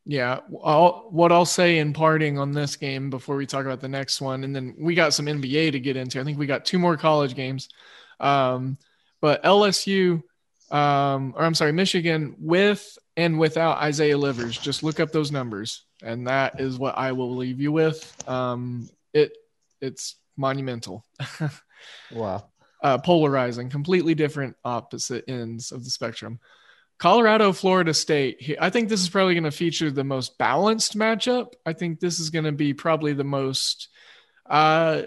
Yeah, 0.04 0.40
I'll, 0.64 1.08
what 1.10 1.32
I'll 1.32 1.44
say 1.44 1.78
in 1.78 1.92
parting 1.92 2.38
on 2.38 2.52
this 2.52 2.76
game 2.76 3.10
before 3.10 3.36
we 3.36 3.44
talk 3.44 3.66
about 3.66 3.80
the 3.80 3.88
next 3.88 4.22
one, 4.22 4.42
and 4.42 4.56
then 4.56 4.74
we 4.78 4.94
got 4.94 5.12
some 5.12 5.26
NBA 5.26 5.72
to 5.72 5.80
get 5.80 5.96
into. 5.96 6.18
I 6.18 6.24
think 6.24 6.38
we 6.38 6.46
got 6.46 6.64
two 6.64 6.78
more 6.78 6.96
college 6.96 7.34
games, 7.34 7.68
um, 8.18 8.78
but 9.20 9.42
LSU, 9.42 10.22
um, 10.70 11.34
or 11.36 11.42
I'm 11.42 11.54
sorry, 11.54 11.72
Michigan 11.72 12.36
with 12.38 12.96
and 13.18 13.38
without 13.38 13.78
Isaiah 13.78 14.16
Livers. 14.16 14.56
Just 14.56 14.82
look 14.82 14.98
up 14.98 15.12
those 15.12 15.30
numbers, 15.30 15.84
and 16.02 16.26
that 16.26 16.58
is 16.58 16.78
what 16.78 16.96
I 16.96 17.12
will 17.12 17.36
leave 17.36 17.60
you 17.60 17.72
with. 17.72 18.16
Um, 18.26 18.88
it 19.12 19.36
it's 19.82 20.16
monumental. 20.38 21.04
wow. 22.12 22.48
Uh, 22.82 22.98
polarizing, 22.98 23.70
completely 23.70 24.14
different 24.14 24.56
opposite 24.64 25.24
ends 25.28 25.72
of 25.72 25.84
the 25.84 25.90
spectrum. 25.90 26.38
Colorado, 26.98 27.52
Florida 27.52 27.94
State. 27.94 28.56
I 28.60 28.70
think 28.70 28.88
this 28.88 29.00
is 29.00 29.08
probably 29.08 29.34
going 29.34 29.44
to 29.44 29.50
feature 29.52 29.90
the 29.90 30.04
most 30.04 30.36
balanced 30.36 30.98
matchup. 30.98 31.52
I 31.64 31.72
think 31.72 32.00
this 32.00 32.18
is 32.18 32.30
going 32.30 32.44
to 32.44 32.52
be 32.52 32.74
probably 32.74 33.12
the 33.12 33.24
most, 33.24 33.88
uh, 34.46 35.02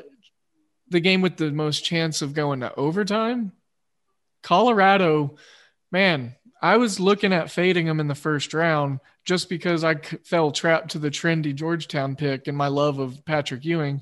the 0.87 1.01
game 1.01 1.21
with 1.21 1.35
the 1.35 1.51
most 1.51 1.83
chance 1.83 2.21
of 2.21 2.33
going 2.33 2.61
to 2.61 2.73
overtime. 2.75 3.51
Colorado, 4.41 5.35
man, 5.91 6.35
I 6.61 6.77
was 6.77 6.99
looking 6.99 7.33
at 7.33 7.51
fading 7.51 7.87
them 7.87 7.99
in 7.99 8.07
the 8.07 8.15
first 8.15 8.53
round 8.53 8.99
just 9.25 9.49
because 9.49 9.83
I 9.83 9.95
fell 9.95 10.51
trapped 10.51 10.91
to 10.91 10.99
the 10.99 11.11
trendy 11.11 11.53
Georgetown 11.53 12.15
pick 12.15 12.47
and 12.47 12.57
my 12.57 12.67
love 12.67 12.99
of 12.99 13.25
Patrick 13.25 13.65
Ewing 13.65 14.01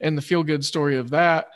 and 0.00 0.16
the 0.16 0.22
feel 0.22 0.42
good 0.42 0.64
story 0.64 0.96
of 0.96 1.10
that. 1.10 1.48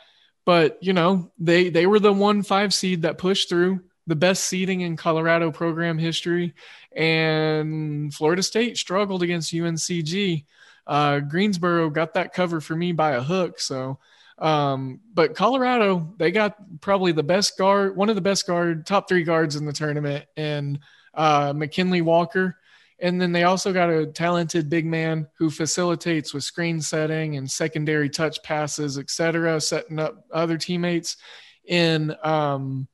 But 0.45 0.77
you 0.81 0.93
know, 0.93 1.31
they 1.37 1.69
they 1.69 1.85
were 1.85 1.99
the 1.99 2.13
one 2.13 2.43
five 2.43 2.73
seed 2.73 3.03
that 3.03 3.17
pushed 3.17 3.49
through 3.49 3.81
the 4.07 4.15
best 4.15 4.43
seeding 4.43 4.81
in 4.81 4.97
Colorado 4.97 5.51
program 5.51 5.97
history, 5.97 6.53
and 6.95 8.13
Florida 8.13 8.43
State 8.43 8.77
struggled 8.77 9.23
against 9.23 9.53
UNCG. 9.53 10.45
Uh, 10.85 11.19
Greensboro 11.19 11.89
got 11.89 12.15
that 12.15 12.33
cover 12.33 12.59
for 12.59 12.75
me 12.75 12.91
by 12.91 13.11
a 13.11 13.21
hook, 13.21 13.59
so 13.59 13.99
um, 14.37 14.99
but 15.13 15.35
Colorado, 15.35 16.13
they 16.17 16.31
got 16.31 16.57
probably 16.81 17.11
the 17.11 17.23
best 17.23 17.57
guard, 17.57 17.95
one 17.95 18.09
of 18.09 18.15
the 18.15 18.21
best 18.21 18.47
guard, 18.47 18.85
top 18.85 19.07
three 19.07 19.23
guards 19.23 19.55
in 19.55 19.65
the 19.65 19.73
tournament, 19.73 20.25
and 20.35 20.79
uh, 21.13 21.53
McKinley 21.55 22.01
Walker. 22.01 22.57
And 22.99 23.19
then 23.19 23.31
they 23.31 23.43
also 23.43 23.73
got 23.73 23.89
a 23.89 24.05
talented 24.05 24.69
big 24.69 24.85
man 24.85 25.27
who 25.37 25.49
facilitates 25.49 26.33
with 26.33 26.43
screen 26.43 26.81
setting 26.81 27.35
and 27.35 27.49
secondary 27.49 28.09
touch 28.09 28.41
passes, 28.43 28.97
etc., 28.97 29.59
setting 29.59 29.99
up 29.99 30.25
other 30.31 30.57
teammates 30.57 31.17
in 31.65 32.15
um, 32.23 32.87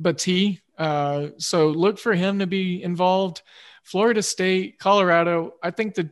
Battey. 0.00 0.60
Uh, 0.78 1.28
so 1.38 1.68
look 1.68 1.98
for 1.98 2.14
him 2.14 2.38
to 2.38 2.46
be 2.46 2.82
involved. 2.82 3.42
Florida 3.82 4.22
State, 4.22 4.78
Colorado. 4.78 5.54
I 5.62 5.70
think 5.70 5.94
the 5.94 6.10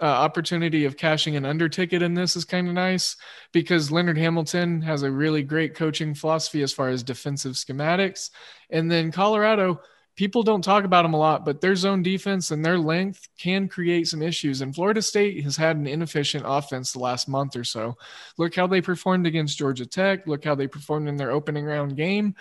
uh, 0.00 0.04
opportunity 0.04 0.84
of 0.84 0.96
cashing 0.96 1.36
an 1.36 1.44
under 1.44 1.68
ticket 1.68 2.02
in 2.02 2.14
this 2.14 2.36
is 2.36 2.44
kind 2.44 2.68
of 2.68 2.74
nice 2.74 3.16
because 3.52 3.90
Leonard 3.90 4.18
Hamilton 4.18 4.80
has 4.82 5.02
a 5.02 5.10
really 5.10 5.42
great 5.42 5.74
coaching 5.74 6.14
philosophy 6.14 6.62
as 6.62 6.72
far 6.72 6.88
as 6.88 7.02
defensive 7.02 7.54
schematics. 7.54 8.30
And 8.70 8.90
then 8.90 9.10
Colorado, 9.10 9.80
people 10.18 10.42
don't 10.42 10.62
talk 10.62 10.82
about 10.82 11.02
them 11.02 11.14
a 11.14 11.16
lot, 11.16 11.44
but 11.44 11.60
their 11.60 11.76
zone 11.76 12.02
defense 12.02 12.50
and 12.50 12.64
their 12.64 12.76
length 12.76 13.28
can 13.38 13.68
create 13.68 14.08
some 14.08 14.20
issues. 14.20 14.60
And 14.60 14.74
Florida 14.74 15.00
State 15.00 15.44
has 15.44 15.56
had 15.56 15.76
an 15.76 15.86
inefficient 15.86 16.42
offense 16.44 16.90
the 16.90 16.98
last 16.98 17.28
month 17.28 17.54
or 17.54 17.62
so. 17.62 17.96
Look 18.36 18.56
how 18.56 18.66
they 18.66 18.80
performed 18.80 19.28
against 19.28 19.56
Georgia 19.56 19.86
Tech. 19.86 20.26
Look 20.26 20.44
how 20.44 20.56
they 20.56 20.66
performed 20.66 21.08
in 21.08 21.16
their 21.16 21.30
opening 21.30 21.64
round 21.64 21.96
game. 21.96 22.34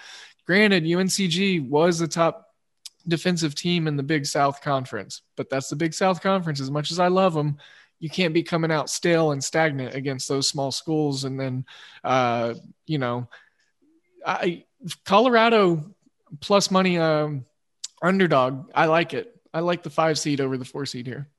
Granted, 0.47 0.85
UNCG 0.85 1.69
was 1.69 1.99
the 1.99 2.07
top 2.07 2.47
defensive 3.07 3.53
team 3.53 3.87
in 3.87 3.95
the 3.95 4.01
Big 4.01 4.25
South 4.25 4.59
Conference, 4.61 5.21
but 5.35 5.47
that's 5.47 5.69
the 5.69 5.75
Big 5.75 5.93
South 5.93 6.19
Conference. 6.19 6.59
As 6.59 6.71
much 6.71 6.89
as 6.89 6.99
I 6.99 7.09
love 7.09 7.35
them, 7.35 7.59
you 7.99 8.09
can't 8.09 8.33
be 8.33 8.41
coming 8.41 8.71
out 8.71 8.89
stale 8.89 9.33
and 9.33 9.43
stagnant 9.43 9.93
against 9.93 10.27
those 10.27 10.49
small 10.49 10.71
schools. 10.71 11.25
And 11.25 11.39
then, 11.39 11.63
uh, 12.03 12.55
you 12.87 12.97
know, 12.97 13.29
I 14.25 14.65
Colorado 15.05 15.93
plus 16.41 16.71
money 16.71 16.97
um, 16.97 17.45
underdog. 18.01 18.69
I 18.73 18.85
like 18.85 19.13
it. 19.13 19.33
I 19.53 19.61
like 19.61 19.83
the 19.83 19.89
five 19.89 20.19
seed 20.19 20.41
over 20.41 20.57
the 20.57 20.65
four 20.65 20.85
seed 20.85 21.07
here. 21.07 21.29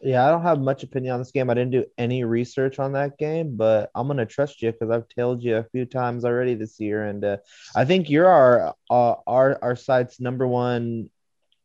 Yeah, 0.00 0.26
I 0.26 0.30
don't 0.30 0.42
have 0.42 0.60
much 0.60 0.82
opinion 0.82 1.14
on 1.14 1.20
this 1.20 1.30
game. 1.30 1.48
I 1.48 1.54
didn't 1.54 1.70
do 1.70 1.86
any 1.96 2.24
research 2.24 2.78
on 2.78 2.92
that 2.92 3.16
game, 3.16 3.56
but 3.56 3.90
I'm 3.94 4.06
gonna 4.06 4.26
trust 4.26 4.60
you 4.60 4.70
because 4.70 4.90
I've 4.90 5.08
tailed 5.08 5.42
you 5.42 5.56
a 5.56 5.64
few 5.64 5.86
times 5.86 6.24
already 6.24 6.54
this 6.54 6.78
year, 6.78 7.04
and 7.04 7.24
uh, 7.24 7.36
I 7.74 7.84
think 7.84 8.10
you're 8.10 8.28
our 8.28 8.74
uh, 8.90 9.14
our 9.26 9.58
our 9.62 9.76
site's 9.76 10.20
number 10.20 10.46
one 10.46 11.10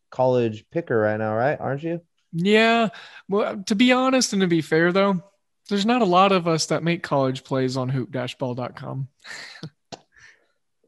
college 0.10 0.66
picker 0.72 0.98
right 0.98 1.18
now, 1.18 1.36
right? 1.36 1.60
Aren't 1.60 1.84
you? 1.84 2.02
Yeah. 2.32 2.90
Well, 3.28 3.64
to 3.68 3.76
be 3.76 3.92
honest 3.92 4.34
and 4.34 4.42
to 4.42 4.48
be 4.48 4.62
fair 4.62 4.92
though, 4.92 5.24
there's 5.70 5.86
not 5.86 6.02
a 6.02 6.06
lot 6.06 6.32
of 6.32 6.48
us 6.48 6.68
that 6.68 6.84
make 6.84 7.04
college 7.04 7.44
plays 7.44 7.78
on 7.78 7.90
hoop-ball.com. 7.90 9.08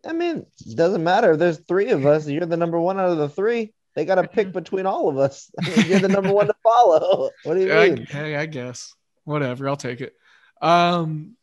I 0.05 0.13
mean, 0.13 0.45
doesn't 0.75 1.03
matter. 1.03 1.37
There's 1.37 1.59
three 1.59 1.91
of 1.91 2.05
us. 2.05 2.27
You're 2.27 2.45
the 2.45 2.57
number 2.57 2.79
one 2.79 2.99
out 2.99 3.09
of 3.09 3.17
the 3.17 3.29
three. 3.29 3.73
They 3.95 4.05
got 4.05 4.15
to 4.15 4.27
pick 4.27 4.51
between 4.53 4.85
all 4.85 5.09
of 5.09 5.17
us. 5.17 5.51
You're 5.85 5.99
the 5.99 6.07
number 6.07 6.31
one 6.31 6.47
to 6.47 6.55
follow. 6.63 7.29
What 7.43 7.55
do 7.55 7.61
you 7.61 7.73
I, 7.73 7.89
mean? 7.89 8.05
hey, 8.05 8.35
I 8.35 8.45
guess. 8.45 8.93
Whatever. 9.25 9.67
I'll 9.67 9.75
take 9.75 10.01
it. 10.01 10.15
Um, 10.61 11.35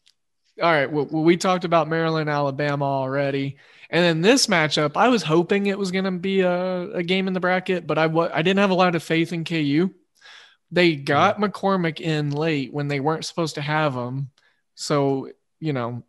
all 0.61 0.73
right. 0.73 0.91
Well, 0.91 1.07
we 1.07 1.37
talked 1.37 1.65
about 1.65 1.89
Maryland, 1.89 2.31
Alabama 2.31 2.85
already. 2.85 3.59
And 3.91 4.03
then 4.03 4.21
this 4.23 4.47
matchup, 4.47 4.97
I 4.97 5.09
was 5.09 5.23
hoping 5.23 5.67
it 5.67 5.79
was 5.79 5.91
going 5.91 6.05
to 6.05 6.11
be 6.11 6.41
a, 6.41 6.91
a 6.93 7.03
game 7.03 7.29
in 7.29 7.35
the 7.35 7.41
bracket, 7.41 7.87
but 7.87 7.99
I, 7.99 8.05
I 8.05 8.43
didn't 8.43 8.59
have 8.59 8.71
a 8.71 8.75
lot 8.75 8.95
of 8.95 9.03
faith 9.03 9.33
in 9.33 9.45
KU. 9.45 9.91
They 10.71 10.97
got 10.97 11.39
McCormack 11.39 12.01
in 12.01 12.31
late 12.31 12.73
when 12.73 12.89
they 12.89 13.01
weren't 13.01 13.25
supposed 13.25 13.55
to 13.55 13.63
have 13.63 13.95
him. 13.95 14.31
So, 14.75 15.31
you 15.61 15.73
know, 15.73 16.03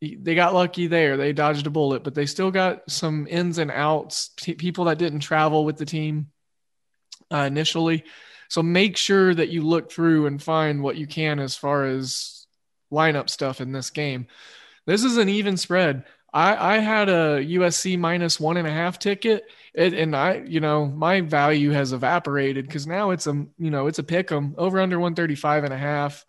they 0.00 0.34
got 0.34 0.54
lucky 0.54 0.86
there. 0.86 1.16
They 1.16 1.32
dodged 1.32 1.66
a 1.66 1.70
bullet, 1.70 2.04
but 2.04 2.14
they 2.14 2.26
still 2.26 2.50
got 2.50 2.88
some 2.90 3.26
ins 3.28 3.58
and 3.58 3.70
outs, 3.70 4.30
t- 4.36 4.54
people 4.54 4.84
that 4.84 4.98
didn't 4.98 5.20
travel 5.20 5.64
with 5.64 5.76
the 5.76 5.84
team 5.84 6.28
uh, 7.32 7.38
initially. 7.38 8.04
So 8.48 8.62
make 8.62 8.96
sure 8.96 9.34
that 9.34 9.48
you 9.48 9.62
look 9.62 9.92
through 9.92 10.26
and 10.26 10.42
find 10.42 10.82
what 10.82 10.96
you 10.96 11.06
can 11.06 11.38
as 11.38 11.56
far 11.56 11.84
as 11.84 12.46
lineup 12.92 13.28
stuff 13.28 13.60
in 13.60 13.72
this 13.72 13.90
game. 13.90 14.26
This 14.86 15.04
is 15.04 15.16
an 15.18 15.28
even 15.28 15.56
spread. 15.56 16.04
I, 16.32 16.76
I 16.76 16.78
had 16.78 17.08
a 17.08 17.44
USC 17.44 17.98
minus 17.98 18.38
one 18.38 18.56
and 18.56 18.68
a 18.68 18.72
half 18.72 18.98
ticket, 18.98 19.44
it, 19.74 19.94
and 19.94 20.14
I, 20.14 20.42
you 20.46 20.60
know, 20.60 20.86
my 20.86 21.22
value 21.22 21.70
has 21.70 21.92
evaporated 21.92 22.66
because 22.66 22.86
now 22.86 23.10
it's 23.10 23.26
a, 23.26 23.32
you 23.58 23.70
know, 23.70 23.86
it's 23.86 23.98
a 23.98 24.04
pick 24.04 24.30
'em 24.30 24.54
over 24.58 24.80
under 24.80 24.98
135 24.98 25.64
and 25.64 25.72
a 25.72 25.78
half. 25.78 26.24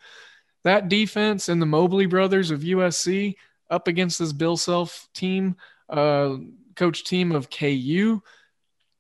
That 0.63 0.89
defense 0.89 1.49
and 1.49 1.61
the 1.61 1.65
Mobley 1.65 2.05
brothers 2.05 2.51
of 2.51 2.61
USC 2.61 3.35
up 3.69 3.87
against 3.87 4.19
this 4.19 4.33
Bill 4.33 4.57
Self 4.57 5.07
team, 5.13 5.55
uh, 5.89 6.35
coach 6.75 7.03
team 7.03 7.31
of 7.31 7.49
KU. 7.49 8.21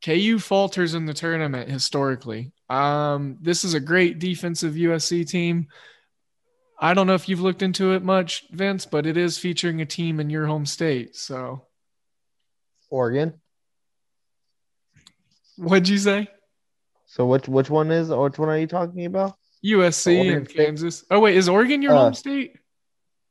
KU 0.03 0.39
falters 0.39 0.93
in 0.93 1.05
the 1.05 1.13
tournament 1.13 1.69
historically. 1.69 2.51
Um, 2.69 3.37
this 3.41 3.63
is 3.65 3.73
a 3.73 3.79
great 3.79 4.19
defensive 4.19 4.75
USC 4.75 5.27
team. 5.27 5.67
I 6.79 6.93
don't 6.93 7.07
know 7.07 7.15
if 7.15 7.27
you've 7.27 7.41
looked 7.41 7.61
into 7.61 7.91
it 7.93 8.03
much, 8.03 8.45
Vince, 8.51 8.85
but 8.85 9.05
it 9.05 9.17
is 9.17 9.37
featuring 9.37 9.81
a 9.81 9.85
team 9.85 10.21
in 10.21 10.29
your 10.29 10.45
home 10.45 10.65
state. 10.65 11.15
So, 11.17 11.65
Oregon. 12.89 13.33
what'd 15.57 15.89
you 15.89 15.97
say? 15.97 16.29
So 17.05 17.25
which 17.25 17.47
which 17.47 17.69
one 17.69 17.91
is 17.91 18.09
which 18.09 18.37
one 18.37 18.49
are 18.49 18.57
you 18.57 18.67
talking 18.67 19.05
about? 19.05 19.35
USC 19.65 20.15
Oregon 20.17 20.33
and 20.37 20.49
State. 20.49 20.65
Kansas. 20.65 21.03
Oh 21.11 21.19
wait, 21.19 21.35
is 21.35 21.49
Oregon 21.49 21.81
your 21.81 21.93
Uh, 21.93 21.97
home 22.03 22.13
state? 22.13 22.55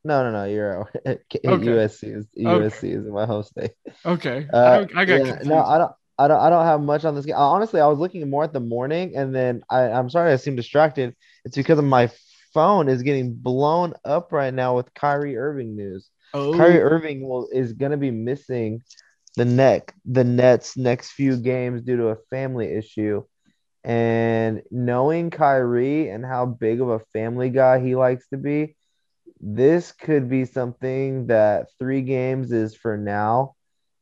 No, 0.08 0.22
no, 0.24 0.30
no. 0.32 0.44
You're 0.44 0.88
Okay. 1.06 1.38
USC 1.44 2.16
is 2.16 2.26
USC 2.36 2.96
is 2.98 3.06
my 3.06 3.26
home 3.26 3.42
state. 3.42 3.72
Okay, 4.04 4.46
Uh, 4.52 4.86
I, 4.94 5.02
I 5.02 5.04
got 5.04 5.26
yeah, 5.26 5.38
no, 5.44 5.62
I 5.62 5.78
don't. 5.78 5.92
I 6.18 6.26
don't. 6.26 6.40
I 6.40 6.50
don't 6.50 6.64
have 6.64 6.80
much 6.80 7.04
on 7.04 7.14
this 7.14 7.26
game. 7.26 7.36
Honestly, 7.36 7.80
I 7.80 7.86
was 7.86 7.98
looking 7.98 8.28
more 8.28 8.42
at 8.42 8.52
the 8.52 8.60
morning, 8.60 9.14
and 9.16 9.34
then 9.34 9.62
I, 9.70 9.82
I'm 9.82 10.08
sorry 10.10 10.32
I 10.32 10.36
seem 10.36 10.56
distracted. 10.56 11.14
It's 11.44 11.56
because 11.56 11.78
of 11.78 11.84
my 11.84 12.10
phone 12.54 12.88
is 12.88 13.02
getting 13.02 13.34
blown 13.34 13.92
up 14.04 14.32
right 14.32 14.52
now 14.52 14.74
with 14.74 14.92
Kyrie 14.94 15.36
Irving 15.36 15.76
news. 15.76 16.08
oh, 16.32 16.56
Kyrie 16.56 16.80
Irving 16.80 17.28
will 17.28 17.48
is 17.52 17.74
going 17.74 17.92
to 17.92 17.98
be 17.98 18.10
missing 18.10 18.82
the 19.36 19.44
neck 19.44 19.94
the 20.06 20.24
Nets 20.24 20.76
next 20.76 21.12
few 21.12 21.36
games 21.36 21.82
due 21.82 21.98
to 21.98 22.08
a 22.08 22.16
family 22.30 22.72
issue. 22.74 23.22
And 23.84 24.62
knowing 24.70 25.30
Kyrie 25.30 26.08
and 26.08 26.24
how 26.24 26.46
big 26.46 26.80
of 26.80 26.88
a 26.88 27.00
family 27.12 27.50
guy 27.50 27.78
he 27.78 27.94
likes 27.94 28.26
to 28.30 28.36
be, 28.36 28.74
this 29.40 29.92
could 29.92 30.28
be 30.28 30.44
something 30.44 31.26
that 31.28 31.68
three 31.78 32.02
games 32.02 32.52
is 32.52 32.74
for 32.74 32.96
now 32.96 33.54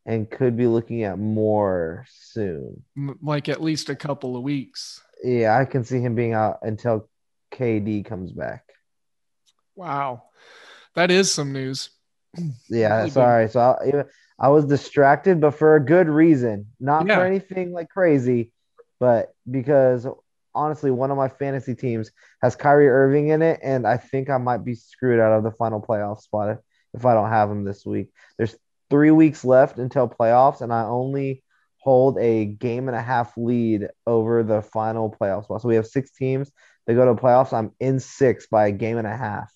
and 0.05 0.31
could 0.31 0.57
be 0.57 0.67
looking 0.67 1.03
at 1.05 1.19
more 1.19 2.07
soon. 2.09 2.83
like 3.23 3.49
at 3.49 3.63
least 3.63 3.89
a 3.89 3.97
couple 3.97 4.37
of 4.37 4.43
weeks. 4.43 5.01
Yeah, 5.25 5.59
I 5.59 5.65
can 5.65 5.83
see 5.85 6.01
him 6.01 6.15
being 6.15 6.33
out 6.33 6.59
until 6.63 7.09
KD 7.53 8.05
comes 8.05 8.33
back. 8.33 8.65
Wow, 9.75 10.25
that 10.95 11.11
is 11.11 11.33
some 11.33 11.53
news. 11.53 11.91
Yeah, 12.69 12.97
Really 12.97 13.05
big. 13.07 13.13
sorry. 13.13 13.49
So 13.49 13.61
I, 13.61 14.05
I 14.39 14.49
was 14.49 14.65
distracted, 14.67 15.41
but 15.41 15.53
for 15.53 15.77
a 15.77 15.85
good 15.85 16.09
reason, 16.09 16.67
not 16.79 17.07
Yeah. 17.07 17.17
for 17.17 17.25
anything 17.25 17.73
like 17.73 17.89
crazy, 17.89 18.53
but 19.01 19.35
because 19.51 20.07
honestly, 20.57 20.91
one 20.91 21.11
of 21.11 21.17
my 21.17 21.29
fantasy 21.29 21.75
teams 21.75 22.11
has 22.43 22.57
Kyrie 22.57 22.89
Irving 22.89 23.29
in 23.29 23.43
it, 23.43 23.61
and 23.63 23.87
I 23.87 23.97
think 23.99 24.31
I 24.31 24.39
might 24.39 24.65
be 24.65 24.75
screwed 24.75 25.21
out 25.21 25.37
of 25.37 25.45
the 25.45 25.53
final 25.53 25.81
playoff 25.81 26.21
spot 26.21 26.51
if, 26.51 26.59
if 26.95 27.05
I 27.05 27.15
don't 27.15 27.29
have 27.29 27.51
him 27.51 27.65
this 27.65 27.85
week. 27.85 28.09
There's 28.39 28.57
three 28.91 29.11
weeks 29.11 29.45
left 29.45 29.79
until 29.79 30.09
playoffs, 30.09 30.63
and 30.63 30.73
I 30.73 30.83
only 30.85 31.45
hold 31.79 32.19
a 32.19 32.47
game 32.47 32.89
and 32.89 32.97
a 32.97 33.03
half 33.03 33.33
lead 33.37 33.89
over 34.07 34.43
the 34.43 34.63
final 34.63 35.09
playoff 35.09 35.45
spot. 35.45 35.63
So 35.63 35.69
we 35.69 35.77
have 35.77 35.87
six 35.87 36.11
teams. 36.11 36.51
They 36.87 36.95
go 36.95 37.05
to 37.05 37.21
playoffs. 37.21 37.53
I'm 37.53 37.73
in 37.79 38.01
six 38.01 38.47
by 38.47 38.69
a 38.69 38.73
game 38.73 38.99
and 38.99 39.07
a 39.07 39.17
half. 39.17 39.53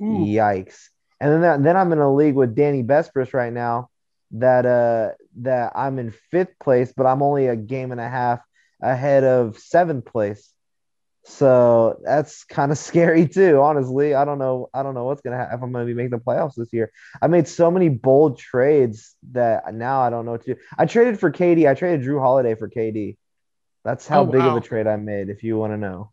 Ooh, 0.00 0.26
Yikes! 0.26 0.88
And 1.20 1.32
then 1.32 1.40
that, 1.42 1.62
then 1.62 1.76
I'm 1.76 1.92
in 1.92 1.98
a 1.98 2.12
league 2.12 2.34
with 2.34 2.56
Danny 2.56 2.82
Besbris 2.82 3.34
right 3.34 3.52
now. 3.52 3.90
That 4.32 4.64
uh 4.64 5.10
that 5.42 5.72
I'm 5.74 5.98
in 5.98 6.14
fifth 6.30 6.58
place, 6.58 6.92
but 6.96 7.04
I'm 7.04 7.22
only 7.22 7.48
a 7.48 7.56
game 7.56 7.92
and 7.92 8.00
a 8.00 8.08
half 8.08 8.40
ahead 8.82 9.24
of 9.24 9.58
seventh 9.58 10.06
place. 10.06 10.52
So 11.24 12.00
that's 12.04 12.44
kind 12.44 12.72
of 12.72 12.78
scary 12.88 13.28
too. 13.28 13.60
Honestly, 13.60 14.14
I 14.14 14.24
don't 14.24 14.38
know. 14.38 14.68
I 14.74 14.82
don't 14.82 14.94
know 14.94 15.04
what's 15.04 15.22
gonna 15.22 15.36
happen 15.36 15.56
if 15.58 15.62
I'm 15.62 15.72
gonna 15.72 15.86
be 15.86 15.94
making 15.94 16.10
the 16.10 16.18
playoffs 16.18 16.54
this 16.56 16.72
year. 16.72 16.92
I 17.22 17.28
made 17.28 17.48
so 17.48 17.70
many 17.70 17.88
bold 17.88 18.38
trades 18.38 19.16
that 19.32 19.74
now 19.74 20.00
I 20.00 20.10
don't 20.10 20.26
know 20.26 20.32
what 20.32 20.44
to 20.44 20.54
do. 20.54 20.60
I 20.78 20.86
traded 20.86 21.20
for 21.20 21.30
KD. 21.30 21.68
I 21.68 21.74
traded 21.74 22.06
Jrue 22.06 22.20
Holiday 22.20 22.54
for 22.54 22.68
KD. 22.68 23.18
That's 23.84 24.06
how 24.08 24.24
Oh, 24.24 24.24
big 24.24 24.40
wow. 24.40 24.46
of 24.46 24.56
a 24.56 24.60
trade 24.60 24.86
I 24.86 24.96
made. 24.96 25.28
If 25.30 25.42
you 25.42 25.56
want 25.58 25.72
to 25.72 25.78
know. 25.78 26.12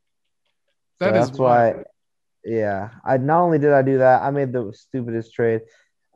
that 0.99 1.09
So 1.09 1.11
is 1.15 1.31
that's 1.31 1.37
why 1.37 1.75
yeah, 2.43 2.89
I 3.05 3.17
not 3.17 3.41
only 3.43 3.59
did 3.59 3.71
I 3.73 3.81
do 3.81 3.99
that, 3.99 4.21
I 4.23 4.31
made 4.31 4.53
the 4.53 4.71
stupidest 4.73 5.33
trade. 5.33 5.61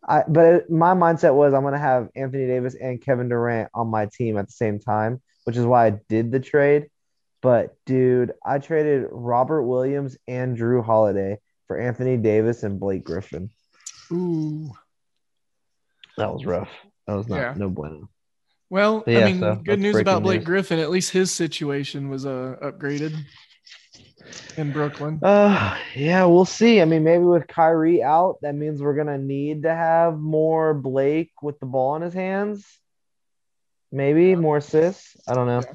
I 0.07 0.23
but 0.27 0.45
it, 0.45 0.69
my 0.71 0.93
mindset 0.93 1.33
was 1.35 1.53
I'm 1.53 1.63
gonna 1.63 1.77
have 1.79 2.09
Anthony 2.15 2.47
Davis 2.47 2.75
and 2.75 3.01
Kevin 3.01 3.29
Durant 3.29 3.69
on 3.73 3.87
my 3.87 4.07
team 4.07 4.37
at 4.37 4.47
the 4.47 4.53
same 4.53 4.79
time, 4.79 5.21
which 5.45 5.57
is 5.57 5.65
why 5.65 5.87
I 5.87 5.99
did 6.09 6.31
the 6.31 6.39
trade. 6.39 6.87
But 7.41 7.75
dude, 7.85 8.33
I 8.45 8.59
traded 8.59 9.07
Robert 9.11 9.63
Williams 9.63 10.17
and 10.27 10.57
Jrue 10.57 10.83
Holiday 10.83 11.39
for 11.67 11.77
Anthony 11.77 12.17
Davis 12.17 12.63
and 12.63 12.79
Blake 12.79 13.03
Griffin. 13.03 13.49
Ooh. 14.11 14.71
That 16.17 16.31
was 16.31 16.45
rough. 16.45 16.69
That 17.07 17.15
was 17.15 17.27
not 17.27 17.37
Yeah. 17.37 17.53
no 17.57 17.69
bueno. 17.69 18.09
Well, 18.69 19.03
Yeah, 19.05 19.19
I 19.19 19.25
mean, 19.25 19.39
so 19.39 19.55
good 19.55 19.79
news 19.79 19.97
about 19.97 20.23
Blake 20.23 20.39
news. 20.39 20.45
Griffin. 20.45 20.79
At 20.79 20.89
least 20.89 21.11
his 21.11 21.31
situation 21.31 22.09
was 22.09 22.25
uh, 22.25 22.55
upgraded 22.63 23.13
in 24.57 24.71
Brooklyn. 24.71 25.19
Uh 25.21 25.77
yeah, 25.95 26.23
we'll 26.25 26.45
see. 26.45 26.81
I 26.81 26.85
mean, 26.85 27.03
maybe 27.03 27.23
with 27.25 27.45
Kyrie 27.47 28.01
out, 28.01 28.37
that 28.41 28.55
means 28.55 28.81
we're 28.81 28.95
gonna 28.95 29.17
need 29.17 29.63
to 29.63 29.73
have 29.75 30.17
more 30.17 30.73
Blake 30.73 31.31
with 31.41 31.59
the 31.59 31.65
ball 31.65 31.95
in 31.97 32.01
his 32.03 32.13
hands. 32.13 32.65
Maybe 33.93 34.35
more 34.35 34.57
assists. 34.57 35.15
I 35.27 35.35
don't 35.35 35.45
know. 35.45 35.61
Yeah. 35.61 35.73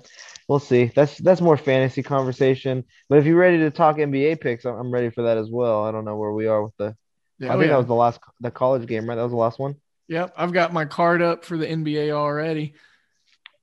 We'll 0.48 0.58
see. 0.58 0.90
That's 0.94 1.16
that's 1.18 1.40
more 1.40 1.56
fantasy 1.56 2.02
conversation. 2.02 2.84
But 3.08 3.18
if 3.18 3.26
you're 3.26 3.38
ready 3.38 3.58
to 3.58 3.70
talk 3.70 3.96
NBA 3.96 4.40
picks, 4.40 4.64
I'm 4.64 4.74
I'm 4.74 4.90
ready 4.90 5.10
for 5.10 5.22
that 5.22 5.38
as 5.38 5.48
well. 5.48 5.84
I 5.84 5.92
don't 5.92 6.04
know 6.04 6.16
where 6.16 6.32
we 6.32 6.48
are 6.48 6.64
with 6.64 6.76
the. 6.78 6.96
Yeah, 7.38 7.52
I 7.52 7.54
oh, 7.54 7.58
think 7.58 7.66
yeah. 7.66 7.74
that 7.74 7.78
was 7.78 7.86
the 7.86 7.94
last 7.94 8.18
the 8.40 8.50
college 8.50 8.88
game, 8.88 9.08
right? 9.08 9.14
That 9.14 9.22
was 9.22 9.30
the 9.30 9.38
last 9.38 9.60
one. 9.60 9.76
Yep, 10.08 10.34
I've 10.36 10.52
got 10.52 10.72
my 10.72 10.84
card 10.84 11.22
up 11.22 11.44
for 11.44 11.56
the 11.56 11.66
NBA 11.66 12.10
already. 12.10 12.74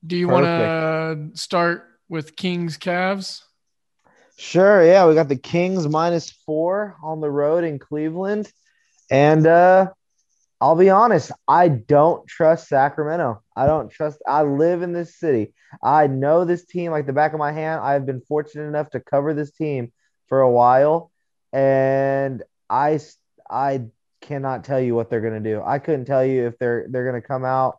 Do 0.06 0.16
you 0.16 0.28
want 0.28 0.46
to 0.46 1.38
start 1.38 1.84
with 2.08 2.36
Kings 2.36 2.78
Cavs? 2.78 3.42
Sure. 4.38 4.82
Yeah, 4.82 5.06
we 5.06 5.14
got 5.14 5.28
the 5.28 5.36
Kings 5.36 5.86
minus 5.86 6.30
four 6.30 6.96
on 7.02 7.20
the 7.20 7.30
road 7.30 7.64
in 7.64 7.78
Cleveland, 7.78 8.50
and 9.10 9.46
uh 9.46 9.90
I'll 10.60 10.76
be 10.76 10.88
honest, 10.88 11.30
I 11.46 11.68
don't 11.68 12.26
trust 12.26 12.68
Sacramento. 12.68 13.42
I 13.56 13.66
don't 13.66 13.90
trust. 13.90 14.20
I 14.26 14.42
live 14.42 14.82
in 14.82 14.92
this 14.92 15.18
city. 15.18 15.54
I 15.82 16.06
know 16.06 16.44
this 16.44 16.64
team 16.64 16.92
like 16.92 17.06
the 17.06 17.12
back 17.12 17.32
of 17.32 17.38
my 17.38 17.52
hand. 17.52 17.80
I've 17.80 18.06
been 18.06 18.20
fortunate 18.20 18.68
enough 18.68 18.90
to 18.90 19.00
cover 19.00 19.34
this 19.34 19.50
team 19.50 19.92
for 20.28 20.40
a 20.40 20.50
while, 20.50 21.10
and 21.52 22.42
I 22.68 23.00
I 23.50 23.86
cannot 24.20 24.64
tell 24.64 24.80
you 24.80 24.94
what 24.94 25.10
they're 25.10 25.20
gonna 25.20 25.40
do. 25.40 25.62
I 25.64 25.78
couldn't 25.78 26.04
tell 26.04 26.24
you 26.24 26.46
if 26.46 26.58
they're 26.58 26.86
they're 26.90 27.06
gonna 27.06 27.22
come 27.22 27.44
out 27.44 27.78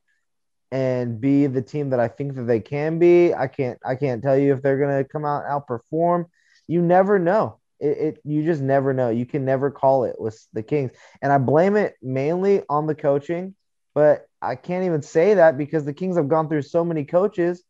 and 0.71 1.21
be 1.21 1.47
the 1.47 1.61
team 1.61 1.91
that 1.91 1.99
I 1.99 2.07
think 2.07 2.35
that 2.35 2.43
they 2.43 2.59
can 2.59 2.99
be. 2.99 3.33
I 3.33 3.47
can't 3.47 3.79
I 3.85 3.95
can't 3.95 4.23
tell 4.23 4.37
you 4.37 4.53
if 4.53 4.61
they're 4.61 4.79
gonna 4.79 5.03
come 5.03 5.25
out 5.25 5.43
and 5.45 5.53
outperform 5.53 6.25
you 6.67 6.81
never 6.81 7.17
know. 7.17 7.59
It, 7.79 7.97
it 7.97 8.21
you 8.23 8.43
just 8.43 8.61
never 8.61 8.93
know. 8.93 9.09
You 9.09 9.25
can 9.25 9.45
never 9.45 9.71
call 9.71 10.03
it 10.03 10.19
with 10.19 10.45
the 10.53 10.63
Kings, 10.63 10.91
and 11.21 11.31
I 11.31 11.37
blame 11.37 11.75
it 11.75 11.95
mainly 12.01 12.63
on 12.69 12.87
the 12.87 12.95
coaching. 12.95 13.55
But 13.93 14.26
I 14.41 14.55
can't 14.55 14.85
even 14.85 15.01
say 15.01 15.35
that 15.35 15.57
because 15.57 15.85
the 15.85 15.93
Kings 15.93 16.17
have 16.17 16.27
gone 16.27 16.47
through 16.47 16.61
so 16.61 16.83
many 16.83 17.05
coaches 17.05 17.63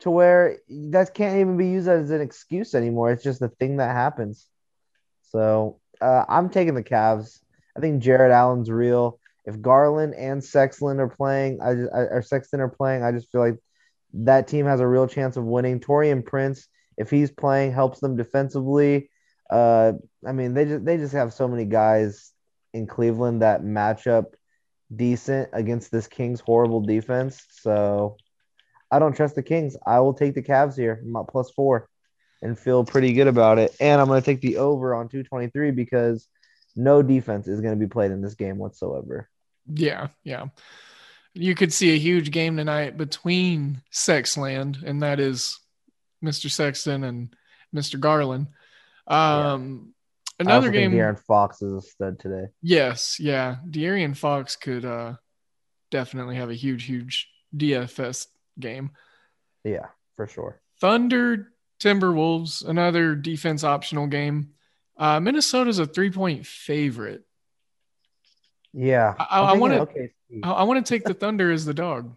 to 0.00 0.10
where 0.10 0.58
that 0.68 1.14
can't 1.14 1.36
even 1.36 1.56
be 1.56 1.68
used 1.68 1.88
as 1.88 2.10
an 2.10 2.20
excuse 2.20 2.74
anymore. 2.74 3.10
It's 3.10 3.24
just 3.24 3.42
a 3.42 3.48
thing 3.48 3.76
that 3.76 3.94
happens. 3.94 4.46
So 5.30 5.80
uh, 6.00 6.24
I'm 6.28 6.50
taking 6.50 6.74
the 6.74 6.82
Cavs. 6.82 7.40
I 7.76 7.80
think 7.80 8.02
Jarrett 8.02 8.32
Allen's 8.32 8.70
real. 8.70 9.18
If 9.44 9.60
Garland 9.60 10.14
and 10.14 10.42
Sexton 10.42 11.00
are 11.00 11.08
playing, 11.08 11.60
I 11.60 11.74
just 11.74 11.92
I, 11.92 11.98
or 12.00 12.22
Sexton 12.22 12.60
are 12.60 12.68
playing, 12.68 13.02
I 13.02 13.12
just 13.12 13.30
feel 13.32 13.40
like 13.40 13.58
that 14.14 14.46
team 14.46 14.66
has 14.66 14.80
a 14.80 14.86
real 14.86 15.06
chance 15.06 15.36
of 15.36 15.44
winning. 15.44 15.80
Taurean 15.80 16.24
Prince, 16.24 16.68
if 16.96 17.10
he's 17.10 17.30
playing, 17.30 17.72
helps 17.72 18.00
them 18.00 18.16
defensively. 18.16 19.10
Uh, 19.50 19.92
I 20.26 20.32
mean, 20.32 20.54
they 20.54 20.64
just 20.64 20.84
they 20.84 20.96
just 20.96 21.14
have 21.14 21.32
so 21.32 21.48
many 21.48 21.64
guys 21.64 22.32
in 22.72 22.86
Cleveland 22.86 23.42
that 23.42 23.64
match 23.64 24.06
up 24.06 24.36
decent 24.94 25.50
against 25.52 25.90
this 25.90 26.06
Kings 26.06 26.40
horrible 26.40 26.80
defense. 26.80 27.44
So 27.50 28.16
I 28.90 28.98
don't 28.98 29.16
trust 29.16 29.34
the 29.34 29.42
Kings. 29.42 29.76
I 29.86 30.00
will 30.00 30.14
take 30.14 30.34
the 30.34 30.42
Cavs 30.42 30.76
here, 30.76 31.02
I'm 31.02 31.26
plus 31.26 31.50
four, 31.50 31.88
and 32.42 32.58
feel 32.58 32.84
pretty 32.84 33.12
good 33.12 33.28
about 33.28 33.58
it. 33.58 33.74
And 33.80 34.00
I'm 34.00 34.08
going 34.08 34.20
to 34.20 34.24
take 34.24 34.40
the 34.40 34.58
over 34.58 34.94
on 34.94 35.08
223 35.08 35.70
because 35.70 36.28
no 36.76 37.02
defense 37.02 37.48
is 37.48 37.60
going 37.60 37.78
to 37.78 37.80
be 37.80 37.88
played 37.88 38.10
in 38.10 38.20
this 38.20 38.34
game 38.34 38.58
whatsoever. 38.58 39.28
Yeah, 39.72 40.08
yeah. 40.24 40.46
You 41.34 41.54
could 41.54 41.72
see 41.72 41.94
a 41.94 41.98
huge 41.98 42.30
game 42.30 42.56
tonight 42.56 42.98
between 42.98 43.80
Sexland, 43.90 44.82
and 44.82 45.02
that 45.02 45.18
is 45.18 45.58
Mr. 46.22 46.50
Sexton 46.50 47.04
and 47.04 47.34
Mr. 47.74 47.98
Garland. 47.98 48.48
Um, 49.06 49.94
yeah. 49.94 50.01
Another 50.38 50.70
game. 50.70 50.92
De'Aaron 50.92 51.18
Fox 51.18 51.62
is 51.62 51.72
a 51.72 51.80
stud 51.80 52.18
today. 52.18 52.46
Yes, 52.62 53.18
yeah. 53.20 53.56
De'Aaron 53.68 54.16
Fox 54.16 54.56
could 54.56 54.84
uh, 54.84 55.14
definitely 55.90 56.36
have 56.36 56.50
a 56.50 56.54
huge, 56.54 56.84
huge 56.84 57.28
DFS 57.56 58.26
game. 58.58 58.90
Yeah, 59.64 59.86
for 60.16 60.26
sure. 60.26 60.60
Thunder 60.80 61.52
Timberwolves, 61.80 62.66
another 62.66 63.14
defense 63.14 63.64
optional 63.64 64.06
game. 64.06 64.50
Uh, 64.96 65.20
Minnesota's 65.20 65.78
a 65.78 65.86
three 65.86 66.10
point 66.10 66.46
favorite. 66.46 67.22
Yeah, 68.72 69.14
I 69.18 69.54
want 69.54 69.74
to. 69.74 69.80
Okay. 69.80 70.10
I 70.42 70.62
want 70.64 70.84
to 70.84 70.94
take 70.94 71.04
the 71.04 71.14
Thunder 71.14 71.50
as 71.50 71.64
the 71.64 71.74
dog. 71.74 72.16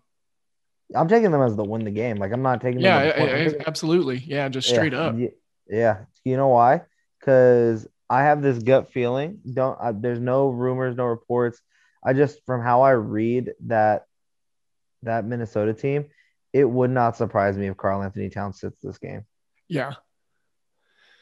I'm 0.93 1.07
taking 1.07 1.31
them 1.31 1.41
as 1.41 1.55
the 1.55 1.63
win 1.63 1.83
the 1.83 1.91
game. 1.91 2.17
Like 2.17 2.31
I'm 2.31 2.41
not 2.41 2.61
taking. 2.61 2.79
Yeah, 2.79 2.97
I, 2.97 3.23
I, 3.23 3.55
absolutely. 3.65 4.17
Yeah, 4.25 4.47
just 4.49 4.69
straight 4.69 4.93
yeah, 4.93 4.99
up. 4.99 5.15
Yeah, 5.67 5.97
you 6.23 6.37
know 6.37 6.49
why? 6.49 6.81
Because 7.19 7.87
I 8.09 8.23
have 8.23 8.41
this 8.41 8.61
gut 8.61 8.91
feeling. 8.91 9.39
Don't. 9.51 9.77
Uh, 9.81 9.93
there's 9.95 10.19
no 10.19 10.49
rumors, 10.49 10.95
no 10.95 11.05
reports. 11.05 11.59
I 12.03 12.13
just 12.13 12.39
from 12.45 12.61
how 12.61 12.81
I 12.83 12.91
read 12.91 13.53
that 13.65 14.05
that 15.03 15.25
Minnesota 15.25 15.73
team, 15.73 16.05
it 16.53 16.65
would 16.65 16.91
not 16.91 17.17
surprise 17.17 17.57
me 17.57 17.67
if 17.67 17.77
Karl-Anthony 17.77 18.29
Towns 18.29 18.59
sits 18.59 18.79
this 18.81 18.97
game. 18.97 19.25
Yeah. 19.67 19.93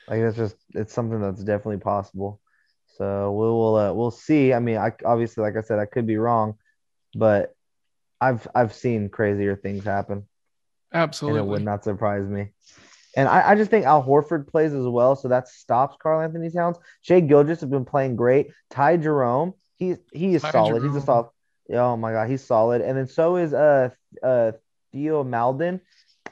Like 0.07 0.19
it's 0.19 0.38
just 0.38 0.55
it's 0.73 0.93
something 0.93 1.21
that's 1.21 1.43
definitely 1.43 1.77
possible. 1.77 2.41
So 2.97 3.31
we 3.31 3.45
will 3.45 3.75
uh, 3.75 3.93
we'll 3.93 4.11
see. 4.11 4.53
I 4.53 4.59
mean, 4.59 4.77
I 4.77 4.91
obviously 5.05 5.43
like 5.43 5.55
I 5.57 5.61
said 5.61 5.79
I 5.79 5.86
could 5.86 6.05
be 6.05 6.17
wrong, 6.17 6.55
but 7.15 7.55
I've 8.19 8.47
I've 8.53 8.73
seen 8.73 9.09
crazier 9.09 9.55
things 9.55 9.84
happen. 9.84 10.27
Absolutely. 10.93 11.39
And 11.39 11.47
it 11.47 11.51
would 11.51 11.63
not 11.63 11.84
surprise 11.84 12.27
me. 12.27 12.49
And 13.16 13.28
I, 13.28 13.51
I 13.51 13.55
just 13.55 13.70
think 13.70 13.86
Al 13.86 14.03
Horford 14.03 14.47
plays 14.47 14.74
as 14.74 14.88
well, 14.88 15.16
so 15.16 15.28
that 15.28 15.47
stops 15.47 15.95
Karl-Anthony 16.01 16.49
Towns. 16.49 16.78
Shai 17.01 17.20
Gilgeous 17.20 17.61
has 17.61 17.70
been 17.70 17.86
playing 17.86 18.16
great. 18.16 18.51
Ty 18.70 18.97
Jerome, 18.97 19.53
he's 19.78 19.97
he 20.11 20.34
is 20.34 20.41
Ty 20.41 20.51
solid. 20.51 20.80
Jerome. 20.80 20.93
He's 20.93 21.03
a 21.03 21.05
soft. 21.05 21.34
Oh 21.72 21.95
my 21.95 22.11
god, 22.11 22.30
he's 22.30 22.43
solid. 22.43 22.82
And 22.82 22.97
then 22.97 23.07
so 23.07 23.38
is 23.38 23.53
uh 23.53 23.89
uh 24.24 24.53
Theo 24.91 25.24
Maledon, 25.24 25.82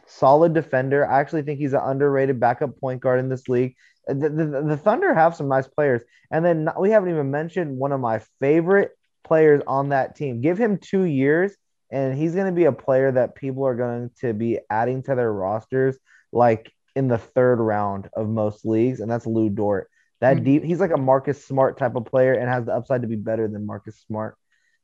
solid 0.07 0.53
defender. 0.53 1.07
I 1.07 1.19
actually 1.19 1.43
think 1.43 1.59
he's 1.59 1.73
an 1.73 1.81
underrated 1.83 2.39
backup 2.39 2.79
point 2.79 3.01
guard 3.01 3.19
in 3.19 3.29
this 3.29 3.47
league. 3.47 3.75
The, 4.07 4.29
the, 4.29 4.63
the 4.67 4.77
Thunder 4.77 5.13
have 5.13 5.35
some 5.35 5.47
nice 5.47 5.67
players. 5.67 6.01
And 6.31 6.43
then 6.43 6.67
we 6.79 6.89
haven't 6.91 7.09
even 7.09 7.29
mentioned 7.29 7.77
one 7.77 7.91
of 7.91 7.99
my 7.99 8.21
favorite 8.39 8.91
players 9.23 9.61
on 9.67 9.89
that 9.89 10.15
team. 10.15 10.41
Give 10.41 10.57
him 10.57 10.77
two 10.77 11.03
years, 11.03 11.55
and 11.91 12.17
he's 12.17 12.33
going 12.33 12.47
to 12.47 12.51
be 12.51 12.65
a 12.65 12.71
player 12.71 13.11
that 13.11 13.35
people 13.35 13.65
are 13.65 13.75
going 13.75 14.09
to 14.21 14.33
be 14.33 14.59
adding 14.69 15.03
to 15.03 15.15
their 15.15 15.31
rosters 15.31 15.97
like 16.31 16.71
in 16.95 17.07
the 17.07 17.17
third 17.17 17.59
round 17.59 18.09
of 18.13 18.27
most 18.27 18.65
leagues, 18.65 18.99
and 18.99 19.09
that's 19.09 19.25
Lu 19.25 19.49
Dort. 19.49 19.89
That 20.19 20.35
mm-hmm. 20.35 20.45
deep, 20.45 20.63
he's 20.63 20.79
like 20.79 20.91
a 20.91 20.97
Marcus 20.97 21.45
Smart 21.45 21.77
type 21.77 21.95
of 21.95 22.05
player 22.05 22.33
and 22.33 22.47
has 22.47 22.65
the 22.65 22.73
upside 22.73 23.01
to 23.01 23.07
be 23.07 23.15
better 23.15 23.47
than 23.47 23.65
Marcus 23.65 24.03
Smart. 24.07 24.37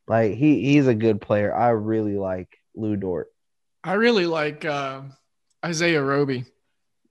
Like 0.08 0.34
he 0.34 0.64
he's 0.64 0.88
a 0.88 0.96
good 0.96 1.22
player. 1.22 1.56
I 1.56 1.70
really 1.70 2.18
like 2.18 2.50
Lu 2.76 2.96
Dort. 2.96 3.28
I 3.84 3.94
really 3.94 4.26
like 4.26 4.66
uh, 4.66 5.02
Isaiah 5.66 6.02
Roby. 6.02 6.46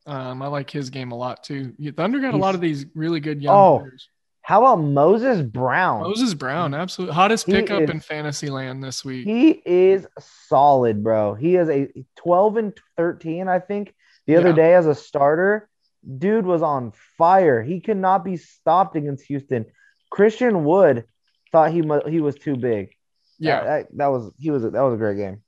Um, 0.07 0.41
I 0.41 0.47
like 0.47 0.71
his 0.71 0.91
game 0.91 1.11
a 1.11 1.17
lot 1.17 1.43
too. 1.43 1.75
Thunder 1.97 2.21
got 2.21 2.35
a 2.35 2.39
lot 2.39 2.55
of 2.55 2.61
these 2.61 2.87
really 2.95 3.21
good 3.21 3.43
young 3.43 3.55
oh, 3.57 3.79
players. 3.81 4.09
How 4.47 4.61
about 4.61 4.77
Moses 4.77 5.43
Brown? 5.43 6.03
Moses 6.03 6.33
Brown, 6.33 6.73
absolutely 6.73 7.17
hottest 7.17 7.47
pickup 7.47 7.83
is, 7.83 7.91
in 7.91 7.99
fantasy 7.99 8.49
land 8.49 8.81
this 8.81 9.05
week. 9.05 9.27
He 9.27 9.61
is 9.67 10.07
solid, 10.21 11.03
bro. 11.03 11.35
He 11.35 11.57
is 11.57 11.69
a 11.69 11.89
12 12.15 12.57
and 12.57 12.81
13, 12.97 13.49
I 13.49 13.59
think. 13.59 13.93
The 14.27 14.35
yeah. 14.35 14.39
other 14.41 14.53
day 14.53 14.75
as 14.75 14.87
a 14.87 14.95
starter, 14.95 15.69
dude 16.19 16.47
was 16.47 16.63
on 16.63 16.93
fire. 17.19 17.63
He 17.63 17.81
could 17.81 17.97
not 17.97 18.25
be 18.25 18.37
stopped 18.37 18.97
against 18.97 19.25
Houston. 19.27 19.67
Christian 20.11 20.65
Wood 20.65 21.05
thought 21.53 21.71
he 21.71 21.83
he 22.09 22.21
was 22.21 22.37
too 22.37 22.57
big. 22.57 22.95
Yeah, 23.39 23.63
that, 23.63 23.65
that, 23.65 23.99
that 23.99 24.07
was 24.07 24.33
he 24.39 24.51
was 24.51 24.65
a, 24.65 24.71
that 24.71 24.81
was 24.81 24.95
a 24.95 24.97
great 24.97 25.17
game. 25.17 25.43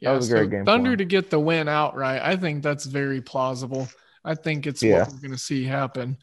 Yeah, 0.00 0.18
so 0.18 0.48
Thunder 0.64 0.96
to 0.96 1.04
get 1.04 1.30
the 1.30 1.38
win 1.38 1.68
outright. 1.68 2.20
I 2.22 2.34
think 2.34 2.64
that's 2.64 2.86
very 2.86 3.20
plausible. 3.20 3.88
I 4.24 4.34
think 4.34 4.66
it's 4.66 4.82
yeah. 4.82 5.00
what 5.00 5.12
we're 5.12 5.20
going 5.20 5.32
to 5.32 5.38
see 5.38 5.64
happen. 5.64 6.16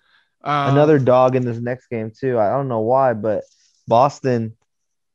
Um, 0.44 0.72
Another 0.72 1.00
dog 1.00 1.36
in 1.36 1.46
this 1.46 1.60
next 1.60 1.88
game 1.88 2.12
too. 2.18 2.38
I 2.38 2.50
don't 2.50 2.68
know 2.68 2.82
why, 2.82 3.14
but 3.14 3.44
Boston 3.88 4.56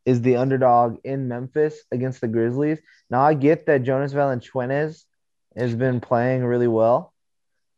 is 0.06 0.22
the 0.22 0.36
underdog 0.36 0.98
in 1.04 1.28
Memphis 1.28 1.78
against 1.92 2.20
the 2.20 2.28
Grizzlies. 2.28 2.78
Now 3.10 3.22
I 3.22 3.34
get 3.34 3.66
that 3.66 3.82
Jonas 3.82 4.12
Valanciunas 4.12 5.04
has 5.56 5.74
been 5.74 6.00
playing 6.00 6.44
really 6.44 6.68
well, 6.68 7.12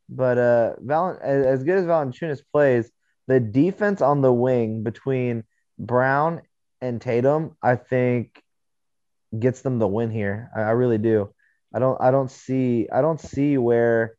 but 0.08 0.38
uh, 0.38 0.74
Val- 0.78 1.18
as 1.22 1.62
good 1.64 1.78
as 1.78 1.84
Valanciunas 1.84 2.42
plays, 2.52 2.90
the 3.26 3.40
defense 3.40 4.00
on 4.00 4.20
the 4.22 4.32
wing 4.32 4.82
between 4.82 5.44
Brown 5.78 6.42
and 6.80 7.00
Tatum, 7.00 7.56
I 7.62 7.76
think 7.76 8.42
gets 9.38 9.62
them 9.62 9.78
the 9.78 9.88
win 9.88 10.10
here. 10.10 10.50
I, 10.56 10.60
I 10.60 10.70
really 10.70 10.98
do. 10.98 11.32
I 11.74 11.78
don't 11.78 12.00
I 12.00 12.10
don't 12.10 12.30
see 12.30 12.88
I 12.90 13.02
don't 13.02 13.20
see 13.20 13.58
where 13.58 14.16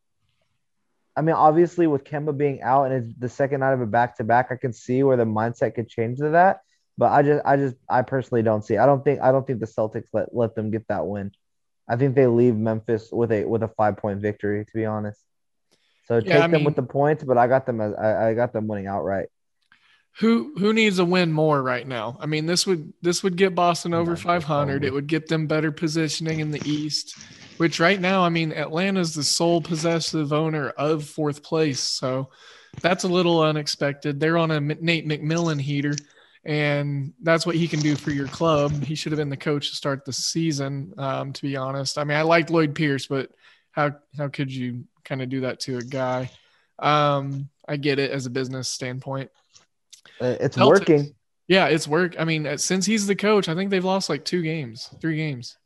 I 1.18 1.20
mean, 1.20 1.34
obviously, 1.34 1.88
with 1.88 2.04
Kemba 2.04 2.36
being 2.36 2.62
out 2.62 2.84
and 2.84 2.94
it's 2.94 3.18
the 3.18 3.28
second 3.28 3.58
night 3.58 3.72
of 3.72 3.80
a 3.80 3.86
back 3.86 4.18
to 4.18 4.24
back, 4.24 4.52
I 4.52 4.56
can 4.56 4.72
see 4.72 5.02
where 5.02 5.16
the 5.16 5.24
mindset 5.24 5.74
could 5.74 5.88
change 5.88 6.18
to 6.18 6.30
that. 6.30 6.60
But 6.96 7.10
I 7.10 7.22
just, 7.22 7.44
I 7.44 7.56
just, 7.56 7.74
I 7.90 8.02
personally 8.02 8.44
don't 8.44 8.64
see. 8.64 8.76
I 8.76 8.86
don't 8.86 9.02
think, 9.02 9.20
I 9.20 9.32
don't 9.32 9.44
think 9.44 9.58
the 9.58 9.66
Celtics 9.66 10.06
let 10.12 10.32
let 10.32 10.54
them 10.54 10.70
get 10.70 10.86
that 10.86 11.06
win. 11.08 11.32
I 11.88 11.96
think 11.96 12.14
they 12.14 12.26
leave 12.26 12.54
Memphis 12.56 13.10
with 13.10 13.32
a 13.32 13.44
with 13.44 13.62
a 13.62 13.68
five 13.68 13.96
point 13.96 14.20
victory. 14.20 14.64
To 14.64 14.72
be 14.74 14.84
honest, 14.84 15.20
so 16.06 16.16
yeah, 16.16 16.20
take 16.20 16.34
I 16.34 16.40
them 16.40 16.50
mean, 16.52 16.64
with 16.64 16.76
the 16.76 16.82
points, 16.82 17.24
but 17.24 17.38
I 17.38 17.46
got 17.46 17.66
them 17.66 17.80
as 17.80 17.94
I, 17.94 18.30
I 18.30 18.34
got 18.34 18.52
them 18.52 18.66
winning 18.66 18.86
outright 18.86 19.28
who 20.18 20.52
who 20.58 20.72
needs 20.72 20.98
a 20.98 21.04
win 21.04 21.32
more 21.32 21.62
right 21.62 21.86
now? 21.86 22.18
I 22.20 22.26
mean, 22.26 22.46
this 22.46 22.66
would 22.66 22.92
this 23.02 23.22
would 23.22 23.36
get 23.36 23.54
Boston 23.54 23.94
over 23.94 24.16
500. 24.16 24.84
It 24.84 24.92
would 24.92 25.06
get 25.06 25.28
them 25.28 25.46
better 25.46 25.70
positioning 25.70 26.40
in 26.40 26.50
the 26.50 26.62
East, 26.68 27.16
which 27.58 27.78
right 27.78 28.00
now, 28.00 28.24
I 28.24 28.28
mean, 28.28 28.52
Atlanta's 28.52 29.14
the 29.14 29.22
sole 29.22 29.60
possessive 29.60 30.32
owner 30.32 30.70
of 30.70 31.04
fourth 31.04 31.44
place, 31.44 31.80
so 31.80 32.30
that's 32.80 33.04
a 33.04 33.08
little 33.08 33.40
unexpected. 33.42 34.18
They're 34.18 34.38
on 34.38 34.50
a 34.50 34.60
Nate 34.60 35.06
McMillan 35.06 35.60
heater, 35.60 35.94
and 36.48 37.12
that's 37.22 37.44
what 37.44 37.56
he 37.56 37.68
can 37.68 37.80
do 37.80 37.94
for 37.94 38.10
your 38.10 38.26
club. 38.26 38.72
He 38.82 38.94
should 38.94 39.12
have 39.12 39.18
been 39.18 39.28
the 39.28 39.36
coach 39.36 39.68
to 39.68 39.76
start 39.76 40.06
the 40.06 40.14
season. 40.14 40.94
Um, 40.96 41.34
to 41.34 41.42
be 41.42 41.58
honest, 41.58 41.98
I 41.98 42.04
mean, 42.04 42.16
I 42.16 42.22
liked 42.22 42.48
Lloyd 42.48 42.74
Pierce, 42.74 43.06
but 43.06 43.30
how 43.72 43.96
how 44.16 44.28
could 44.28 44.50
you 44.50 44.84
kind 45.04 45.20
of 45.20 45.28
do 45.28 45.42
that 45.42 45.60
to 45.60 45.76
a 45.76 45.82
guy? 45.82 46.30
Um, 46.78 47.50
I 47.68 47.76
get 47.76 47.98
it 47.98 48.10
as 48.12 48.24
a 48.24 48.30
business 48.30 48.70
standpoint. 48.70 49.30
Uh, 50.18 50.36
it's 50.40 50.56
Celtics. 50.56 50.66
working. 50.66 51.14
Yeah, 51.48 51.66
it's 51.66 51.86
work. 51.86 52.16
I 52.18 52.24
mean, 52.24 52.46
uh, 52.46 52.56
since 52.56 52.86
he's 52.86 53.06
the 53.06 53.16
coach, 53.16 53.50
I 53.50 53.54
think 53.54 53.70
they've 53.70 53.84
lost 53.84 54.08
like 54.08 54.24
two 54.24 54.42
games, 54.42 54.88
three 55.02 55.16
games. 55.16 55.58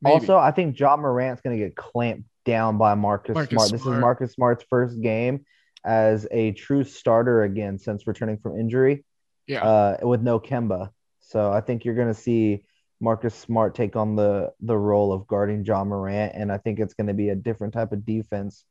Maybe. 0.00 0.14
Also, 0.14 0.38
I 0.38 0.52
think 0.52 0.78
Ja 0.78 0.96
Morant's 0.96 1.42
going 1.42 1.58
to 1.58 1.64
get 1.64 1.74
clamped 1.74 2.28
down 2.44 2.78
by 2.78 2.94
Marcus, 2.94 3.34
Marcus 3.34 3.50
Smart. 3.50 3.68
Smart. 3.68 3.80
This 3.82 3.92
is 3.92 4.00
Marcus 4.00 4.32
Smart's 4.34 4.64
first 4.70 5.00
game 5.00 5.44
as 5.84 6.28
a 6.30 6.52
true 6.52 6.84
starter 6.84 7.42
again 7.42 7.80
since 7.80 8.06
returning 8.06 8.38
from 8.38 8.56
injury. 8.56 9.04
Yeah. 9.48 9.64
Uh, 9.64 9.96
with 10.06 10.22
no 10.22 10.38
Kemba. 10.38 10.90
So 11.20 11.50
I 11.50 11.60
think 11.60 11.84
you're 11.84 11.96
going 11.96 12.08
to 12.08 12.14
see 12.14 12.64
Marcus 13.00 13.34
Smart 13.34 13.74
take 13.74 13.96
on 13.96 14.14
the 14.14 14.52
the 14.60 14.76
role 14.76 15.12
of 15.12 15.26
guarding 15.26 15.64
Ja 15.64 15.84
Morant, 15.84 16.32
and 16.34 16.52
I 16.52 16.58
think 16.58 16.78
it's 16.78 16.94
going 16.94 17.08
to 17.08 17.14
be 17.14 17.30
a 17.30 17.34
different 17.34 17.74
type 17.74 17.92
of 17.92 18.06
defense 18.06 18.64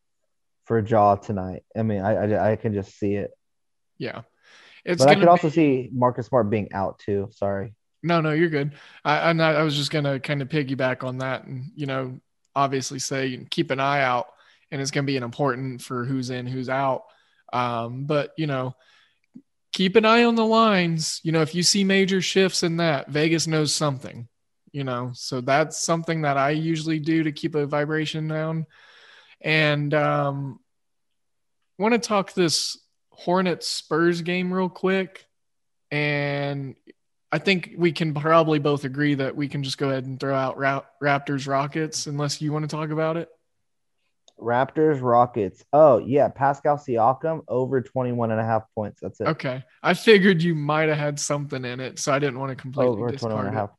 for 0.65 0.79
Ja 0.79 1.15
tonight. 1.15 1.63
I 1.75 1.83
mean, 1.83 2.01
I 2.01 2.13
I, 2.13 2.51
I 2.51 2.55
can 2.55 2.73
just 2.73 2.97
see 2.97 3.15
it. 3.15 3.31
Yeah. 3.97 4.21
It's 4.85 5.03
but 5.03 5.09
I 5.09 5.15
could 5.15 5.27
also 5.27 5.49
see 5.49 5.89
Marcus 5.91 6.27
Smart 6.27 6.49
being 6.49 6.71
out 6.71 6.99
too. 6.99 7.27
Sorry. 7.31 7.73
No, 8.03 8.21
no, 8.21 8.31
you're 8.31 8.49
good. 8.49 8.73
I, 9.03 9.29
I'm 9.29 9.37
not, 9.37 9.55
I 9.55 9.63
was 9.63 9.75
just 9.75 9.91
gonna 9.91 10.19
kind 10.19 10.41
of 10.41 10.47
piggyback 10.47 11.03
on 11.03 11.17
that, 11.17 11.45
and 11.45 11.71
you 11.75 11.85
know, 11.85 12.19
obviously 12.55 12.99
say 12.99 13.45
keep 13.49 13.69
an 13.71 13.79
eye 13.79 14.01
out, 14.01 14.27
and 14.71 14.81
it's 14.81 14.91
gonna 14.91 15.05
be 15.05 15.17
an 15.17 15.23
important 15.23 15.81
for 15.81 16.05
who's 16.05 16.29
in, 16.29 16.47
who's 16.47 16.69
out. 16.69 17.03
Um, 17.51 18.05
but 18.05 18.31
you 18.37 18.47
know, 18.47 18.75
keep 19.77 19.95
an 19.95 20.05
eye 20.05 20.23
on 20.23 20.33
the 20.33 20.45
lines. 20.45 21.21
You 21.21 21.31
know, 21.31 21.43
if 21.43 21.53
you 21.53 21.61
see 21.61 21.83
major 21.83 22.19
shifts 22.19 22.63
in 22.63 22.77
that, 22.77 23.09
Vegas 23.09 23.45
knows 23.45 23.75
something. 23.75 24.27
You 24.71 24.83
know, 24.83 25.11
so 25.13 25.39
that's 25.39 25.79
something 25.79 26.23
that 26.23 26.35
I 26.35 26.49
usually 26.49 26.99
do 26.99 27.23
to 27.23 27.31
keep 27.31 27.53
a 27.53 27.67
vibration 27.67 28.27
down. 28.27 28.65
And 29.39 29.93
um, 29.93 30.59
want 31.77 31.93
to 31.93 31.99
talk 31.99 32.33
this 32.33 32.77
Hornets 33.11 33.67
Spurs 33.67 34.21
game 34.23 34.51
real 34.51 34.67
quick, 34.67 35.25
and 35.91 36.75
I 37.31 37.37
think 37.37 37.73
we 37.77 37.91
can 37.91 38.15
probably 38.15 38.59
both 38.59 38.83
agree 38.83 39.13
that 39.15 39.35
we 39.35 39.47
can 39.47 39.63
just 39.63 39.77
go 39.77 39.89
ahead 39.89 40.05
and 40.05 40.19
throw 40.19 40.35
out 40.35 40.57
Ra- 40.57 40.85
Raptors 41.01 41.47
Rockets 41.47 42.07
unless 42.07 42.41
you 42.41 42.51
want 42.51 42.67
to 42.67 42.75
talk 42.75 42.89
about 42.89 43.17
it. 43.17 43.29
Raptors, 44.39 45.01
Rockets. 45.01 45.63
Oh, 45.73 45.97
yeah. 45.99 46.29
Pascal 46.29 46.77
Siakam 46.77 47.43
over 47.47 47.81
21 47.81 48.31
and 48.31 48.39
a 48.39 48.43
half 48.43 48.63
points. 48.75 48.99
That's 49.01 49.19
it. 49.19 49.27
Okay. 49.27 49.63
I 49.81 49.93
figured 49.93 50.41
you 50.41 50.55
might 50.55 50.89
have 50.89 50.97
had 50.97 51.19
something 51.19 51.63
in 51.65 51.79
it, 51.79 51.99
so 51.99 52.11
I 52.11 52.19
didn't 52.19 52.39
want 52.39 52.51
to 52.51 52.55
completely 52.55 52.93
over 52.93 53.11
21 53.11 53.47
and 53.47 53.55
a 53.55 53.59
half. 53.59 53.69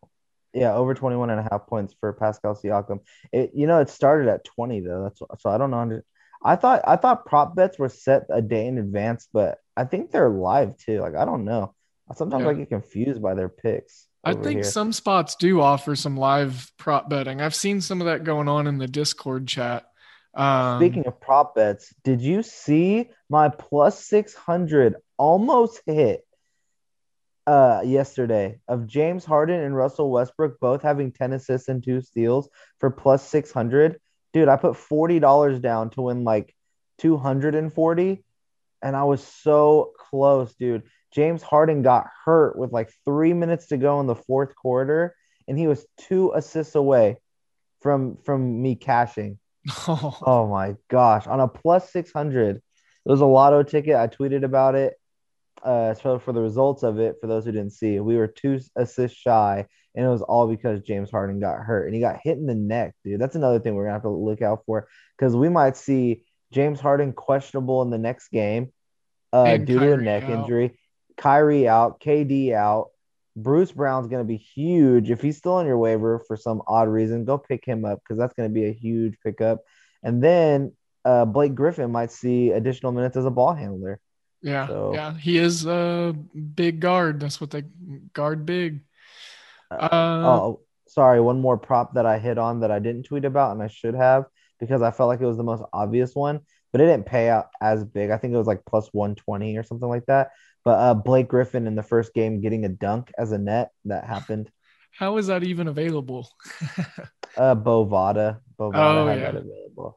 Yeah, 0.54 0.74
over 0.74 0.94
21 0.94 1.30
and 1.30 1.40
a 1.40 1.48
half 1.50 1.66
points 1.66 1.94
for 2.00 2.12
Pascal 2.12 2.54
Siakam. 2.54 3.00
It, 3.32 3.52
you 3.54 3.66
know, 3.66 3.80
it 3.80 3.90
started 3.90 4.28
at 4.28 4.44
20 4.44 4.80
though. 4.80 5.04
That's 5.04 5.42
so 5.42 5.50
I 5.50 5.59
don't 5.59 5.70
know. 5.70 6.00
I 6.42 6.56
thought 6.56 6.82
I 6.86 6.96
thought 6.96 7.26
prop 7.26 7.54
bets 7.54 7.78
were 7.78 7.88
set 7.88 8.24
a 8.30 8.40
day 8.40 8.66
in 8.66 8.78
advance, 8.78 9.28
but 9.32 9.59
I 9.76 9.84
think 9.84 10.11
they're 10.11 10.30
live 10.30 10.76
too. 10.76 11.00
Like 11.00 11.14
I 11.16 11.24
don't 11.24 11.44
know. 11.44 11.74
Sometimes 12.14 12.44
Yeah. 12.44 12.50
I 12.50 12.54
get 12.54 12.70
confused 12.70 13.20
by 13.20 13.34
their 13.34 13.48
picks. 13.48 14.06
I 14.24 14.34
think 14.34 14.59
here. 14.59 14.64
some 14.64 14.92
spots 14.92 15.36
do 15.36 15.61
offer 15.61 15.94
some 15.94 16.16
live 16.16 16.72
prop 16.76 17.09
betting. 17.09 17.40
I've 17.40 17.54
seen 17.54 17.80
some 17.80 18.00
of 18.00 18.06
that 18.06 18.24
going 18.24 18.48
on 18.48 18.66
in 18.66 18.78
the 18.78 18.88
Discord 18.88 19.46
chat. 19.46 19.88
Um, 20.39 20.78
Speaking 20.78 21.05
of 21.09 21.20
prop 21.20 21.57
bets, 21.57 21.93
did 22.05 22.22
you 22.22 22.45
see 22.45 23.11
my 23.28 23.49
plus 23.49 24.05
600 24.05 24.95
almost 25.16 25.82
hit 25.84 26.24
uh 27.45 27.80
yesterday 27.84 28.61
of 28.68 28.86
James 28.86 29.24
Harden 29.24 29.61
and 29.61 29.74
Russell 29.74 30.12
Westbrook 30.12 30.61
both 30.61 30.82
having 30.82 31.11
10 31.11 31.32
assists 31.32 31.68
and 31.68 31.82
2 31.82 32.03
steals 32.03 32.49
for 32.78 32.89
plus 32.89 33.26
600? 33.28 34.01
Dude, 34.32 34.49
I 34.49 34.57
put 34.57 34.74
$40 34.74 35.61
down 35.61 35.91
to 35.91 36.03
win 36.03 36.22
like 36.22 36.55
240 36.99 38.24
and 38.80 38.95
I 38.95 39.03
was 39.03 39.24
so 39.24 39.93
close, 39.99 40.55
dude. 40.55 40.84
James 41.11 41.43
Harden 41.43 41.82
got 41.82 42.07
hurt 42.24 42.57
with 42.57 42.70
like 42.70 42.93
3 43.05 43.32
minutes 43.32 43.68
to 43.68 43.76
go 43.76 43.99
in 43.99 44.07
the 44.07 44.14
fourth 44.14 44.55
quarter 44.55 45.16
and 45.49 45.59
he 45.59 45.66
was 45.66 45.84
2 46.09 46.32
assists 46.36 46.76
away 46.76 47.16
from 47.80 48.18
from 48.18 48.62
me 48.62 48.76
cashing. 48.76 49.41
Oh 49.88 50.48
my 50.50 50.76
gosh. 50.88 51.26
On 51.26 51.40
a 51.40 51.48
plus 51.48 51.90
600, 51.92 52.56
it 52.56 52.62
was 53.04 53.20
a 53.20 53.26
lotto 53.26 53.62
ticket. 53.62 53.96
I 53.96 54.06
tweeted 54.06 54.44
about 54.44 54.74
it. 54.74 54.94
Uh, 55.62 55.94
so 55.94 56.18
for 56.18 56.32
the 56.32 56.40
results 56.40 56.82
of 56.82 56.98
it, 56.98 57.16
for 57.20 57.26
those 57.26 57.44
who 57.44 57.52
didn't 57.52 57.72
see, 57.72 57.98
we 58.00 58.16
were 58.16 58.28
two 58.28 58.60
assists 58.76 59.18
shy, 59.18 59.66
and 59.94 60.06
it 60.06 60.08
was 60.08 60.22
all 60.22 60.46
because 60.46 60.82
James 60.82 61.10
Harden 61.10 61.40
got 61.40 61.58
hurt 61.58 61.86
and 61.86 61.94
he 61.94 62.00
got 62.00 62.20
hit 62.22 62.38
in 62.38 62.46
the 62.46 62.54
neck, 62.54 62.94
dude. 63.04 63.20
That's 63.20 63.34
another 63.34 63.58
thing 63.58 63.74
we're 63.74 63.84
gonna 63.84 63.94
have 63.94 64.02
to 64.02 64.10
look 64.10 64.40
out 64.40 64.62
for 64.66 64.88
because 65.16 65.34
we 65.34 65.48
might 65.48 65.76
see 65.76 66.22
James 66.52 66.80
Harden 66.80 67.12
questionable 67.12 67.82
in 67.82 67.90
the 67.90 67.98
next 67.98 68.28
game 68.28 68.72
uh, 69.32 69.56
due 69.56 69.80
to 69.80 69.92
a 69.94 69.96
neck 69.96 70.24
out. 70.24 70.30
injury. 70.30 70.78
Kyrie 71.16 71.66
out, 71.66 72.00
KD 72.00 72.52
out. 72.52 72.90
Bruce 73.43 73.72
Brown's 73.72 74.09
going 74.09 74.22
to 74.22 74.26
be 74.28 74.36
huge. 74.36 75.11
If 75.11 75.20
he's 75.20 75.36
still 75.36 75.55
on 75.55 75.66
your 75.66 75.78
waiver 75.78 76.18
for 76.26 76.36
some 76.36 76.62
odd 76.66 76.89
reason, 76.89 77.24
go 77.24 77.39
pick 77.39 77.64
him 77.64 77.84
up 77.84 78.01
because 78.03 78.18
that's 78.18 78.34
going 78.34 78.49
to 78.49 78.53
be 78.53 78.66
a 78.66 78.72
huge 78.72 79.16
pickup. 79.24 79.61
And 80.03 80.22
then 80.22 80.72
uh, 81.05 81.24
Blake 81.24 81.55
Griffin 81.55 81.91
might 81.93 82.11
see 82.12 82.51
additional 82.51 82.93
minutes 82.93 83.16
as 83.16 83.24
a 83.24 83.30
ball 83.30 83.55
handler. 83.55 84.01
yeah, 84.43 84.66
So- 84.66 84.93
yeah, 84.95 85.14
he 85.16 85.39
is 85.39 85.66
a 85.66 86.14
big 86.55 86.80
guard. 86.80 87.20
That's 87.20 87.41
what 87.41 87.51
they 87.51 87.62
guard 88.12 88.45
big. 88.47 88.80
Uh, 89.70 89.89
oh, 89.93 90.61
sorry. 90.89 91.20
One 91.20 91.41
more 91.41 91.59
prop 91.59 91.95
that 91.95 92.07
I 92.07 92.18
hit 92.18 92.39
on 92.39 92.61
that 92.61 92.70
I 92.70 92.78
didn't 92.78 93.05
tweet 93.05 93.24
about 93.24 93.53
and 93.53 93.62
I 93.62 93.68
should 93.68 93.95
have 93.95 94.24
because 94.61 94.82
I 94.82 94.91
felt 94.91 95.09
like 95.09 95.20
it 95.20 95.26
was 95.26 95.36
the 95.36 95.43
most 95.45 95.62
obvious 95.72 96.14
one, 96.14 96.41
but 96.72 96.80
it 96.80 96.86
didn't 96.86 97.07
pay 97.07 97.28
out 97.28 97.47
as 97.61 97.84
big. 97.84 98.11
I 98.11 98.16
think 98.18 98.34
it 98.34 98.39
was 98.39 98.47
like 98.47 98.64
plus 98.66 98.89
120 98.93 99.57
or 99.57 99.62
something 99.62 99.89
like 99.89 100.07
that. 100.07 100.30
But 100.68 100.78
uh, 100.80 100.92
Blake 100.92 101.28
Griffin 101.28 101.66
in 101.66 101.76
the 101.76 101.82
first 101.82 102.12
game 102.12 102.42
getting 102.42 102.66
a 102.66 102.68
dunk 102.68 103.10
as 103.16 103.32
a 103.32 103.38
net 103.38 103.70
that 103.86 104.04
happened. 104.04 104.50
how 104.92 105.16
is 105.16 105.28
that 105.28 105.42
even 105.42 105.66
available? 105.66 106.28
Uh, 107.36 107.54
Bovada. 107.54 108.40
Bovada 108.58 108.74
Oh, 108.74 109.06
had 109.06 109.18
yeah. 109.20 109.24
that 109.30 109.36
available. 109.36 109.96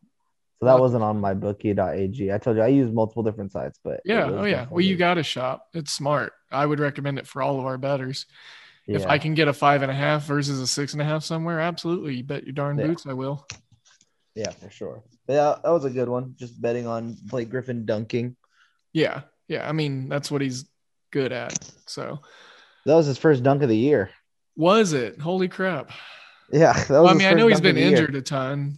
So 0.60 0.66
that 0.68 0.80
wasn't 0.80 1.04
on 1.04 1.20
my 1.20 1.34
bookie.ag. 1.34 2.32
I 2.32 2.38
told 2.38 2.56
you 2.56 2.62
I 2.64 2.68
use 2.68 2.92
multiple 2.92 3.24
different 3.24 3.52
sites, 3.52 3.80
but 3.84 4.00
yeah, 4.06 4.30
oh 4.30 4.46
yeah. 4.46 4.68
Well, 4.70 4.82
you 4.82 4.96
got 4.96 5.16
to 5.16 5.24
shop. 5.24 5.66
It's 5.74 5.92
smart. 5.92 6.32
I 6.52 6.66
would 6.66 6.80
recommend 6.80 7.18
it 7.20 7.26
for 7.28 7.42
all 7.42 7.60
of 7.60 7.66
our 7.66 7.78
betters. 7.80 8.28
If. 8.88 9.06
I 9.08 9.18
can 9.18 9.34
get 9.34 9.48
a 9.48 9.54
five 9.54 9.82
and 9.82 9.92
a 9.92 9.96
half 9.96 10.24
versus 10.26 10.60
a 10.60 10.68
six 10.68 10.94
and 10.94 11.02
a 11.02 11.06
half 11.06 11.24
somewhere, 11.24 11.60
absolutely. 11.60 12.16
You 12.16 12.24
bet 12.24 12.44
your 12.44 12.54
darn 12.54 12.78
Yeah. 12.78 12.88
boots 12.88 13.06
I 13.08 13.14
will. 13.14 13.46
yeah, 14.36 14.52
for 14.52 14.70
sure. 14.70 15.04
Yeah, 15.28 15.56
that 15.64 15.70
was 15.72 15.86
a 15.86 15.90
good 15.90 16.10
one. 16.10 16.36
Just 16.38 16.62
betting 16.62 16.86
on 16.88 17.16
Blake 17.24 17.50
Griffin 17.50 17.86
dunking. 17.86 18.36
Yeah, 18.94 19.22
yeah. 19.52 19.68
I 19.68 19.74
mean, 19.74 20.08
that's 20.10 20.32
what 20.32 20.42
he's 20.42 20.66
good 21.12 21.32
at. 21.32 21.54
So 21.86 22.20
That 22.86 22.96
was 22.96 23.06
his 23.06 23.18
first 23.18 23.44
dunk 23.44 23.62
of 23.64 23.70
the 23.70 23.78
year. 23.78 24.10
was 24.56 24.94
it? 24.94 25.20
Holy 25.20 25.48
crap! 25.48 25.92
Yeah, 26.52 26.74
that 26.88 26.90
was 26.90 26.90
Well, 26.90 27.08
I 27.10 27.14
mean, 27.14 27.28
I 27.28 27.34
know 27.34 27.48
he's 27.48 27.62
been 27.62 27.76
the 27.76 27.82
year. 27.82 27.90
injured 27.92 28.16
a 28.16 28.22
ton, 28.22 28.78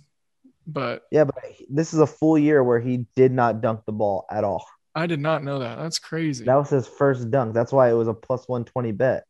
but 0.68 1.04
Yeah, 1.12 1.26
but 1.26 1.36
this 1.70 1.94
is 1.94 2.00
a 2.00 2.08
full 2.08 2.38
year 2.38 2.64
where 2.64 2.80
he 2.80 3.06
did 3.16 3.32
not 3.32 3.62
dunk 3.62 3.86
the 3.86 3.92
ball 3.92 4.26
at 4.32 4.44
all. 4.44 4.66
I 4.96 5.08
did 5.08 5.20
not 5.20 5.44
know 5.44 5.60
that. 5.60 5.78
That's 5.78 5.98
crazy. 6.00 6.46
That 6.46 6.56
was 6.56 6.70
his 6.70 6.88
first 6.88 7.32
dunk. 7.32 7.54
That's 7.54 7.72
why 7.72 7.90
it 7.90 7.94
was 7.94 8.08
a 8.08 8.14
plus 8.14 8.48
120 8.48 8.92
bet. 8.92 9.24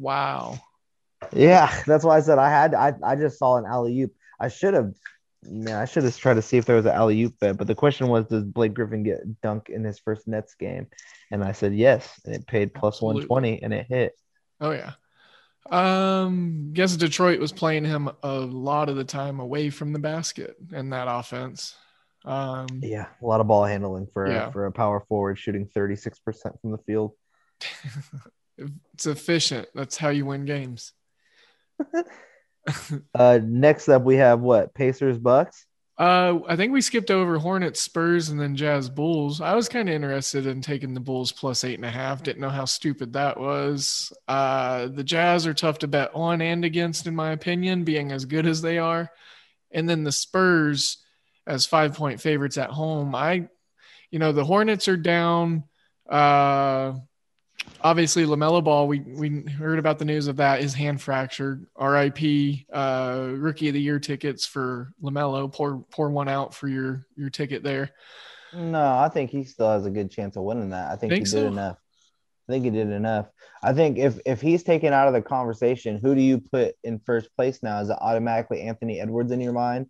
wow. 0.00 0.58
Yeah, 1.32 1.72
that's 1.86 2.04
why 2.04 2.18
I 2.18 2.20
said 2.20 2.38
I 2.38 2.50
had 2.50 2.74
I, 2.74 2.92
I 3.02 3.16
just 3.16 3.38
saw 3.38 3.56
an 3.56 3.64
alley 3.66 3.98
oop. 4.02 4.12
I 4.40 4.48
should 4.48 4.74
have 4.74 4.92
man, 5.48 5.76
I 5.76 5.84
should 5.84 6.04
have 6.04 6.16
tried 6.16 6.34
to 6.34 6.42
see 6.42 6.56
if 6.56 6.64
there 6.64 6.76
was 6.76 6.86
an 6.86 6.92
alley 6.92 7.22
oop 7.22 7.38
bet, 7.40 7.56
but 7.56 7.66
the 7.66 7.74
question 7.74 8.08
was 8.08 8.26
does 8.26 8.44
Blake 8.44 8.74
Griffin 8.74 9.02
get 9.02 9.40
dunk 9.42 9.68
in 9.68 9.84
his 9.84 9.98
first 9.98 10.26
Nets 10.28 10.54
game? 10.54 10.86
And 11.30 11.42
I 11.44 11.52
said 11.52 11.74
yes, 11.74 12.20
and 12.24 12.34
it 12.34 12.46
paid 12.46 12.70
120 12.74 13.62
and 13.62 13.72
it 13.72 13.86
hit. 13.88 14.12
Oh 14.60 14.70
yeah. 14.70 14.92
Um, 15.70 16.70
guess 16.72 16.96
Detroit 16.96 17.40
was 17.40 17.52
playing 17.52 17.84
him 17.84 18.10
a 18.22 18.34
lot 18.40 18.88
of 18.88 18.96
the 18.96 19.04
time 19.04 19.40
away 19.40 19.70
from 19.70 19.92
the 19.92 19.98
basket 19.98 20.56
in 20.72 20.90
that 20.90 21.08
offense. 21.08 21.74
Um, 22.24 22.66
Yeah, 22.82 23.06
a 23.22 23.26
lot 23.26 23.40
of 23.40 23.46
ball 23.46 23.64
handling 23.64 24.06
for 24.12 24.30
Yeah. 24.30 24.50
for 24.50 24.66
a 24.66 24.72
power 24.72 25.00
forward 25.08 25.38
shooting 25.38 25.66
36% 25.66 26.60
from 26.60 26.70
the 26.70 26.78
field. 26.78 27.12
it's 28.58 29.06
efficient. 29.06 29.68
That's 29.74 29.96
how 29.96 30.10
you 30.10 30.26
win 30.26 30.44
games. 30.44 30.92
Uh 33.14 33.40
next 33.42 33.88
up 33.88 34.02
we 34.02 34.16
have 34.16 34.40
what? 34.40 34.74
Pacers 34.74 35.18
Bucks. 35.18 35.66
Uh, 35.96 36.40
I 36.48 36.56
think 36.56 36.72
we 36.72 36.80
skipped 36.80 37.12
over 37.12 37.38
Hornets, 37.38 37.80
Spurs, 37.80 38.28
and 38.28 38.40
then 38.40 38.56
Jazz 38.56 38.88
Bulls. 38.88 39.40
I 39.40 39.54
was 39.54 39.68
kind 39.68 39.88
of 39.88 39.94
interested 39.94 40.44
in 40.44 40.60
taking 40.60 40.92
the 40.92 41.00
Bulls 41.00 41.30
plus 41.30 41.62
eight 41.62 41.76
and 41.76 41.84
a 41.84 41.90
half. 41.90 42.22
Didn't 42.22 42.40
know 42.40 42.48
how 42.48 42.64
stupid 42.64 43.12
that 43.12 43.38
was. 43.38 44.12
Uh, 44.26 44.88
the 44.88 45.04
Jazz 45.04 45.46
are 45.46 45.54
tough 45.54 45.78
to 45.80 45.86
bet 45.86 46.10
on 46.12 46.40
and 46.40 46.64
against, 46.64 47.06
in 47.06 47.14
my 47.14 47.30
opinion, 47.30 47.84
being 47.84 48.10
as 48.10 48.24
good 48.24 48.44
as 48.44 48.60
they 48.60 48.78
are. 48.78 49.08
And 49.70 49.88
then 49.88 50.02
the 50.02 50.10
Spurs 50.10 50.98
as 51.46 51.64
five 51.64 51.94
point 51.94 52.20
favorites 52.20 52.58
at 52.58 52.70
home. 52.70 53.14
I, 53.14 53.48
you 54.10 54.18
know, 54.18 54.32
the 54.32 54.44
Hornets 54.44 54.88
are 54.88 54.96
down. 54.96 55.62
Uh, 56.08 56.94
obviously 57.80 58.24
Lamelo 58.24 58.62
Ball. 58.62 58.88
We 58.88 59.00
we 59.00 59.42
heard 59.42 59.78
about 59.78 59.98
the 59.98 60.04
news 60.04 60.26
of 60.26 60.36
that. 60.36 60.60
His 60.60 60.74
hand 60.74 61.00
fractured. 61.00 61.66
R.I.P. 61.76 62.66
Uh, 62.72 63.28
rookie 63.34 63.68
of 63.68 63.74
the 63.74 63.80
year 63.80 64.00
tickets 64.00 64.46
for 64.46 64.92
Lamelo. 65.02 65.52
Pour 65.52 65.84
pour 65.90 66.10
one 66.10 66.28
out 66.28 66.54
for 66.54 66.68
your 66.68 67.06
your 67.16 67.30
ticket 67.30 67.62
there. 67.62 67.90
No, 68.52 68.96
I 68.96 69.08
think 69.08 69.30
he 69.30 69.44
still 69.44 69.70
has 69.70 69.84
a 69.86 69.90
good 69.90 70.10
chance 70.10 70.36
of 70.36 70.44
winning 70.44 70.70
that. 70.70 70.90
I 70.90 70.96
think, 70.96 71.12
Think 71.12 71.26
he 71.26 71.30
so? 71.30 71.40
did 71.42 71.46
enough. 71.48 71.76
I 72.48 72.52
think 72.52 72.64
he 72.64 72.70
did 72.70 72.90
enough. 72.90 73.26
I 73.62 73.72
think 73.72 73.98
if 73.98 74.18
if 74.26 74.40
he's 74.40 74.62
taken 74.62 74.92
out 74.92 75.08
of 75.08 75.14
the 75.14 75.22
conversation, 75.22 75.98
who 75.98 76.14
do 76.14 76.20
you 76.20 76.38
put 76.38 76.74
in 76.84 77.00
first 77.00 77.34
place 77.36 77.62
now? 77.62 77.80
Is 77.80 77.90
it 77.90 77.96
automatically 78.00 78.62
Anthony 78.62 79.00
Edwards 79.00 79.32
in 79.32 79.40
your 79.40 79.52
mind 79.54 79.86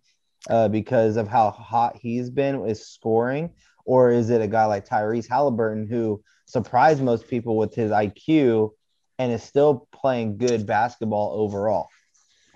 uh, 0.49 0.67
because 0.69 1.17
of 1.17 1.27
how 1.27 1.51
hot 1.51 1.97
he's 1.97 2.29
been 2.29 2.61
with 2.61 2.77
scoring, 2.77 3.51
or 3.85 4.11
is 4.11 4.29
it 4.29 4.41
a 4.41 4.47
guy 4.47 4.65
like 4.65 4.87
Tyrese 4.87 5.27
Haliburton 5.27 5.89
who 5.89 6.23
surprised 6.45 7.01
most 7.01 7.27
people 7.27 7.57
with 7.57 7.75
his 7.75 7.91
IQ 7.91 8.71
and 9.19 9.31
is 9.31 9.43
still 9.43 9.87
playing 9.91 10.37
good 10.37 10.65
basketball 10.65 11.33
overall? 11.39 11.89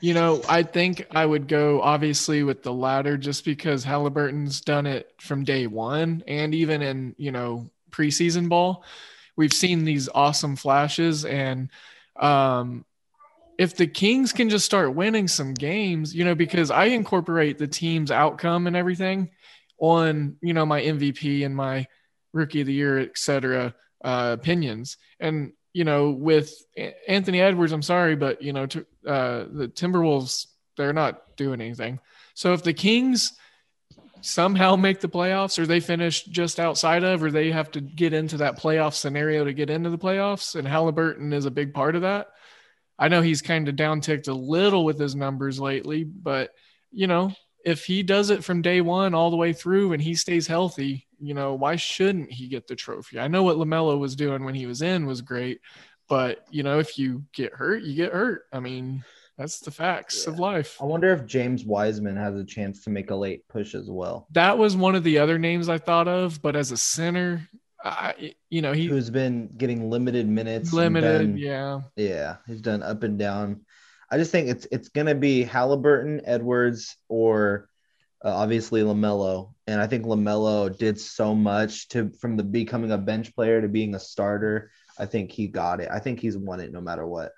You 0.02 0.14
know, 0.14 0.42
I 0.48 0.64
think 0.64 1.06
I 1.12 1.26
would 1.26 1.48
go 1.48 1.82
obviously 1.82 2.44
with 2.44 2.64
the 2.64 2.74
latter 2.74 3.18
just 3.18 3.44
because 3.44 3.84
Haliburton's 3.84 4.62
done 4.62 4.86
it 4.86 5.14
from 5.20 5.44
day 5.44 5.68
one 5.68 6.24
and 6.26 6.56
even 6.56 6.82
in, 6.82 7.16
you 7.18 7.32
know, 7.32 7.70
preseason 7.92 8.48
ball. 8.48 8.84
We've 9.36 9.54
seen 9.54 9.84
these 9.84 10.08
awesome 10.14 10.56
flashes. 10.56 11.26
And 11.26 11.70
um, 12.18 12.86
if 13.58 13.76
the 13.76 13.88
Kings 13.88 14.32
can 14.32 14.50
just 14.50 14.66
start 14.66 14.96
winning 14.96 15.28
some 15.28 15.54
games, 15.54 16.16
you 16.16 16.24
know, 16.24 16.36
because 16.36 16.72
I 16.72 16.86
incorporate 16.86 17.58
the 17.58 17.68
team's 17.68 18.12
outcome 18.12 18.68
and 18.68 18.76
everything 18.76 19.32
on, 19.80 20.38
you 20.42 20.54
know, 20.54 20.66
my 20.66 20.82
MVP 20.82 21.46
and 21.46 21.56
my 21.56 21.88
rookie 22.34 22.62
of 22.62 22.68
the 22.68 22.74
year, 22.74 23.00
et 23.00 23.18
cetera, 23.18 23.74
uh, 24.04 24.36
opinions. 24.40 24.98
And 25.20 25.54
you 25.74 25.84
know, 25.84 26.10
with 26.10 26.52
Anthony 27.08 27.42
Edwards, 27.42 27.72
I'm 27.72 27.82
sorry, 27.82 28.16
but 28.16 28.42
you 28.42 28.54
know, 28.54 28.66
to, 28.66 28.80
uh, 29.06 29.46
the 29.52 29.68
Timberwolves, 29.68 30.48
they're 30.78 30.94
not 30.94 31.36
doing 31.38 31.62
anything. 31.62 32.00
So 32.34 32.54
if 32.54 32.64
the 32.64 32.74
Kings 32.74 33.34
somehow 34.22 34.76
make 34.76 35.00
the 35.00 35.08
playoffs 35.08 35.60
or 35.60 35.66
they 35.66 35.80
finish 35.80 36.24
just 36.26 36.60
outside 36.60 37.04
of, 37.04 37.24
or 37.24 37.32
they 37.32 37.52
have 37.52 37.72
to 37.72 37.82
get 37.82 38.14
into 38.14 38.38
that 38.38 38.60
playoff 38.60 38.94
scenario 38.94 39.46
to 39.46 39.54
get 39.54 39.70
into 39.70 39.90
the 39.90 39.98
playoffs, 39.98 40.56
and 40.56 40.68
Haliburton 40.68 41.34
is 41.34 41.46
a 41.46 41.52
big 41.52 41.74
part 41.74 41.96
of 41.96 42.02
that. 42.02 42.28
I 42.98 43.08
know 43.08 43.22
he's 43.22 43.42
kind 43.42 43.70
of 43.70 43.76
downticked 43.76 44.28
a 44.28 44.34
little 44.34 44.84
with 44.84 45.00
his 45.00 45.16
numbers 45.16 45.60
lately, 45.60 46.04
but 46.04 46.52
you 46.92 47.08
know, 47.08 47.32
if 47.64 47.86
he 47.86 48.04
does 48.04 48.30
it 48.30 48.44
from 48.44 48.62
day 48.62 48.82
one 48.82 49.14
all 49.14 49.30
the 49.30 49.38
way 49.38 49.54
through 49.54 49.94
and 49.94 50.02
he 50.02 50.16
stays 50.16 50.48
healthy, 50.48 51.08
you 51.20 51.34
know, 51.34 51.54
why 51.54 51.76
shouldn't 51.76 52.32
he 52.32 52.48
get 52.48 52.68
the 52.68 52.76
trophy? 52.76 53.20
I 53.20 53.28
know 53.28 53.44
what 53.44 53.58
LaMelo 53.58 54.00
was 54.00 54.16
doing 54.16 54.44
when 54.44 54.56
he 54.56 54.66
was 54.66 54.82
in 54.82 55.06
was 55.06 55.22
great, 55.22 55.62
but 56.08 56.46
you 56.50 56.64
know, 56.64 56.80
if 56.80 56.98
you 56.98 57.24
get 57.34 57.54
hurt, 57.54 57.84
you 57.84 57.96
get 57.96 58.14
hurt. 58.14 58.44
I 58.52 58.60
mean, 58.60 59.04
that's 59.38 59.60
the 59.60 59.72
facts 59.72 60.26
yeah. 60.26 60.34
of 60.34 60.40
life. 60.40 60.78
I 60.82 60.86
wonder 60.86 61.14
if 61.14 61.26
James 61.26 61.64
Wiseman 61.64 62.18
has 62.18 62.36
a 62.36 62.44
chance 62.44 62.84
to 62.84 62.90
make 62.90 63.12
a 63.12 63.16
late 63.16 63.48
push 63.48 63.74
as 63.76 63.90
well. 63.90 64.28
That 64.32 64.58
was 64.58 64.76
one 64.76 64.96
of 64.96 65.04
the 65.04 65.20
other 65.20 65.38
names 65.38 65.70
I 65.70 65.78
thought 65.78 66.08
of, 66.08 66.42
but 66.42 66.56
as 66.56 66.72
a 66.72 66.78
center, 66.78 67.48
I, 67.84 68.34
you 68.50 68.62
know, 68.62 68.74
he 68.74 68.88
who's 68.88 69.10
been 69.10 69.50
getting 69.56 69.90
limited 69.90 70.28
minutes, 70.28 70.74
limited, 70.74 71.38
yeah, 71.38 71.82
yeah, 71.96 72.38
he's 72.48 72.62
done 72.62 72.84
up 72.84 73.04
and 73.04 73.18
down. 73.18 73.62
I 74.12 74.18
just 74.18 74.32
think 74.32 74.50
it's 74.50 74.68
it's 74.72 74.90
gonna 74.90 75.16
be 75.16 75.46
Haliburton, 75.46 76.22
Edwards, 76.26 76.98
or 77.08 77.70
uh, 78.24 78.36
obviously 78.36 78.82
Lamelo, 78.82 79.54
and 79.68 79.80
I 79.80 79.88
think 79.88 80.06
Lamelo 80.06 80.76
did 80.78 81.00
so 81.00 81.34
much 81.34 81.88
to 81.90 82.10
from 82.20 82.36
the 82.36 82.44
becoming 82.44 82.92
a 82.92 82.98
bench 82.98 83.34
player 83.34 83.62
to 83.62 83.68
being 83.68 83.96
a 83.96 84.00
starter. 84.00 84.72
I 84.98 85.06
think 85.06 85.32
he 85.32 85.48
got 85.48 85.80
it. 85.80 85.90
I 85.90 86.00
think 86.00 86.20
he's 86.20 86.38
won 86.38 86.60
it 86.60 86.74
no 86.74 86.82
matter 86.82 87.08
what. 87.08 87.32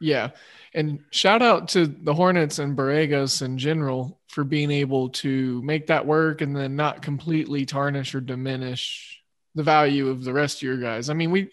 Yeah, 0.00 0.30
and 0.72 1.00
shout 1.10 1.42
out 1.42 1.68
to 1.68 1.86
the 1.86 2.14
Hornets 2.14 2.58
and 2.58 2.76
Borregos 2.76 3.42
in 3.42 3.58
general 3.58 4.20
for 4.28 4.44
being 4.44 4.70
able 4.70 5.08
to 5.10 5.62
make 5.62 5.88
that 5.88 6.06
work 6.06 6.40
and 6.40 6.54
then 6.54 6.76
not 6.76 7.02
completely 7.02 7.66
tarnish 7.66 8.14
or 8.14 8.20
diminish 8.20 9.22
the 9.54 9.62
value 9.62 10.08
of 10.08 10.24
the 10.24 10.32
rest 10.32 10.58
of 10.58 10.62
your 10.62 10.78
guys. 10.78 11.10
I 11.10 11.14
mean, 11.14 11.30
we 11.30 11.50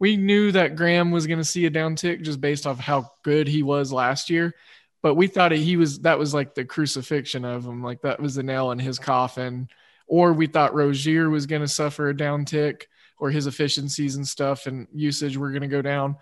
we 0.00 0.16
knew 0.16 0.50
that 0.50 0.74
Graham 0.74 1.12
was 1.12 1.28
going 1.28 1.38
to 1.38 1.44
see 1.44 1.66
a 1.66 1.70
downtick 1.70 2.22
just 2.22 2.40
based 2.40 2.66
off 2.66 2.80
how 2.80 3.10
good 3.22 3.46
he 3.46 3.62
was 3.62 3.92
last 3.92 4.30
year 4.30 4.54
but 5.02 5.14
we 5.14 5.26
thought 5.26 5.52
he 5.52 5.76
was 5.76 6.00
that 6.00 6.18
was 6.18 6.32
like 6.32 6.54
the 6.54 6.64
crucifixion 6.64 7.44
of 7.44 7.64
him, 7.64 7.82
like 7.82 8.02
that 8.02 8.20
was 8.20 8.34
the 8.34 8.42
nail 8.42 8.70
in 8.70 8.78
his 8.78 8.98
coffin. 8.98 9.68
Or 10.06 10.32
we 10.32 10.46
thought 10.46 10.74
Rozier 10.74 11.30
was 11.30 11.46
going 11.46 11.62
to 11.62 11.68
suffer 11.68 12.08
a 12.08 12.14
downtick, 12.14 12.82
or 13.18 13.30
his 13.30 13.46
efficiencies 13.46 14.16
and 14.16 14.26
stuff 14.26 14.66
and 14.66 14.86
usage 14.92 15.36
were 15.36 15.50
going 15.50 15.62
to 15.62 15.68
go 15.68 15.82
down. 15.82 16.16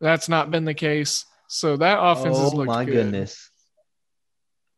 That's 0.00 0.28
not 0.28 0.50
been 0.50 0.64
the 0.64 0.74
case. 0.74 1.24
So 1.48 1.76
that 1.76 2.02
offense 2.02 2.36
oh, 2.38 2.44
has 2.44 2.54
looked 2.54 2.68
my 2.68 2.84
good. 2.84 2.92
goodness. 2.92 3.50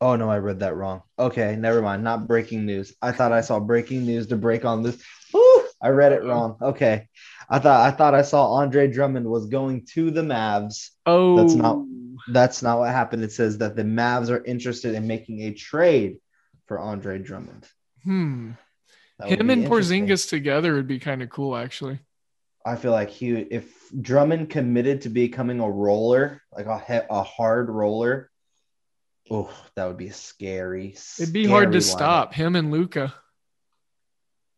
Oh 0.01 0.15
no, 0.15 0.29
I 0.29 0.37
read 0.37 0.59
that 0.59 0.75
wrong. 0.75 1.01
Okay, 1.17 1.55
never 1.57 1.81
mind. 1.81 2.03
Not 2.03 2.27
breaking 2.27 2.65
news. 2.65 2.93
I 3.01 3.11
thought 3.11 3.33
I 3.33 3.41
saw 3.41 3.59
breaking 3.59 4.05
news 4.05 4.27
to 4.27 4.37
break 4.37 4.63
on 4.63 4.83
this. 4.83 5.01
Woo, 5.33 5.63
I 5.81 5.89
read 5.89 6.13
it 6.13 6.23
wrong. 6.23 6.57
Okay. 6.61 7.07
I 7.49 7.59
thought 7.59 7.87
I 7.87 7.91
thought 7.91 8.13
I 8.13 8.21
saw 8.21 8.53
Andre 8.53 8.87
Drummond 8.87 9.27
was 9.27 9.47
going 9.47 9.85
to 9.93 10.11
the 10.11 10.21
Mavs. 10.21 10.89
Oh, 11.05 11.37
that's 11.37 11.55
not 11.55 11.83
that's 12.27 12.61
not 12.61 12.79
what 12.79 12.91
happened. 12.91 13.23
It 13.23 13.31
says 13.31 13.57
that 13.57 13.75
the 13.75 13.83
Mavs 13.83 14.29
are 14.29 14.43
interested 14.43 14.93
in 14.93 15.07
making 15.07 15.41
a 15.41 15.53
trade 15.53 16.17
for 16.67 16.79
Andre 16.79 17.17
Drummond. 17.17 17.67
Hmm. 18.03 18.51
Him 19.23 19.49
and 19.49 19.65
Porzingis 19.65 20.29
together 20.29 20.75
would 20.75 20.87
be 20.87 20.99
kind 20.99 21.21
of 21.21 21.29
cool, 21.29 21.57
actually. 21.57 21.99
I 22.65 22.75
feel 22.75 22.91
like 22.91 23.09
he, 23.09 23.31
if 23.31 23.73
Drummond 23.99 24.49
committed 24.49 25.01
to 25.01 25.09
becoming 25.09 25.59
a 25.59 25.69
roller, 25.69 26.41
like 26.55 26.67
a 26.67 27.05
a 27.09 27.23
hard 27.23 27.69
roller, 27.69 28.29
oh, 29.31 29.51
that 29.75 29.87
would 29.87 29.97
be 29.97 30.11
scary. 30.11 30.95
It'd 31.19 31.33
be 31.33 31.47
hard 31.47 31.71
to 31.71 31.81
stop 31.81 32.33
him 32.33 32.55
and 32.55 32.71
Luka. 32.71 33.13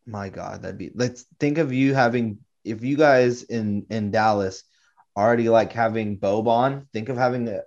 My 0.05 0.29
God, 0.29 0.63
that'd 0.63 0.77
be. 0.77 0.91
Let's 0.93 1.25
think 1.39 1.57
of 1.57 1.71
you 1.71 1.93
having 1.93 2.39
if 2.63 2.83
you 2.83 2.97
guys 2.97 3.43
in 3.43 3.85
in 3.89 4.11
Dallas 4.11 4.63
already 5.15 5.49
like 5.49 5.73
having 5.73 6.17
Boban, 6.17 6.87
think 6.93 7.09
of 7.09 7.17
having 7.17 7.59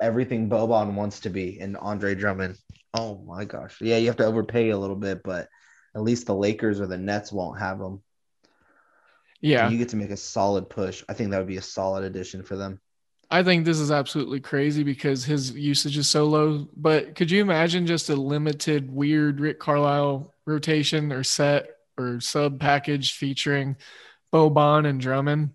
everything 0.00 0.48
Boban 0.48 0.94
wants 0.94 1.20
to 1.20 1.30
be 1.30 1.58
in 1.60 1.76
Andre 1.76 2.14
Drummond. 2.14 2.58
Oh 2.94 3.22
my 3.26 3.44
gosh. 3.44 3.80
Yeah, 3.80 3.98
you 3.98 4.06
have 4.06 4.16
to 4.16 4.26
overpay 4.26 4.70
a 4.70 4.78
little 4.78 4.96
bit, 4.96 5.22
but 5.22 5.48
at 5.94 6.02
least 6.02 6.26
the 6.26 6.34
Lakers 6.34 6.80
or 6.80 6.86
the 6.86 6.98
Nets 6.98 7.32
won't 7.32 7.58
have 7.58 7.78
them. 7.78 8.02
Yeah. 9.40 9.64
And 9.64 9.72
you 9.72 9.78
get 9.78 9.90
to 9.90 9.96
make 9.96 10.10
a 10.10 10.16
solid 10.16 10.68
push. 10.68 11.02
I 11.08 11.14
think 11.14 11.30
that 11.30 11.38
would 11.38 11.46
be 11.46 11.56
a 11.56 11.62
solid 11.62 12.04
addition 12.04 12.42
for 12.42 12.56
them. 12.56 12.80
I 13.30 13.42
think 13.44 13.64
this 13.64 13.78
is 13.78 13.92
absolutely 13.92 14.40
crazy 14.40 14.82
because 14.82 15.24
his 15.24 15.52
usage 15.52 15.96
is 15.96 16.08
so 16.08 16.26
low. 16.26 16.68
But 16.76 17.14
could 17.14 17.30
you 17.30 17.40
imagine 17.40 17.86
just 17.86 18.10
a 18.10 18.16
limited, 18.16 18.90
weird 18.90 19.40
Rick 19.40 19.60
Carlisle 19.60 20.34
rotation 20.46 21.12
or 21.12 21.22
set 21.22 21.68
or 21.96 22.20
sub 22.20 22.58
package 22.58 23.14
featuring 23.14 23.76
Boban 24.32 24.86
and 24.86 25.00
Drummond? 25.00 25.50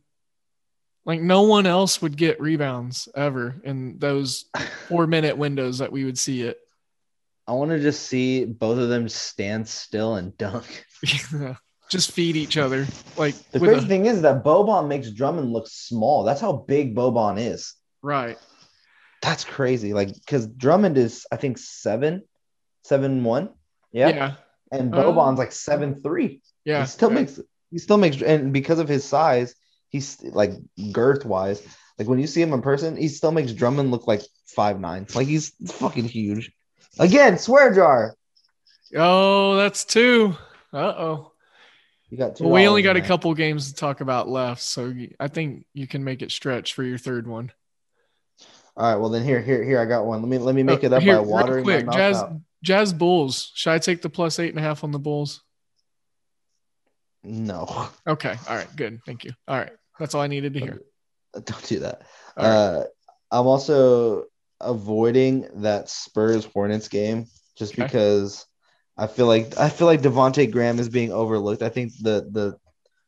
Like 1.05 1.21
no 1.21 1.43
one 1.43 1.67
else 1.67 2.01
would 2.01 2.17
get 2.17 2.41
rebounds 2.41 3.07
ever 3.15 3.55
in 3.63 3.99
those 3.99 4.45
four 4.88 5.05
minute 5.05 5.38
windows 5.38 5.78
that 5.78 5.91
we 5.91 6.03
would 6.03 6.17
see 6.17 6.41
it. 6.41 6.57
I 7.47 7.53
want 7.53 7.71
to 7.71 7.80
just 7.80 8.03
see 8.07 8.45
both 8.45 8.80
of 8.80 8.89
them 8.89 9.07
stand 9.07 9.67
still 9.67 10.15
and 10.15 10.36
dunk. 10.38 10.86
just 11.89 12.11
feed 12.11 12.36
each 12.36 12.57
other. 12.57 12.88
Like 13.17 13.36
the 13.51 13.59
crazy 13.59 13.86
a, 13.86 13.88
thing 13.88 14.05
is 14.07 14.23
that 14.23 14.43
Boban 14.43 14.88
makes 14.88 15.11
Drummond 15.11 15.53
look 15.53 15.67
small. 15.67 16.23
That's 16.23 16.41
how 16.41 16.53
big 16.53 16.95
Boban 16.95 17.39
is. 17.39 17.76
Right. 18.01 18.38
That's 19.21 19.43
crazy. 19.43 19.93
Like 19.93 20.13
because 20.13 20.47
Drummond 20.47 20.97
is, 20.97 21.28
I 21.32 21.36
think 21.36 21.59
seven, 21.59 22.23
seven 22.84 23.23
one. 23.23 23.49
Yeah. 23.91 24.09
Yeah. 24.09 24.34
And 24.71 24.91
Boban's 24.91 25.38
uh, 25.38 25.43
like 25.43 25.51
seven 25.51 26.01
three. 26.01 26.41
Yeah. 26.63 26.82
He 26.82 26.88
still 26.88 27.09
right. 27.09 27.21
makes 27.21 27.39
he 27.72 27.78
still 27.78 27.97
makes 27.97 28.22
and 28.22 28.53
because 28.53 28.80
of 28.80 28.88
his 28.88 29.03
size, 29.03 29.55
he's 29.89 30.22
like 30.24 30.51
girth 30.91 31.26
wise. 31.26 31.66
Like 31.97 32.07
when 32.07 32.20
you 32.20 32.28
see 32.28 32.41
him 32.41 32.53
in 32.53 32.61
person, 32.61 32.97
he 32.97 33.07
still 33.07 33.32
makes 33.32 33.53
Drummond 33.53 33.91
look 33.91 34.07
like 34.07 34.22
five 34.47 34.80
nine. 34.80 35.07
Like 35.13 35.28
he's 35.28 35.53
fucking 35.68 36.05
huge. 36.05 36.51
Again, 36.99 37.38
swear 37.38 37.74
jar. 37.74 38.16
Oh, 38.95 39.55
that's 39.55 39.86
two. 39.86 40.36
Uh 40.74 40.78
oh. 40.78 41.32
You 42.09 42.18
got 42.18 42.36
two. 42.36 42.43
Well, 42.43 42.53
we 42.53 42.68
only 42.68 42.82
got 42.82 42.97
a 42.97 43.01
couple 43.01 43.34
games 43.34 43.70
to 43.70 43.76
talk 43.76 44.01
about 44.01 44.30
left, 44.30 44.61
so 44.61 44.93
I 45.20 45.28
think 45.28 45.66
you 45.74 45.88
can 45.88 46.03
make 46.03 46.22
it 46.22 46.32
stretch 46.32 46.74
for 46.74 46.84
your 46.84 46.97
third 46.97 47.28
one. 47.28 47.51
All 48.78 48.91
right. 48.91 48.99
Well, 48.99 49.09
then 49.09 49.24
here, 49.24 49.41
here, 49.41 49.63
here. 49.63 49.80
I 49.80 49.86
got 49.86 50.05
one. 50.05 50.22
Let 50.22 50.30
me 50.30 50.38
let 50.38 50.53
me 50.55 50.63
make 50.63 50.84
oh, 50.84 50.88
it 50.88 50.93
up 50.93 51.01
here, 51.01 51.16
by 51.16 51.22
watering 51.22 51.63
quick, 51.63 51.89
Jazz, 51.89 52.18
out. 52.18 52.34
Jazz 52.61 52.93
Bulls. 52.93 53.51
Should 53.55 53.72
I 53.72 53.80
take 53.80 54.01
the 54.01 54.09
plus 54.09 54.38
eight 54.38 54.49
and 54.49 54.59
a 54.59 54.61
half 54.61 54.84
on 54.84 54.91
the 54.91 54.99
Bulls? 54.99 55.43
No. 57.26 57.89
Okay. 58.07 58.36
All 58.47 58.55
right. 58.55 58.76
Good. 58.76 59.01
Thank 59.05 59.23
you. 59.23 59.32
All 59.47 59.57
right. 59.57 59.71
That's 59.99 60.13
all 60.13 60.21
I 60.21 60.28
needed 60.28 60.53
to 60.53 60.59
hear. 60.59 60.82
Don't 61.34 61.65
do 61.65 61.80
that. 61.80 62.03
Uh, 62.38 62.84
I'm 63.32 63.47
also 63.47 64.26
avoiding 64.61 65.47
that 65.55 65.89
Spurs 65.89 66.45
Hornets 66.45 66.88
game 66.88 67.26
just 67.57 67.73
okay. 67.73 67.84
because 67.84 68.45
I 68.97 69.07
feel 69.07 69.28
like 69.28 69.57
I 69.57 69.69
feel 69.69 69.88
like 69.88 70.01
Devonte 70.01 70.51
Graham 70.51 70.80
is 70.80 70.89
being 70.89 71.11
overlooked. 71.11 71.61
I 71.61 71.69
think 71.69 71.93
the 71.99 72.28
the 72.32 72.57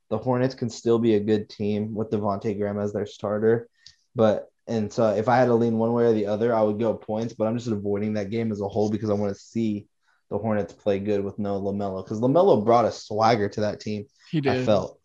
the 0.09 0.17
Hornets 0.17 0.55
can 0.55 0.69
still 0.69 0.99
be 0.99 1.15
a 1.15 1.19
good 1.19 1.49
team 1.49 1.93
with 1.93 2.09
Devonte 2.09 2.57
Graham 2.57 2.79
as 2.79 2.93
their 2.93 3.05
starter, 3.05 3.69
but 4.15 4.49
and 4.67 4.91
so 4.91 5.09
if 5.09 5.29
I 5.29 5.37
had 5.37 5.45
to 5.45 5.53
lean 5.53 5.77
one 5.77 5.93
way 5.93 6.05
or 6.05 6.13
the 6.13 6.27
other, 6.27 6.53
I 6.53 6.61
would 6.61 6.79
go 6.79 6.93
points. 6.93 7.33
But 7.33 7.47
I'm 7.47 7.57
just 7.57 7.69
avoiding 7.69 8.13
that 8.13 8.29
game 8.29 8.51
as 8.51 8.61
a 8.61 8.67
whole 8.67 8.89
because 8.89 9.09
I 9.09 9.13
want 9.13 9.33
to 9.33 9.39
see 9.39 9.87
the 10.29 10.37
Hornets 10.37 10.73
play 10.73 10.99
good 10.99 11.23
with 11.23 11.39
no 11.39 11.59
Lamelo 11.59 12.03
because 12.03 12.19
Lamelo 12.19 12.63
brought 12.63 12.85
a 12.85 12.91
swagger 12.91 13.49
to 13.49 13.61
that 13.61 13.79
team. 13.79 14.05
He 14.29 14.41
did. 14.41 14.61
I 14.61 14.65
felt 14.65 14.99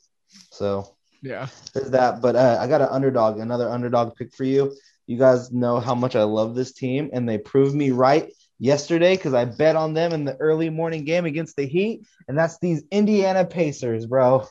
so. 0.51 0.97
Yeah, 1.23 1.47
there's 1.75 1.91
that. 1.91 2.21
But 2.21 2.37
uh, 2.37 2.59
I 2.61 2.67
got 2.67 2.81
an 2.81 2.89
underdog, 2.91 3.39
another 3.39 3.69
underdog 3.69 4.17
pick 4.17 4.35
for 4.35 4.45
you. 4.45 4.75
You 5.07 5.19
guys 5.19 5.53
know 5.53 5.79
how 5.79 5.95
much 5.95 6.17
I 6.17 6.25
love 6.25 6.55
this 6.55 6.73
team, 6.73 7.11
and 7.13 7.29
they 7.29 7.39
proved 7.39 7.75
me 7.75 7.91
right 7.91 8.33
yesterday 8.59 9.17
because 9.17 9.35
I 9.35 9.45
bet 9.45 9.77
on 9.77 9.95
them 9.95 10.13
in 10.13 10.25
the 10.25 10.37
early 10.37 10.71
morning 10.71 11.05
game 11.05 11.25
against 11.25 11.57
the 11.57 11.67
Heat, 11.67 12.03
and 12.29 12.37
that's 12.37 12.59
these 12.59 12.83
Indiana 12.91 13.45
Pacers, 13.45 14.07
bro. 14.07 14.47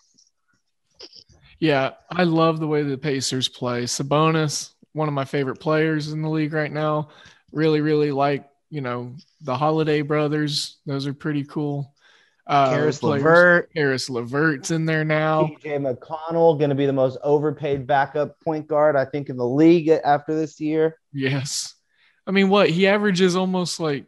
Yeah, 1.59 1.91
I 2.09 2.23
love 2.23 2.59
the 2.59 2.67
way 2.67 2.83
the 2.83 2.97
Pacers 2.97 3.47
play. 3.47 3.83
Sabonis, 3.83 4.71
one 4.93 5.07
of 5.07 5.13
my 5.13 5.25
favorite 5.25 5.59
players 5.59 6.11
in 6.11 6.21
the 6.21 6.29
league 6.29 6.53
right 6.53 6.71
now. 6.71 7.09
Really, 7.51 7.81
really 7.81 8.11
like 8.11 8.50
you 8.71 8.81
know 8.81 9.13
the 9.41 9.55
Holiday 9.55 10.01
brothers. 10.01 10.77
Those 10.85 11.05
are 11.05 11.13
pretty 11.13 11.43
cool. 11.43 11.93
Uh, 12.47 12.71
Caris. 12.71 13.03
LeVert, 13.03 13.71
Caris 13.73 14.09
Levert's 14.09 14.71
in 14.71 14.85
there 14.85 15.05
now. 15.05 15.43
TJ 15.43 15.95
McConnell, 15.95 16.57
going 16.57 16.69
to 16.69 16.75
be 16.75 16.87
the 16.87 16.93
most 16.93 17.17
overpaid 17.23 17.85
backup 17.85 18.39
point 18.41 18.67
guard, 18.67 18.95
I 18.95 19.05
think, 19.05 19.29
in 19.29 19.37
the 19.37 19.45
league 19.45 19.89
after 19.89 20.35
this 20.35 20.59
year. 20.59 20.97
Yes, 21.13 21.75
I 22.25 22.31
mean, 22.31 22.49
what 22.49 22.69
he 22.69 22.87
averages 22.87 23.35
almost 23.35 23.79
like 23.79 24.05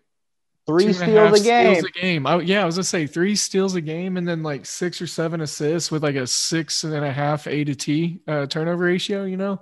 Three 0.65 0.93
two 0.93 1.01
and 1.01 1.15
a 1.15 1.19
half 1.19 1.35
steals 1.35 1.41
a 1.41 1.43
game. 1.43 1.75
steals 1.75 1.91
a 1.95 1.99
game. 1.99 2.27
I, 2.27 2.39
yeah, 2.39 2.63
I 2.63 2.65
was 2.65 2.75
gonna 2.75 2.85
say 2.85 3.05
three 3.05 3.35
steals 3.35 3.75
a 3.75 3.81
game, 3.81 4.15
and 4.15 4.25
then 4.25 4.43
like 4.43 4.65
six 4.65 5.01
or 5.01 5.07
seven 5.07 5.41
assists 5.41 5.91
with 5.91 6.03
like 6.03 6.15
a 6.15 6.25
six 6.25 6.85
and 6.85 6.93
a 7.03 7.11
half 7.11 7.47
A 7.47 7.65
to 7.65 7.75
T 7.75 8.21
uh, 8.27 8.45
turnover 8.45 8.85
ratio. 8.85 9.25
You 9.25 9.35
know, 9.35 9.61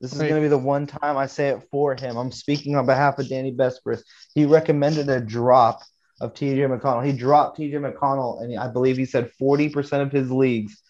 This 0.00 0.12
is 0.12 0.18
going 0.18 0.34
to 0.34 0.40
be 0.40 0.48
the 0.48 0.58
one 0.58 0.86
time 0.86 1.16
I 1.16 1.26
say 1.26 1.48
it 1.48 1.62
for 1.70 1.94
him. 1.94 2.16
I'm 2.16 2.32
speaking 2.32 2.76
on 2.76 2.86
behalf 2.86 3.18
of 3.18 3.28
Danny 3.28 3.52
Besbris. 3.52 4.02
He 4.34 4.44
recommended 4.44 5.08
a 5.08 5.20
drop 5.20 5.80
of 6.20 6.34
TJ 6.34 6.78
McConnell. 6.78 7.04
He 7.04 7.12
dropped 7.12 7.58
TJ 7.58 7.74
McConnell, 7.74 8.42
and 8.42 8.58
I 8.58 8.68
believe 8.68 8.96
he 8.96 9.06
said 9.06 9.30
40% 9.40 10.02
of 10.02 10.12
his 10.12 10.30
leagues. 10.30 10.80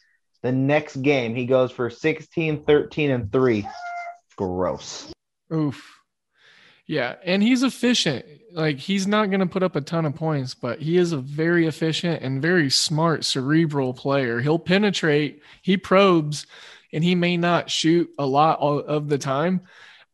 The 0.43 0.53
next 0.53 0.97
game, 0.97 1.35
he 1.35 1.47
goes 1.47 1.73
for 1.73 1.89
16, 1.91 2.65
13, 2.65 3.11
and 3.11 3.33
3. 3.33 3.67
Gross. 4.37 5.13
oof. 5.53 6.01
Yeah, 6.87 7.15
and 7.25 7.43
he's 7.43 7.63
efficient. 7.63 8.27
Like 8.53 8.79
he's 8.79 9.07
not 9.07 9.31
gonna 9.31 9.47
put 9.47 9.63
up 9.63 9.75
a 9.75 9.81
ton 9.81 10.05
of 10.05 10.15
points, 10.15 10.55
but 10.55 10.83
he 10.83 10.99
is 10.99 11.13
a 11.13 11.19
very 11.19 11.67
efficient 11.67 12.23
and 12.23 12.43
very 12.43 12.69
smart 12.69 13.25
cerebral 13.25 13.95
player. 13.95 14.41
He'll 14.41 14.59
penetrate. 14.59 15.41
He 15.63 15.77
probes, 15.77 16.47
and 16.95 17.05
he 17.05 17.15
may 17.15 17.37
not 17.37 17.71
shoot 17.71 18.09
a 18.19 18.25
lot 18.27 18.61
of 18.61 19.09
the 19.11 19.19
time. 19.19 19.61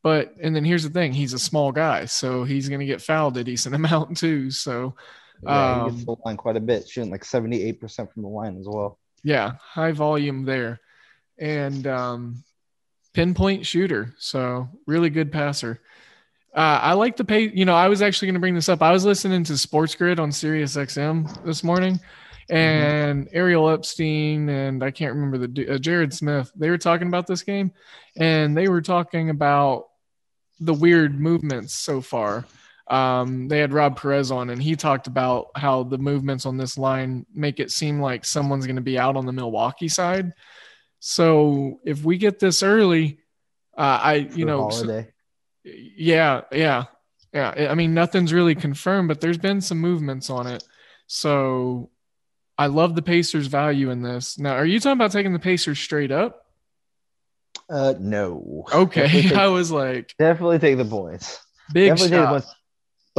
But 0.03 0.35
and 0.43 0.57
then 0.57 0.65
here's 0.65 0.83
the 0.83 0.91
thing: 0.91 1.13
he's 1.13 1.35
a 1.35 1.39
small 1.39 1.71
guy, 1.73 2.07
so 2.07 2.43
he's 2.45 2.69
gonna 2.69 2.87
get 2.87 3.03
fouled 3.03 3.37
a 3.37 3.45
decent 3.45 3.75
amount 3.81 4.17
too. 4.17 4.51
So 4.51 4.97
Yeah, 5.43 5.71
he 5.71 5.81
gets 5.83 6.01
Um, 6.01 6.05
the 6.07 6.17
line 6.25 6.37
quite 6.39 6.57
a 6.57 6.61
bit, 6.61 6.89
shooting 6.89 7.11
like 7.13 7.25
78% 7.25 8.13
from 8.13 8.23
the 8.23 8.29
line 8.29 8.57
as 8.59 8.67
well. 8.67 8.99
yeah, 9.23 9.53
high 9.61 9.93
volume 9.93 10.45
there, 10.45 10.81
and 11.39 11.87
um, 11.87 12.45
pinpoint 13.15 13.67
shooter. 13.67 14.15
So 14.19 14.69
really 14.87 15.11
good 15.11 15.31
passer. 15.33 15.81
Uh, 16.55 16.81
I 16.83 16.93
like 16.95 17.17
the 17.17 17.25
pay. 17.25 17.49
You 17.49 17.65
know, 17.65 17.75
I 17.77 17.89
was 17.89 18.03
actually 18.03 18.27
going 18.27 18.35
to 18.35 18.41
bring 18.41 18.55
this 18.57 18.69
up. 18.69 18.83
I 18.83 18.91
was 18.93 19.05
listening 19.05 19.45
to 19.45 19.57
Sports 19.59 19.95
Grid 19.95 20.19
on 20.19 20.33
Sirius 20.33 20.77
XM 20.77 21.45
this 21.45 21.63
morning, 21.63 22.01
and 22.51 23.29
Ariel 23.33 23.71
Epstein 23.71 24.49
and 24.49 24.83
I 24.83 24.91
can't 24.91 25.15
remember 25.15 25.47
the 25.47 25.75
uh, 25.75 25.79
Jared 25.79 26.13
Smith. 26.13 26.51
They 26.57 26.71
were 26.71 26.79
talking 26.79 27.09
about 27.09 27.27
this 27.27 27.43
game, 27.43 27.73
and 28.17 28.57
they 28.57 28.69
were 28.69 28.83
talking 28.83 29.31
about 29.31 29.87
the 30.61 30.75
weird 30.75 31.19
movements 31.21 31.75
so 31.75 32.01
far. 32.01 32.45
Um, 32.89 33.47
they 33.49 33.61
had 33.61 33.73
Rob 33.73 34.01
Perez 34.01 34.31
on, 34.33 34.51
and 34.51 34.61
he 34.61 34.75
talked 34.75 35.07
about 35.07 35.49
how 35.55 35.85
the 35.85 35.97
movements 35.99 36.45
on 36.45 36.57
this 36.57 36.77
line 36.77 37.25
make 37.33 37.61
it 37.61 37.71
seem 37.71 38.01
like 38.01 38.25
someone's 38.25 38.67
going 38.67 38.77
to 38.77 38.83
be 38.83 38.99
out 38.99 39.17
on 39.17 39.27
the 39.27 39.33
Milwaukee 39.33 39.89
side. 39.89 40.33
So 40.99 41.81
if 41.85 42.05
we 42.05 42.19
get 42.19 42.41
this 42.41 42.63
early, 42.63 43.21
uh, 43.79 44.01
I 44.03 44.15
you 44.15 44.29
for 44.31 44.45
know 44.47 44.67
s- 44.69 44.81
Holiday. 44.83 45.09
yeah, 45.65 46.43
yeah, 46.53 46.85
yeah. 47.33 47.69
I 47.71 47.75
mean, 47.75 47.95
nothing's 47.95 48.33
really 48.33 48.55
confirmed, 48.57 49.09
but 49.09 49.21
there's 49.21 49.39
been 49.39 49.61
some 49.61 49.79
movements 49.79 50.29
on 50.29 50.47
it. 50.49 50.65
So 51.07 51.91
I 52.61 52.67
love 52.67 52.95
the 52.95 53.01
Pacers' 53.01 53.47
value 53.47 53.89
in 53.89 54.03
this. 54.03 54.39
Now, 54.39 54.53
are 54.53 54.67
you 54.67 54.81
talking 54.81 54.93
about 54.93 55.13
taking 55.13 55.33
the 55.33 55.39
Pacers 55.39 55.79
straight 55.79 56.13
up? 56.13 56.45
Uh, 57.71 57.95
no. 57.99 58.67
Okay, 58.71 59.35
I 59.35 59.47
was 59.47 59.73
like, 59.73 60.15
definitely 60.19 60.59
take 60.59 60.77
the 60.77 60.85
points. 60.85 61.41
big 61.73 61.89
Definitely 61.89 62.19
take 62.19 62.29
the 62.29 62.41
shot. 62.41 62.55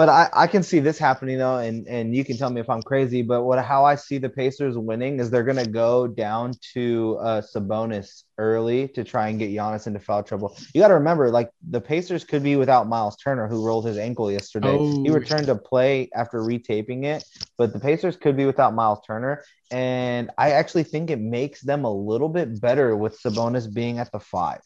But 0.02 0.10
I, 0.10 0.30
I 0.34 0.48
can 0.48 0.64
see 0.64 0.80
this 0.80 0.98
happening 0.98 1.38
though, 1.38 1.58
and 1.58 1.88
and 1.88 2.16
you 2.16 2.26
can 2.26 2.36
tell 2.36 2.50
me 2.50 2.60
if 2.60 2.72
I'm 2.72 2.82
crazy. 2.82 3.22
But 3.22 3.44
what 3.44 3.64
how 3.64 3.86
I 3.86 3.94
see 3.94 4.18
the 4.18 4.30
Pacers 4.30 4.76
winning 4.76 5.20
is 5.20 5.30
they're 5.30 5.44
gonna 5.44 5.68
go 5.68 6.08
down 6.08 6.56
to 6.74 7.20
uh, 7.22 7.42
Sabonis 7.42 8.24
early 8.40 8.88
to 8.96 9.04
try 9.04 9.28
and 9.28 9.38
get 9.38 9.52
Giannis 9.52 9.86
into 9.86 10.00
foul 10.00 10.24
trouble. 10.24 10.58
You 10.74 10.82
got 10.82 10.88
to 10.88 10.96
remember, 10.96 11.30
like 11.30 11.52
the 11.70 11.80
Pacers 11.80 12.24
could 12.24 12.42
be 12.42 12.56
without 12.56 12.88
Miles 12.88 13.16
Turner, 13.16 13.48
who 13.48 13.64
rolled 13.64 13.86
his 13.86 14.00
ankle 14.00 14.32
yesterday. 14.32 14.76
Oh. 14.76 15.04
He 15.04 15.12
returned 15.12 15.46
to 15.46 15.56
play 15.56 16.10
after 16.16 16.40
retaping 16.40 17.06
it, 17.06 17.24
but 17.60 17.72
the 17.72 17.80
Pacers 17.80 18.18
could 18.18 18.36
be 18.36 18.48
without 18.48 18.74
Miles 18.74 19.02
Turner, 19.06 19.44
and 19.70 20.32
I 20.36 20.54
actually 20.54 20.86
think 20.86 21.12
it 21.12 21.20
makes 21.20 21.62
them 21.62 21.86
a 21.86 21.94
little 21.94 22.30
bit 22.30 22.60
better 22.60 22.96
with 22.96 23.22
Sabonis 23.22 23.72
being 23.72 24.00
at 24.00 24.12
the 24.12 24.20
five. 24.20 24.62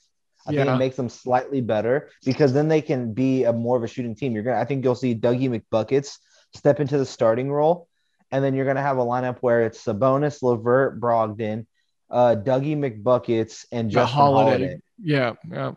I 0.48 0.52
think 0.52 0.68
it 0.68 0.78
makes 0.78 0.96
them 0.96 1.10
slightly 1.10 1.62
better 1.62 2.10
because 2.24 2.54
then 2.54 2.68
they 2.68 2.82
can 2.82 3.14
be 3.14 3.46
a 3.46 3.54
more 3.54 3.78
of 3.78 3.84
a 3.84 3.88
shooting 3.88 4.16
team. 4.16 4.34
You're 4.34 4.44
gonna, 4.44 4.60
I 4.60 4.66
think 4.66 4.84
you'll 4.84 4.96
see 4.96 5.16
Dougie 5.16 5.50
McBuckets 5.50 6.20
step 6.54 6.80
into 6.80 6.98
the 6.98 7.06
starting 7.06 7.52
role, 7.52 7.88
and 8.32 8.44
then 8.44 8.54
you're 8.54 8.66
gonna 8.66 8.82
have 8.82 8.98
a 8.98 9.04
lineup 9.04 9.38
where 9.40 9.64
it's 9.64 9.84
Sabonis, 9.84 10.44
Levert, 10.44 11.00
Brogdon, 11.00 11.66
uh, 12.10 12.36
Dougie 12.38 12.78
McBuckets, 12.78 13.66
and 13.72 13.90
The 13.90 13.96
Justin 13.96 14.16
Holiday. 14.16 14.50
Holiday. 14.50 14.80
Yeah, 15.02 15.34
yeah. 15.50 15.72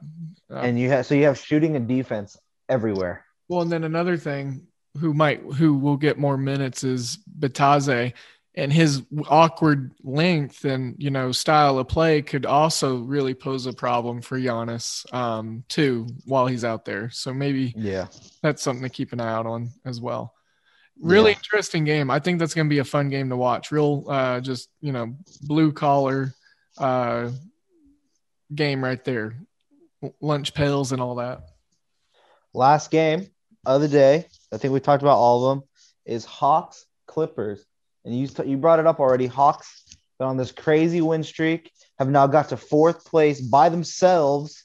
yeah. 0.51 0.61
And 0.61 0.79
you 0.79 0.91
have 0.91 1.07
so 1.07 1.15
you 1.15 1.25
have 1.25 1.39
shooting 1.39 1.77
and 1.77 1.89
defense 1.89 2.37
everywhere. 2.69 3.25
Well, 3.49 3.63
and 3.63 3.73
then 3.73 3.85
another 3.85 4.17
thing 4.17 4.67
who 4.99 5.15
might 5.15 5.41
who 5.41 5.75
will 5.75 5.97
get 5.97 6.19
more 6.19 6.37
minutes 6.37 6.85
is 6.85 7.19
Bitadze 7.39 8.13
and 8.59 8.73
his 8.73 9.03
awkward 9.29 9.93
length 10.03 10.65
and 10.65 10.95
you 10.99 11.11
know 11.11 11.33
style 11.33 11.79
of 11.79 11.89
play 11.89 12.21
could 12.23 12.45
also 12.45 12.99
really 12.99 13.33
pose 13.35 13.67
a 13.67 13.73
problem 13.73 14.21
for 14.21 14.39
Giannis 14.39 15.11
um, 15.15 15.65
too 15.69 16.07
while 16.27 16.47
he's 16.47 16.65
out 16.65 16.85
there. 16.85 17.09
So 17.11 17.33
maybe 17.33 17.73
Yeah, 17.77 18.09
that's 18.43 18.61
something 18.63 18.83
to 18.83 18.89
keep 18.91 19.13
an 19.13 19.21
eye 19.21 19.33
out 19.33 19.47
on 19.47 19.71
as 19.85 20.01
well. 20.01 20.35
Really 21.01 21.31
Yeah. 21.31 21.37
interesting 21.39 21.85
game. 21.85 22.11
I 22.11 22.19
think 22.19 22.39
that's 22.41 22.55
going 22.55 22.67
to 22.69 22.75
be 22.75 22.81
a 22.81 22.85
fun 22.85 23.09
game 23.09 23.29
to 23.31 23.37
watch. 23.37 23.71
Real, 23.71 24.05
uh, 24.09 24.41
just 24.41 24.69
you 24.81 24.93
know, 24.93 25.15
blue 25.43 25.73
collar 25.73 26.35
uh, 26.79 27.31
game 28.55 28.83
right 28.83 29.03
there. 29.05 29.35
Lunch 30.21 30.55
pails 30.55 30.93
and 30.93 31.01
all 31.01 31.17
that. 31.17 31.43
last 32.55 32.91
game 32.91 33.29
of 33.67 33.81
the 33.81 33.89
day. 33.89 34.27
I 34.53 34.57
think 34.57 34.73
we 34.73 34.81
talked 34.81 35.03
about 35.03 35.19
all 35.19 35.45
of 35.47 35.59
them. 35.59 35.69
Is 36.07 36.25
Hawks 36.25 36.87
Clippers, 37.07 37.65
and 38.09 38.19
you 38.19 38.29
you 38.47 38.57
brought 38.57 38.79
it 38.79 38.87
up 38.87 39.01
already. 39.01 39.27
Hawks 39.27 39.85
been 40.19 40.29
on 40.29 40.39
this 40.39 40.51
crazy 40.51 41.03
win 41.03 41.23
streak, 41.23 41.71
have 41.99 42.09
now 42.09 42.27
got 42.27 42.49
to 42.49 42.57
fourth 42.57 43.05
place 43.05 43.41
by 43.41 43.69
themselves 43.69 44.65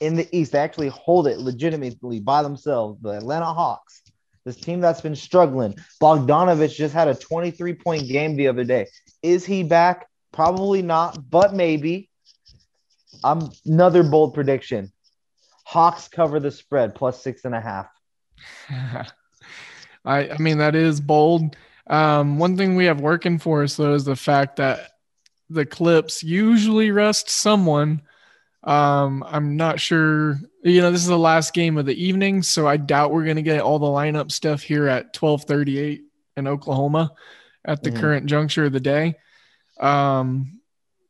in 0.00 0.16
the 0.16 0.28
East. 0.36 0.52
They 0.52 0.58
actually 0.58 0.88
hold 0.88 1.28
it 1.28 1.38
legitimately 1.38 2.18
by 2.18 2.42
themselves. 2.42 3.00
The 3.00 3.10
Atlanta 3.10 3.46
Hawks, 3.46 4.02
this 4.44 4.56
team 4.56 4.80
that's 4.80 5.00
been 5.00 5.14
struggling. 5.14 5.76
Bogdanovich 6.00 6.74
just 6.74 6.92
had 6.92 7.06
a 7.06 7.14
23 7.14 7.74
point 7.74 8.08
game 8.08 8.34
the 8.36 8.48
other 8.48 8.64
day. 8.64 8.88
Is 9.22 9.46
he 9.46 9.62
back? 9.62 10.08
Probably 10.32 10.82
not, 10.82 11.30
but 11.30 11.54
maybe. 11.54 12.10
I'm 13.22 13.50
another 13.64 14.02
bold 14.02 14.34
prediction. 14.34 14.90
Hawks 15.64 16.08
cover 16.08 16.40
the 16.40 16.50
spread 16.50 16.96
plus 16.96 17.22
six 17.22 17.44
and 17.44 17.54
a 17.54 17.60
half. 17.60 17.86
I 20.04 20.30
I 20.30 20.38
mean 20.38 20.58
that 20.58 20.74
is 20.74 21.00
bold. 21.00 21.54
Um, 21.86 22.38
one 22.38 22.56
thing 22.56 22.76
we 22.76 22.84
have 22.86 23.00
working 23.00 23.38
for 23.38 23.62
us 23.62 23.76
though 23.76 23.94
is 23.94 24.04
the 24.04 24.16
fact 24.16 24.56
that 24.56 24.88
the 25.50 25.66
clips 25.66 26.22
usually 26.22 26.90
rest 26.90 27.28
someone. 27.28 28.02
Um, 28.64 29.24
I'm 29.26 29.56
not 29.56 29.80
sure. 29.80 30.38
You 30.62 30.80
know, 30.80 30.92
this 30.92 31.00
is 31.02 31.08
the 31.08 31.18
last 31.18 31.52
game 31.52 31.76
of 31.76 31.86
the 31.86 32.00
evening, 32.02 32.42
so 32.42 32.66
I 32.68 32.76
doubt 32.76 33.12
we're 33.12 33.26
gonna 33.26 33.42
get 33.42 33.60
all 33.60 33.78
the 33.78 33.86
lineup 33.86 34.30
stuff 34.30 34.62
here 34.62 34.86
at 34.86 35.12
12:38 35.12 36.02
in 36.36 36.46
Oklahoma 36.46 37.12
at 37.64 37.82
the 37.82 37.90
Mhm. 37.90 38.00
current 38.00 38.26
juncture 38.26 38.64
of 38.66 38.72
the 38.72 38.80
day. 38.80 39.16
Um, 39.80 40.60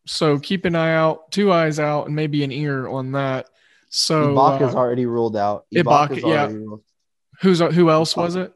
so 0.07 0.39
keep 0.39 0.65
an 0.65 0.75
eye 0.75 0.95
out, 0.95 1.31
two 1.31 1.53
eyes 1.53 1.79
out, 1.79 2.07
and 2.07 2.17
maybe 2.17 2.43
an 2.43 2.51
ear 2.53 2.89
on 2.89 3.13
that. 3.13 3.47
So 3.91 4.35
Ibaka's 4.35 4.75
uh, 4.75 4.79
already 4.79 5.05
ruled 5.07 5.37
out. 5.37 5.67
Ibaka, 5.75 6.21
yeah. 6.27 6.47
ruled. 6.51 6.83
who's 7.43 7.61
who 7.61 7.91
else 7.91 8.17
was 8.17 8.37
it? 8.37 8.53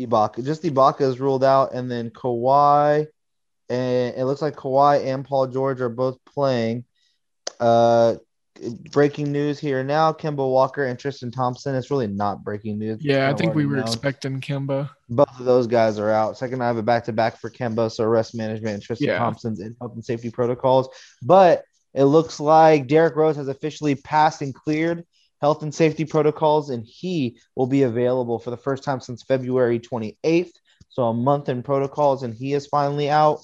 Ibaka, 0.00 0.44
just 0.44 0.62
Ibaka 0.62 1.02
is 1.02 1.20
ruled 1.20 1.44
out, 1.44 1.72
and 1.74 1.90
then 1.90 2.10
Kawhi, 2.10 3.06
and 3.68 4.14
it 4.16 4.24
looks 4.24 4.42
like 4.42 4.56
Kawhi 4.56 5.04
and 5.06 5.24
Paul 5.24 5.46
George 5.46 5.80
are 5.80 5.88
both 5.88 6.18
playing. 6.24 6.84
Uh, 7.58 8.16
breaking 8.90 9.32
news 9.32 9.58
here 9.58 9.82
now: 9.84 10.12
Kemba 10.12 10.38
Walker 10.50 10.84
and 10.84 10.98
Tristan 10.98 11.30
Thompson. 11.30 11.74
It's 11.74 11.90
really 11.90 12.06
not 12.06 12.42
breaking 12.44 12.78
news. 12.78 12.98
Yeah, 13.02 13.30
I 13.30 13.34
think 13.34 13.54
we 13.54 13.66
were 13.66 13.76
known. 13.76 13.84
expecting 13.86 14.40
Kemba. 14.40 14.90
both 15.08 15.38
of 15.38 15.44
those 15.44 15.66
guys 15.66 15.98
are 15.98 16.10
out. 16.10 16.36
Second, 16.38 16.62
I 16.62 16.66
have 16.66 16.76
a 16.76 16.82
back 16.82 17.04
to 17.04 17.12
back 17.12 17.38
for 17.38 17.50
Kemba, 17.50 17.90
so 17.90 18.04
rest 18.06 18.34
management 18.34 18.74
and 18.74 18.82
Tristan 18.82 19.08
Yeah. 19.08 19.18
Thompson's 19.18 19.60
in 19.60 19.76
health 19.80 19.92
and 19.94 20.04
safety 20.04 20.30
protocols. 20.30 20.88
But 21.22 21.64
it 21.94 22.04
looks 22.04 22.38
like 22.40 22.86
Derrick 22.86 23.16
Rose 23.16 23.36
has 23.36 23.48
officially 23.48 23.94
passed 23.96 24.42
and 24.42 24.54
cleared 24.54 25.04
health 25.40 25.62
and 25.62 25.74
safety 25.74 26.04
protocols, 26.04 26.70
and 26.70 26.84
he 26.84 27.38
will 27.56 27.66
be 27.66 27.82
available 27.82 28.38
for 28.38 28.50
the 28.50 28.56
first 28.56 28.84
time 28.84 29.00
since 29.00 29.22
February 29.22 29.78
28th. 29.80 30.52
So 30.88 31.04
a 31.04 31.14
month 31.14 31.48
in 31.48 31.62
protocols, 31.62 32.22
and 32.22 32.34
he 32.34 32.52
is 32.52 32.66
finally 32.66 33.08
out. 33.08 33.40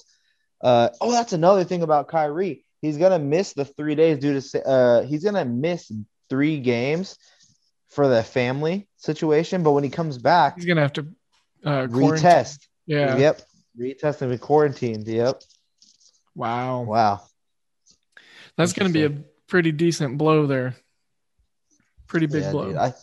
Uh, 0.61 0.89
oh, 1.01 1.11
that's 1.11 1.33
another 1.33 1.63
thing 1.63 1.81
about 1.81 2.07
Kyrie. 2.07 2.63
He's 2.81 2.97
gonna 2.97 3.19
miss 3.19 3.53
the 3.53 3.65
three 3.65 3.95
days 3.95 4.19
due 4.19 4.39
to 4.39 4.67
uh, 4.67 5.03
he's 5.03 5.23
gonna 5.23 5.45
miss 5.45 5.91
three 6.29 6.59
games 6.59 7.17
for 7.89 8.07
the 8.07 8.21
family 8.21 8.87
situation. 8.97 9.63
But 9.63 9.71
when 9.71 9.83
he 9.83 9.89
comes 9.89 10.17
back, 10.17 10.55
He's 10.55 10.65
gonna 10.65 10.81
have 10.81 10.93
to 10.93 11.07
uh, 11.63 11.87
quarantine. 11.87 12.25
retest. 12.25 12.67
Yeah. 12.85 13.17
Yep. 13.17 13.41
Retest 13.79 14.21
and 14.21 14.31
be 14.31 14.37
quarantined. 14.37 15.07
Yep. 15.07 15.41
Wow. 16.35 16.81
Wow. 16.83 17.21
That's 18.57 18.73
gonna 18.73 18.89
be 18.91 19.05
a 19.05 19.11
pretty 19.47 19.71
decent 19.71 20.17
blow 20.17 20.45
there. 20.47 20.75
Pretty 22.07 22.25
big 22.25 22.43
Yeah, 22.43 22.51
blow. 22.51 22.67
dude. 22.67 22.77
I, 22.77 22.93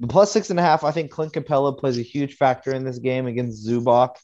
the 0.00 0.06
plus 0.06 0.32
six 0.32 0.50
and 0.50 0.58
a 0.58 0.62
half. 0.62 0.84
I 0.84 0.92
think 0.92 1.10
Clint 1.10 1.32
Capela 1.32 1.76
plays 1.78 1.98
a 1.98 2.02
huge 2.02 2.34
factor 2.36 2.72
in 2.72 2.84
this 2.84 2.98
game 2.98 3.26
against 3.26 3.66
Zubac. 3.66 4.16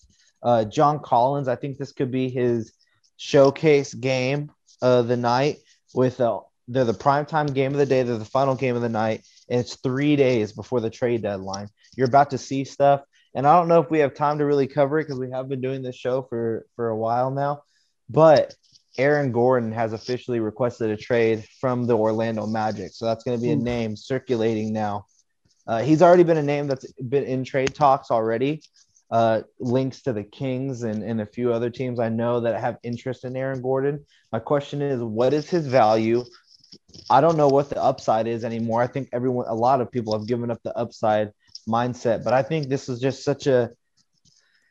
Uh, 0.42 0.64
John 0.64 1.00
Collins. 1.00 1.48
I 1.48 1.56
think 1.56 1.76
this 1.76 1.92
could 1.92 2.10
be 2.10 2.28
his 2.28 2.72
showcase 3.16 3.92
game 3.94 4.50
of 4.82 5.08
the 5.08 5.16
night. 5.16 5.58
With 5.94 6.20
uh, 6.20 6.40
they're 6.68 6.84
the 6.84 6.92
primetime 6.92 7.52
game 7.52 7.72
of 7.72 7.78
the 7.78 7.86
day. 7.86 8.02
They're 8.02 8.18
the 8.18 8.24
final 8.24 8.54
game 8.54 8.76
of 8.76 8.82
the 8.82 8.88
night, 8.88 9.24
and 9.48 9.60
it's 9.60 9.76
three 9.76 10.16
days 10.16 10.52
before 10.52 10.80
the 10.80 10.90
trade 10.90 11.22
deadline. 11.22 11.68
You're 11.96 12.08
about 12.08 12.30
to 12.30 12.38
see 12.38 12.64
stuff, 12.64 13.02
and 13.34 13.46
I 13.46 13.56
don't 13.58 13.68
know 13.68 13.80
if 13.80 13.90
we 13.90 14.00
have 14.00 14.14
time 14.14 14.38
to 14.38 14.44
really 14.44 14.66
cover 14.66 14.98
it 14.98 15.04
because 15.04 15.18
we 15.18 15.30
have 15.30 15.48
been 15.48 15.60
doing 15.60 15.82
this 15.82 15.96
show 15.96 16.22
for 16.22 16.66
for 16.76 16.88
a 16.88 16.96
while 16.96 17.30
now. 17.30 17.62
But 18.10 18.54
Aaron 18.98 19.32
Gordon 19.32 19.72
has 19.72 19.92
officially 19.92 20.40
requested 20.40 20.90
a 20.90 20.96
trade 20.96 21.44
from 21.60 21.86
the 21.86 21.96
Orlando 21.96 22.46
Magic. 22.46 22.92
So 22.92 23.04
that's 23.04 23.24
going 23.24 23.38
to 23.38 23.42
be 23.42 23.50
a 23.50 23.56
name 23.56 23.96
circulating 23.96 24.72
now. 24.72 25.06
Uh, 25.66 25.82
he's 25.82 26.02
already 26.02 26.22
been 26.22 26.36
a 26.36 26.42
name 26.42 26.66
that's 26.66 26.90
been 26.92 27.24
in 27.24 27.44
trade 27.44 27.74
talks 27.74 28.10
already. 28.10 28.62
Uh, 29.10 29.42
links 29.60 30.02
to 30.02 30.12
the 30.12 30.24
Kings 30.24 30.82
and, 30.82 31.02
and 31.02 31.20
a 31.20 31.26
few 31.26 31.52
other 31.52 31.70
teams 31.70 32.00
I 32.00 32.08
know 32.08 32.40
that 32.40 32.60
have 32.60 32.78
interest 32.82 33.24
in 33.24 33.36
Aaron 33.36 33.62
Gordon. 33.62 34.04
My 34.32 34.40
question 34.40 34.82
is, 34.82 35.00
what 35.00 35.32
is 35.32 35.48
his 35.48 35.66
value? 35.66 36.24
I 37.08 37.20
don't 37.20 37.36
know 37.36 37.48
what 37.48 37.70
the 37.70 37.80
upside 37.80 38.26
is 38.26 38.44
anymore. 38.44 38.82
I 38.82 38.88
think 38.88 39.08
everyone, 39.12 39.46
a 39.48 39.54
lot 39.54 39.80
of 39.80 39.92
people 39.92 40.12
have 40.18 40.26
given 40.26 40.50
up 40.50 40.60
the 40.64 40.76
upside 40.76 41.32
mindset, 41.68 42.24
but 42.24 42.32
I 42.32 42.42
think 42.42 42.68
this 42.68 42.88
is 42.88 42.98
just 42.98 43.22
such 43.22 43.46
a 43.46 43.70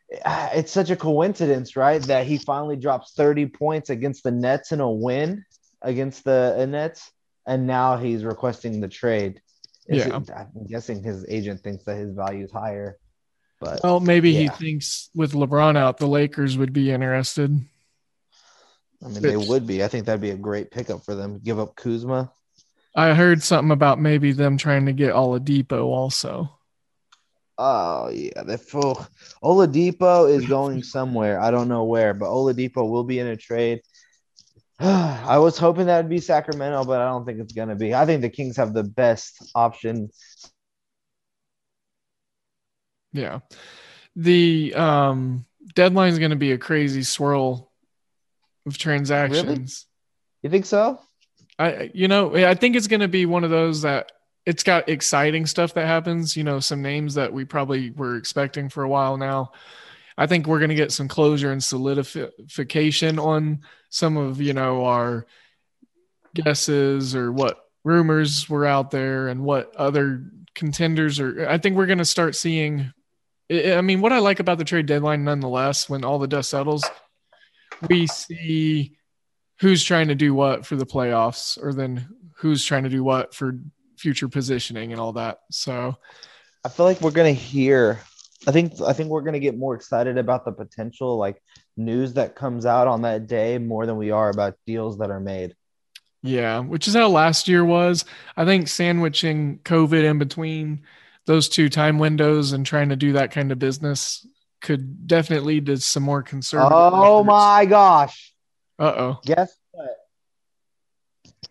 it's 0.10 0.72
such 0.72 0.90
a 0.90 0.96
coincidence, 0.96 1.76
right? 1.76 2.02
That 2.04 2.26
he 2.28 2.38
finally 2.38 2.76
drops 2.76 3.14
30 3.14 3.48
points 3.48 3.90
against 3.90 4.24
the 4.24 4.32
Nets 4.32 4.72
in 4.72 4.80
a 4.80 4.90
win 4.90 5.46
against 5.82 6.24
the 6.24 6.56
uh, 6.60 6.66
Nets, 6.66 7.12
and 7.46 7.68
now 7.68 7.98
he's 7.98 8.24
requesting 8.24 8.82
the 8.82 8.88
trade. 8.88 9.42
Is 9.88 10.06
Yeah. 10.06 10.18
it- 10.18 10.30
I'm 10.32 10.66
guessing 10.68 11.04
his 11.04 11.26
agent 11.30 11.62
thinks 11.62 11.84
that 11.86 11.96
his 11.98 12.12
value 12.16 12.46
is 12.46 12.52
higher, 12.52 12.98
but 13.60 13.82
Well, 13.84 14.00
maybe 14.00 14.34
he 14.34 14.48
thinks 14.48 15.10
with 15.16 15.34
LeBron 15.34 15.78
out, 15.78 15.98
the 15.98 16.08
Lakers 16.08 16.58
would 16.58 16.74
be 16.74 16.92
interested. 16.92 17.52
I 19.04 19.08
mean, 19.10 19.22
they 19.22 19.38
would 19.38 19.68
be. 19.68 19.84
I 19.84 19.88
think 19.88 20.06
that'd 20.06 20.22
be 20.22 20.32
a 20.32 20.38
great 20.38 20.72
pickup 20.72 21.04
for 21.04 21.14
them. 21.14 21.40
Give 21.44 21.60
up 21.60 21.76
Kuzma. 21.76 22.32
I 22.96 23.14
heard 23.14 23.44
something 23.44 23.72
about 23.72 24.00
maybe 24.00 24.32
them 24.32 24.58
trying 24.58 24.86
to 24.86 24.94
get 24.94 25.14
Oladipo 25.14 25.84
also. 25.84 26.55
Oh 27.58 28.10
yeah, 28.10 28.44
the 28.44 28.58
full 28.58 29.06
Oladipo 29.44 30.30
is 30.30 30.46
going 30.46 30.84
somewhere. 30.84 31.40
I 31.40 31.52
don't 31.52 31.70
know 31.70 31.86
where, 31.86 32.14
but 32.14 32.28
Oladipo 32.28 32.90
will 32.90 33.04
be 33.04 33.20
in 33.20 33.28
a 33.28 33.38
trade. 33.38 33.82
I 34.80 35.38
was 35.38 35.58
hoping 35.58 35.86
that 35.86 35.98
would 35.98 36.10
be 36.10 36.20
Sacramento, 36.20 36.84
but 36.84 37.00
I 37.00 37.06
don't 37.06 37.26
think 37.26 37.40
it's 37.40 37.54
gonna 37.54 37.76
be. 37.76 37.94
I 37.94 38.06
think 38.06 38.22
the 38.22 38.30
Kings 38.30 38.58
have 38.58 38.74
the 38.74 38.84
best 38.84 39.52
option. 39.56 40.10
Yeah. 43.16 43.40
The 44.16 44.74
um, 44.76 45.46
deadline 45.74 46.12
is 46.12 46.20
going 46.20 46.32
to 46.32 46.38
be 46.38 46.52
a 46.52 46.58
crazy 46.58 47.04
swirl 47.04 47.72
of 48.66 48.78
transactions. 48.78 49.86
You 50.42 50.50
think 50.50 50.66
so? 50.66 51.00
I, 51.58 51.92
you 51.94 52.08
know, 52.08 52.36
I 52.36 52.54
think 52.54 52.76
it's 52.76 52.88
going 52.88 53.00
to 53.00 53.08
be 53.08 53.26
one 53.26 53.44
of 53.44 53.50
those 53.50 53.84
that 53.84 54.12
it's 54.46 54.64
got 54.64 54.90
exciting 54.90 55.46
stuff 55.46 55.74
that 55.74 55.88
happens. 55.88 56.38
You 56.38 56.44
know, 56.44 56.60
some 56.60 56.82
names 56.82 57.16
that 57.16 57.34
we 57.34 57.46
probably 57.46 57.92
were 57.92 58.16
expecting 58.16 58.70
for 58.70 58.84
a 58.84 58.90
while 58.90 59.18
now. 59.18 59.52
I 60.18 60.28
think 60.28 60.48
we're 60.48 60.60
going 60.60 60.70
to 60.70 60.76
get 60.76 60.92
some 60.92 61.08
closure 61.08 61.52
and 61.52 61.64
solidification 61.64 63.20
on 63.20 63.62
some 63.90 64.18
of 64.18 64.42
you 64.42 64.54
know 64.54 64.86
our 64.86 65.26
guesses 66.34 67.16
or 67.16 67.32
what 67.32 67.60
rumors 67.84 68.50
were 68.50 68.66
out 68.66 68.92
there 68.92 69.28
and 69.28 69.44
what 69.44 69.76
other 69.76 70.24
contenders 70.54 71.20
are. 71.20 71.48
I 71.48 71.58
think 71.58 71.76
we're 71.76 71.86
going 71.86 71.98
to 71.98 72.06
start 72.06 72.36
seeing. 72.36 72.94
I 73.52 73.82
mean, 73.82 74.02
what 74.02 74.14
I 74.14 74.20
like 74.20 74.40
about 74.40 74.58
the 74.58 74.64
trade 74.64 74.86
deadline, 74.86 75.24
nonetheless, 75.24 75.90
when 75.90 76.04
all 76.04 76.18
the 76.18 76.28
dust 76.28 76.50
settles, 76.50 76.84
we 77.90 78.08
see 78.08 78.98
who's 79.60 79.84
trying 79.84 80.08
to 80.08 80.16
do 80.16 80.34
what 80.34 80.66
for 80.66 80.76
the 80.76 80.86
playoffs, 80.86 81.62
or 81.62 81.74
then 81.74 82.08
who's 82.38 82.66
trying 82.66 82.84
to 82.84 82.90
do 82.90 83.04
what 83.04 83.34
for 83.34 83.60
future 83.98 84.28
positioning 84.28 84.92
and 84.92 85.02
all 85.02 85.14
that. 85.14 85.40
So, 85.52 85.96
I 86.64 86.70
feel 86.70 86.86
like 86.86 87.02
we're 87.02 87.12
gonna 87.12 87.32
hear. 87.32 88.00
I 88.48 88.52
think 88.52 88.74
I 88.82 88.94
think 88.94 89.10
we're 89.10 89.22
gonna 89.22 89.40
get 89.40 89.58
more 89.58 89.76
excited 89.76 90.18
about 90.18 90.46
the 90.46 90.52
potential 90.52 91.18
like 91.18 91.42
news 91.78 92.14
that 92.14 92.36
comes 92.36 92.66
out 92.66 92.88
on 92.88 93.02
that 93.04 93.28
day 93.28 93.58
more 93.58 93.86
than 93.86 93.98
we 93.98 94.12
are 94.12 94.30
about 94.30 94.56
deals 94.66 94.98
that 95.00 95.10
are 95.12 95.20
made. 95.20 95.56
yeah, 96.24 96.60
which 96.60 96.88
is 96.88 96.96
how 96.96 97.08
last 97.08 97.48
year 97.48 97.64
was. 97.64 98.06
I 98.36 98.46
think 98.46 98.68
sandwiching 98.68 99.60
COVID 99.64 100.04
in 100.04 100.18
between 100.18 100.82
those 101.26 101.50
two 101.50 101.70
time 101.70 101.98
windows 102.00 102.52
and 102.52 102.66
trying 102.66 102.90
to 102.90 102.96
do 102.96 103.14
that 103.14 103.32
kind 103.32 103.52
of 103.52 103.60
business 103.60 104.26
could 104.62 105.08
definitely 105.08 105.56
lead 105.56 105.66
to 105.68 105.78
some 105.78 106.04
more 106.04 106.24
conservative. 106.24 106.72
Oh 106.74 107.24
my 107.24 107.66
gosh! 107.66 108.34
Uh 108.80 108.94
oh. 108.98 109.20
Guess? 109.26 109.56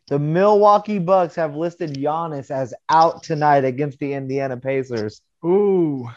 The 0.09 0.18
Milwaukee 0.18 0.98
Bucks 0.98 1.34
have 1.36 1.57
listed 1.57 1.94
Giannis 1.94 2.50
as 2.50 2.74
out 2.90 3.22
tonight 3.22 3.64
against 3.64 3.98
the 3.98 4.12
Indiana 4.12 4.57
Pacers. 4.57 5.22
Ooh. 5.44 6.09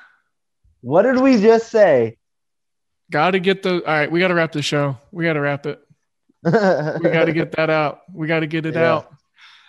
What 0.81 1.03
did 1.03 1.19
we 1.21 1.41
just 1.41 1.69
say? 1.69 2.17
Got 3.09 3.31
to 3.31 3.39
get 3.39 3.63
the. 3.63 3.75
All 3.75 3.81
right, 3.93 4.11
we 4.11 4.19
got 4.19 4.27
to 4.27 4.33
wrap 4.35 4.51
the 4.51 4.61
show. 4.61 4.97
We 5.11 5.23
got 5.23 5.33
to 5.33 5.41
wrap 5.41 5.65
it. 5.65 5.79
We 6.43 6.51
got 6.51 7.25
to 7.25 7.33
get 7.33 7.53
that 7.53 7.69
out. 7.69 8.01
We 8.13 8.27
got 8.27 8.41
to 8.41 8.47
get 8.47 8.65
it 8.65 8.75
Yeah. 8.75 8.95
out. 8.95 9.13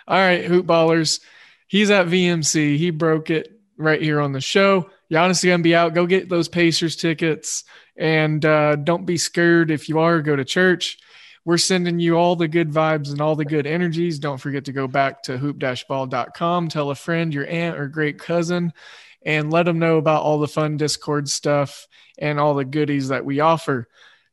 All 0.07 0.17
right, 0.17 0.43
hoop 0.45 0.65
ballers. 0.65 1.21
He's 1.67 1.89
at 1.91 2.07
VMC. 2.07 2.77
He 2.77 2.89
broke 2.91 3.29
it 3.29 3.51
right 3.77 4.01
here 4.01 4.19
on 4.19 4.33
the 4.33 4.41
show. 4.41 4.89
Giannis 5.11 5.43
is 5.43 5.45
gonna 5.45 5.63
be 5.63 5.75
out. 5.75 5.93
Go 5.93 6.05
get 6.05 6.29
those 6.29 6.47
Pacers 6.47 6.95
tickets, 6.95 7.63
and 7.97 8.43
uh, 8.45 8.75
don't 8.75 9.05
be 9.05 9.17
scared 9.17 9.71
if 9.71 9.87
you 9.89 9.99
are. 9.99 10.21
Go 10.21 10.35
to 10.35 10.45
church. 10.45 10.97
We're 11.49 11.57
sending 11.57 11.99
you 11.99 12.15
all 12.15 12.35
the 12.35 12.47
good 12.47 12.69
vibes 12.69 13.09
and 13.09 13.19
all 13.19 13.35
the 13.35 13.43
good 13.43 13.65
energies. 13.65 14.19
Don't 14.19 14.37
forget 14.37 14.65
to 14.65 14.71
go 14.71 14.87
back 14.87 15.23
to 15.23 15.39
hoop-ball.com. 15.39 16.67
Tell 16.67 16.91
a 16.91 16.95
friend, 16.95 17.33
your 17.33 17.47
aunt 17.47 17.75
or 17.75 17.87
great 17.87 18.19
cousin, 18.19 18.71
and 19.25 19.51
let 19.51 19.63
them 19.63 19.79
know 19.79 19.97
about 19.97 20.21
all 20.21 20.37
the 20.37 20.47
fun 20.47 20.77
Discord 20.77 21.27
stuff 21.27 21.87
and 22.19 22.39
all 22.39 22.53
the 22.53 22.65
goodies 22.65 23.07
that 23.07 23.25
we 23.25 23.39
offer. 23.39 23.87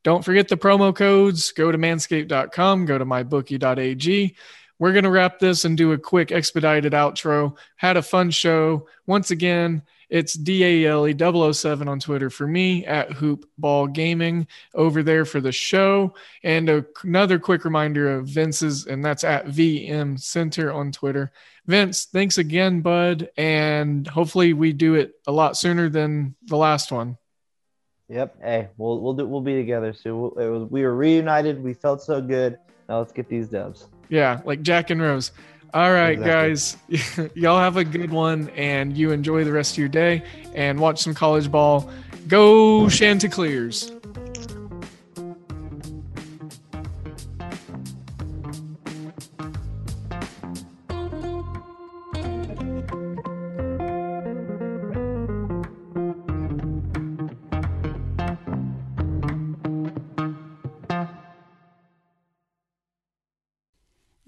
Don't 0.04 0.26
forget 0.26 0.48
the 0.48 0.58
promo 0.58 0.94
codes. 0.94 1.52
Go 1.52 1.72
to 1.72 1.78
manscaped.com, 1.78 2.84
go 2.84 2.98
to 2.98 3.06
mybookie.ag. 3.06 4.36
We're 4.78 4.92
going 4.92 5.04
to 5.04 5.10
wrap 5.10 5.38
this 5.38 5.64
and 5.64 5.74
do 5.74 5.92
a 5.92 5.98
quick 5.98 6.32
expedited 6.32 6.92
outro. 6.92 7.56
Had 7.76 7.96
a 7.96 8.02
fun 8.02 8.30
show. 8.30 8.88
Once 9.06 9.30
again, 9.30 9.80
it's 10.08 10.34
DALE 10.34 11.52
007 11.52 11.88
on 11.88 11.98
Twitter 11.98 12.30
for 12.30 12.46
me 12.46 12.86
at 12.86 13.12
Hoop 13.12 13.48
Ball 13.58 13.86
Gaming 13.88 14.46
over 14.74 15.02
there 15.02 15.24
for 15.24 15.40
the 15.40 15.52
show. 15.52 16.14
And 16.42 16.68
a, 16.68 16.84
another 17.02 17.38
quick 17.38 17.64
reminder 17.64 18.14
of 18.14 18.28
Vince's, 18.28 18.86
and 18.86 19.04
that's 19.04 19.24
at 19.24 19.46
VM 19.46 20.20
Center 20.20 20.72
on 20.72 20.92
Twitter. 20.92 21.32
Vince, 21.66 22.04
thanks 22.04 22.38
again, 22.38 22.80
bud. 22.80 23.30
And 23.36 24.06
hopefully 24.06 24.52
we 24.52 24.72
do 24.72 24.94
it 24.94 25.14
a 25.26 25.32
lot 25.32 25.56
sooner 25.56 25.88
than 25.88 26.36
the 26.44 26.56
last 26.56 26.92
one. 26.92 27.18
Yep. 28.08 28.36
Hey, 28.40 28.68
we'll 28.76 29.00
we'll 29.00 29.14
do, 29.14 29.26
we'll 29.26 29.40
be 29.40 29.54
together 29.54 29.92
soon. 29.92 30.20
We'll, 30.20 30.32
it 30.34 30.48
was, 30.48 30.70
we 30.70 30.82
were 30.82 30.94
reunited. 30.94 31.60
We 31.60 31.74
felt 31.74 32.00
so 32.00 32.20
good. 32.20 32.56
Now 32.88 32.98
let's 32.98 33.10
get 33.12 33.28
these 33.28 33.48
dubs. 33.48 33.88
Yeah, 34.08 34.40
like 34.44 34.62
Jack 34.62 34.90
and 34.90 35.02
Rose. 35.02 35.32
All 35.74 35.92
right, 35.92 36.18
Exactly. 36.18 36.96
guys. 36.98 37.30
Y'all 37.34 37.58
have 37.58 37.76
a 37.76 37.84
good 37.84 38.10
one 38.10 38.48
and 38.50 38.96
you 38.96 39.10
enjoy 39.10 39.44
the 39.44 39.52
rest 39.52 39.72
of 39.74 39.78
your 39.78 39.88
day 39.88 40.22
and 40.54 40.78
watch 40.80 41.02
some 41.02 41.14
college 41.14 41.50
ball. 41.50 41.90
Go 42.28 42.88
Chanticleers. 42.88 43.92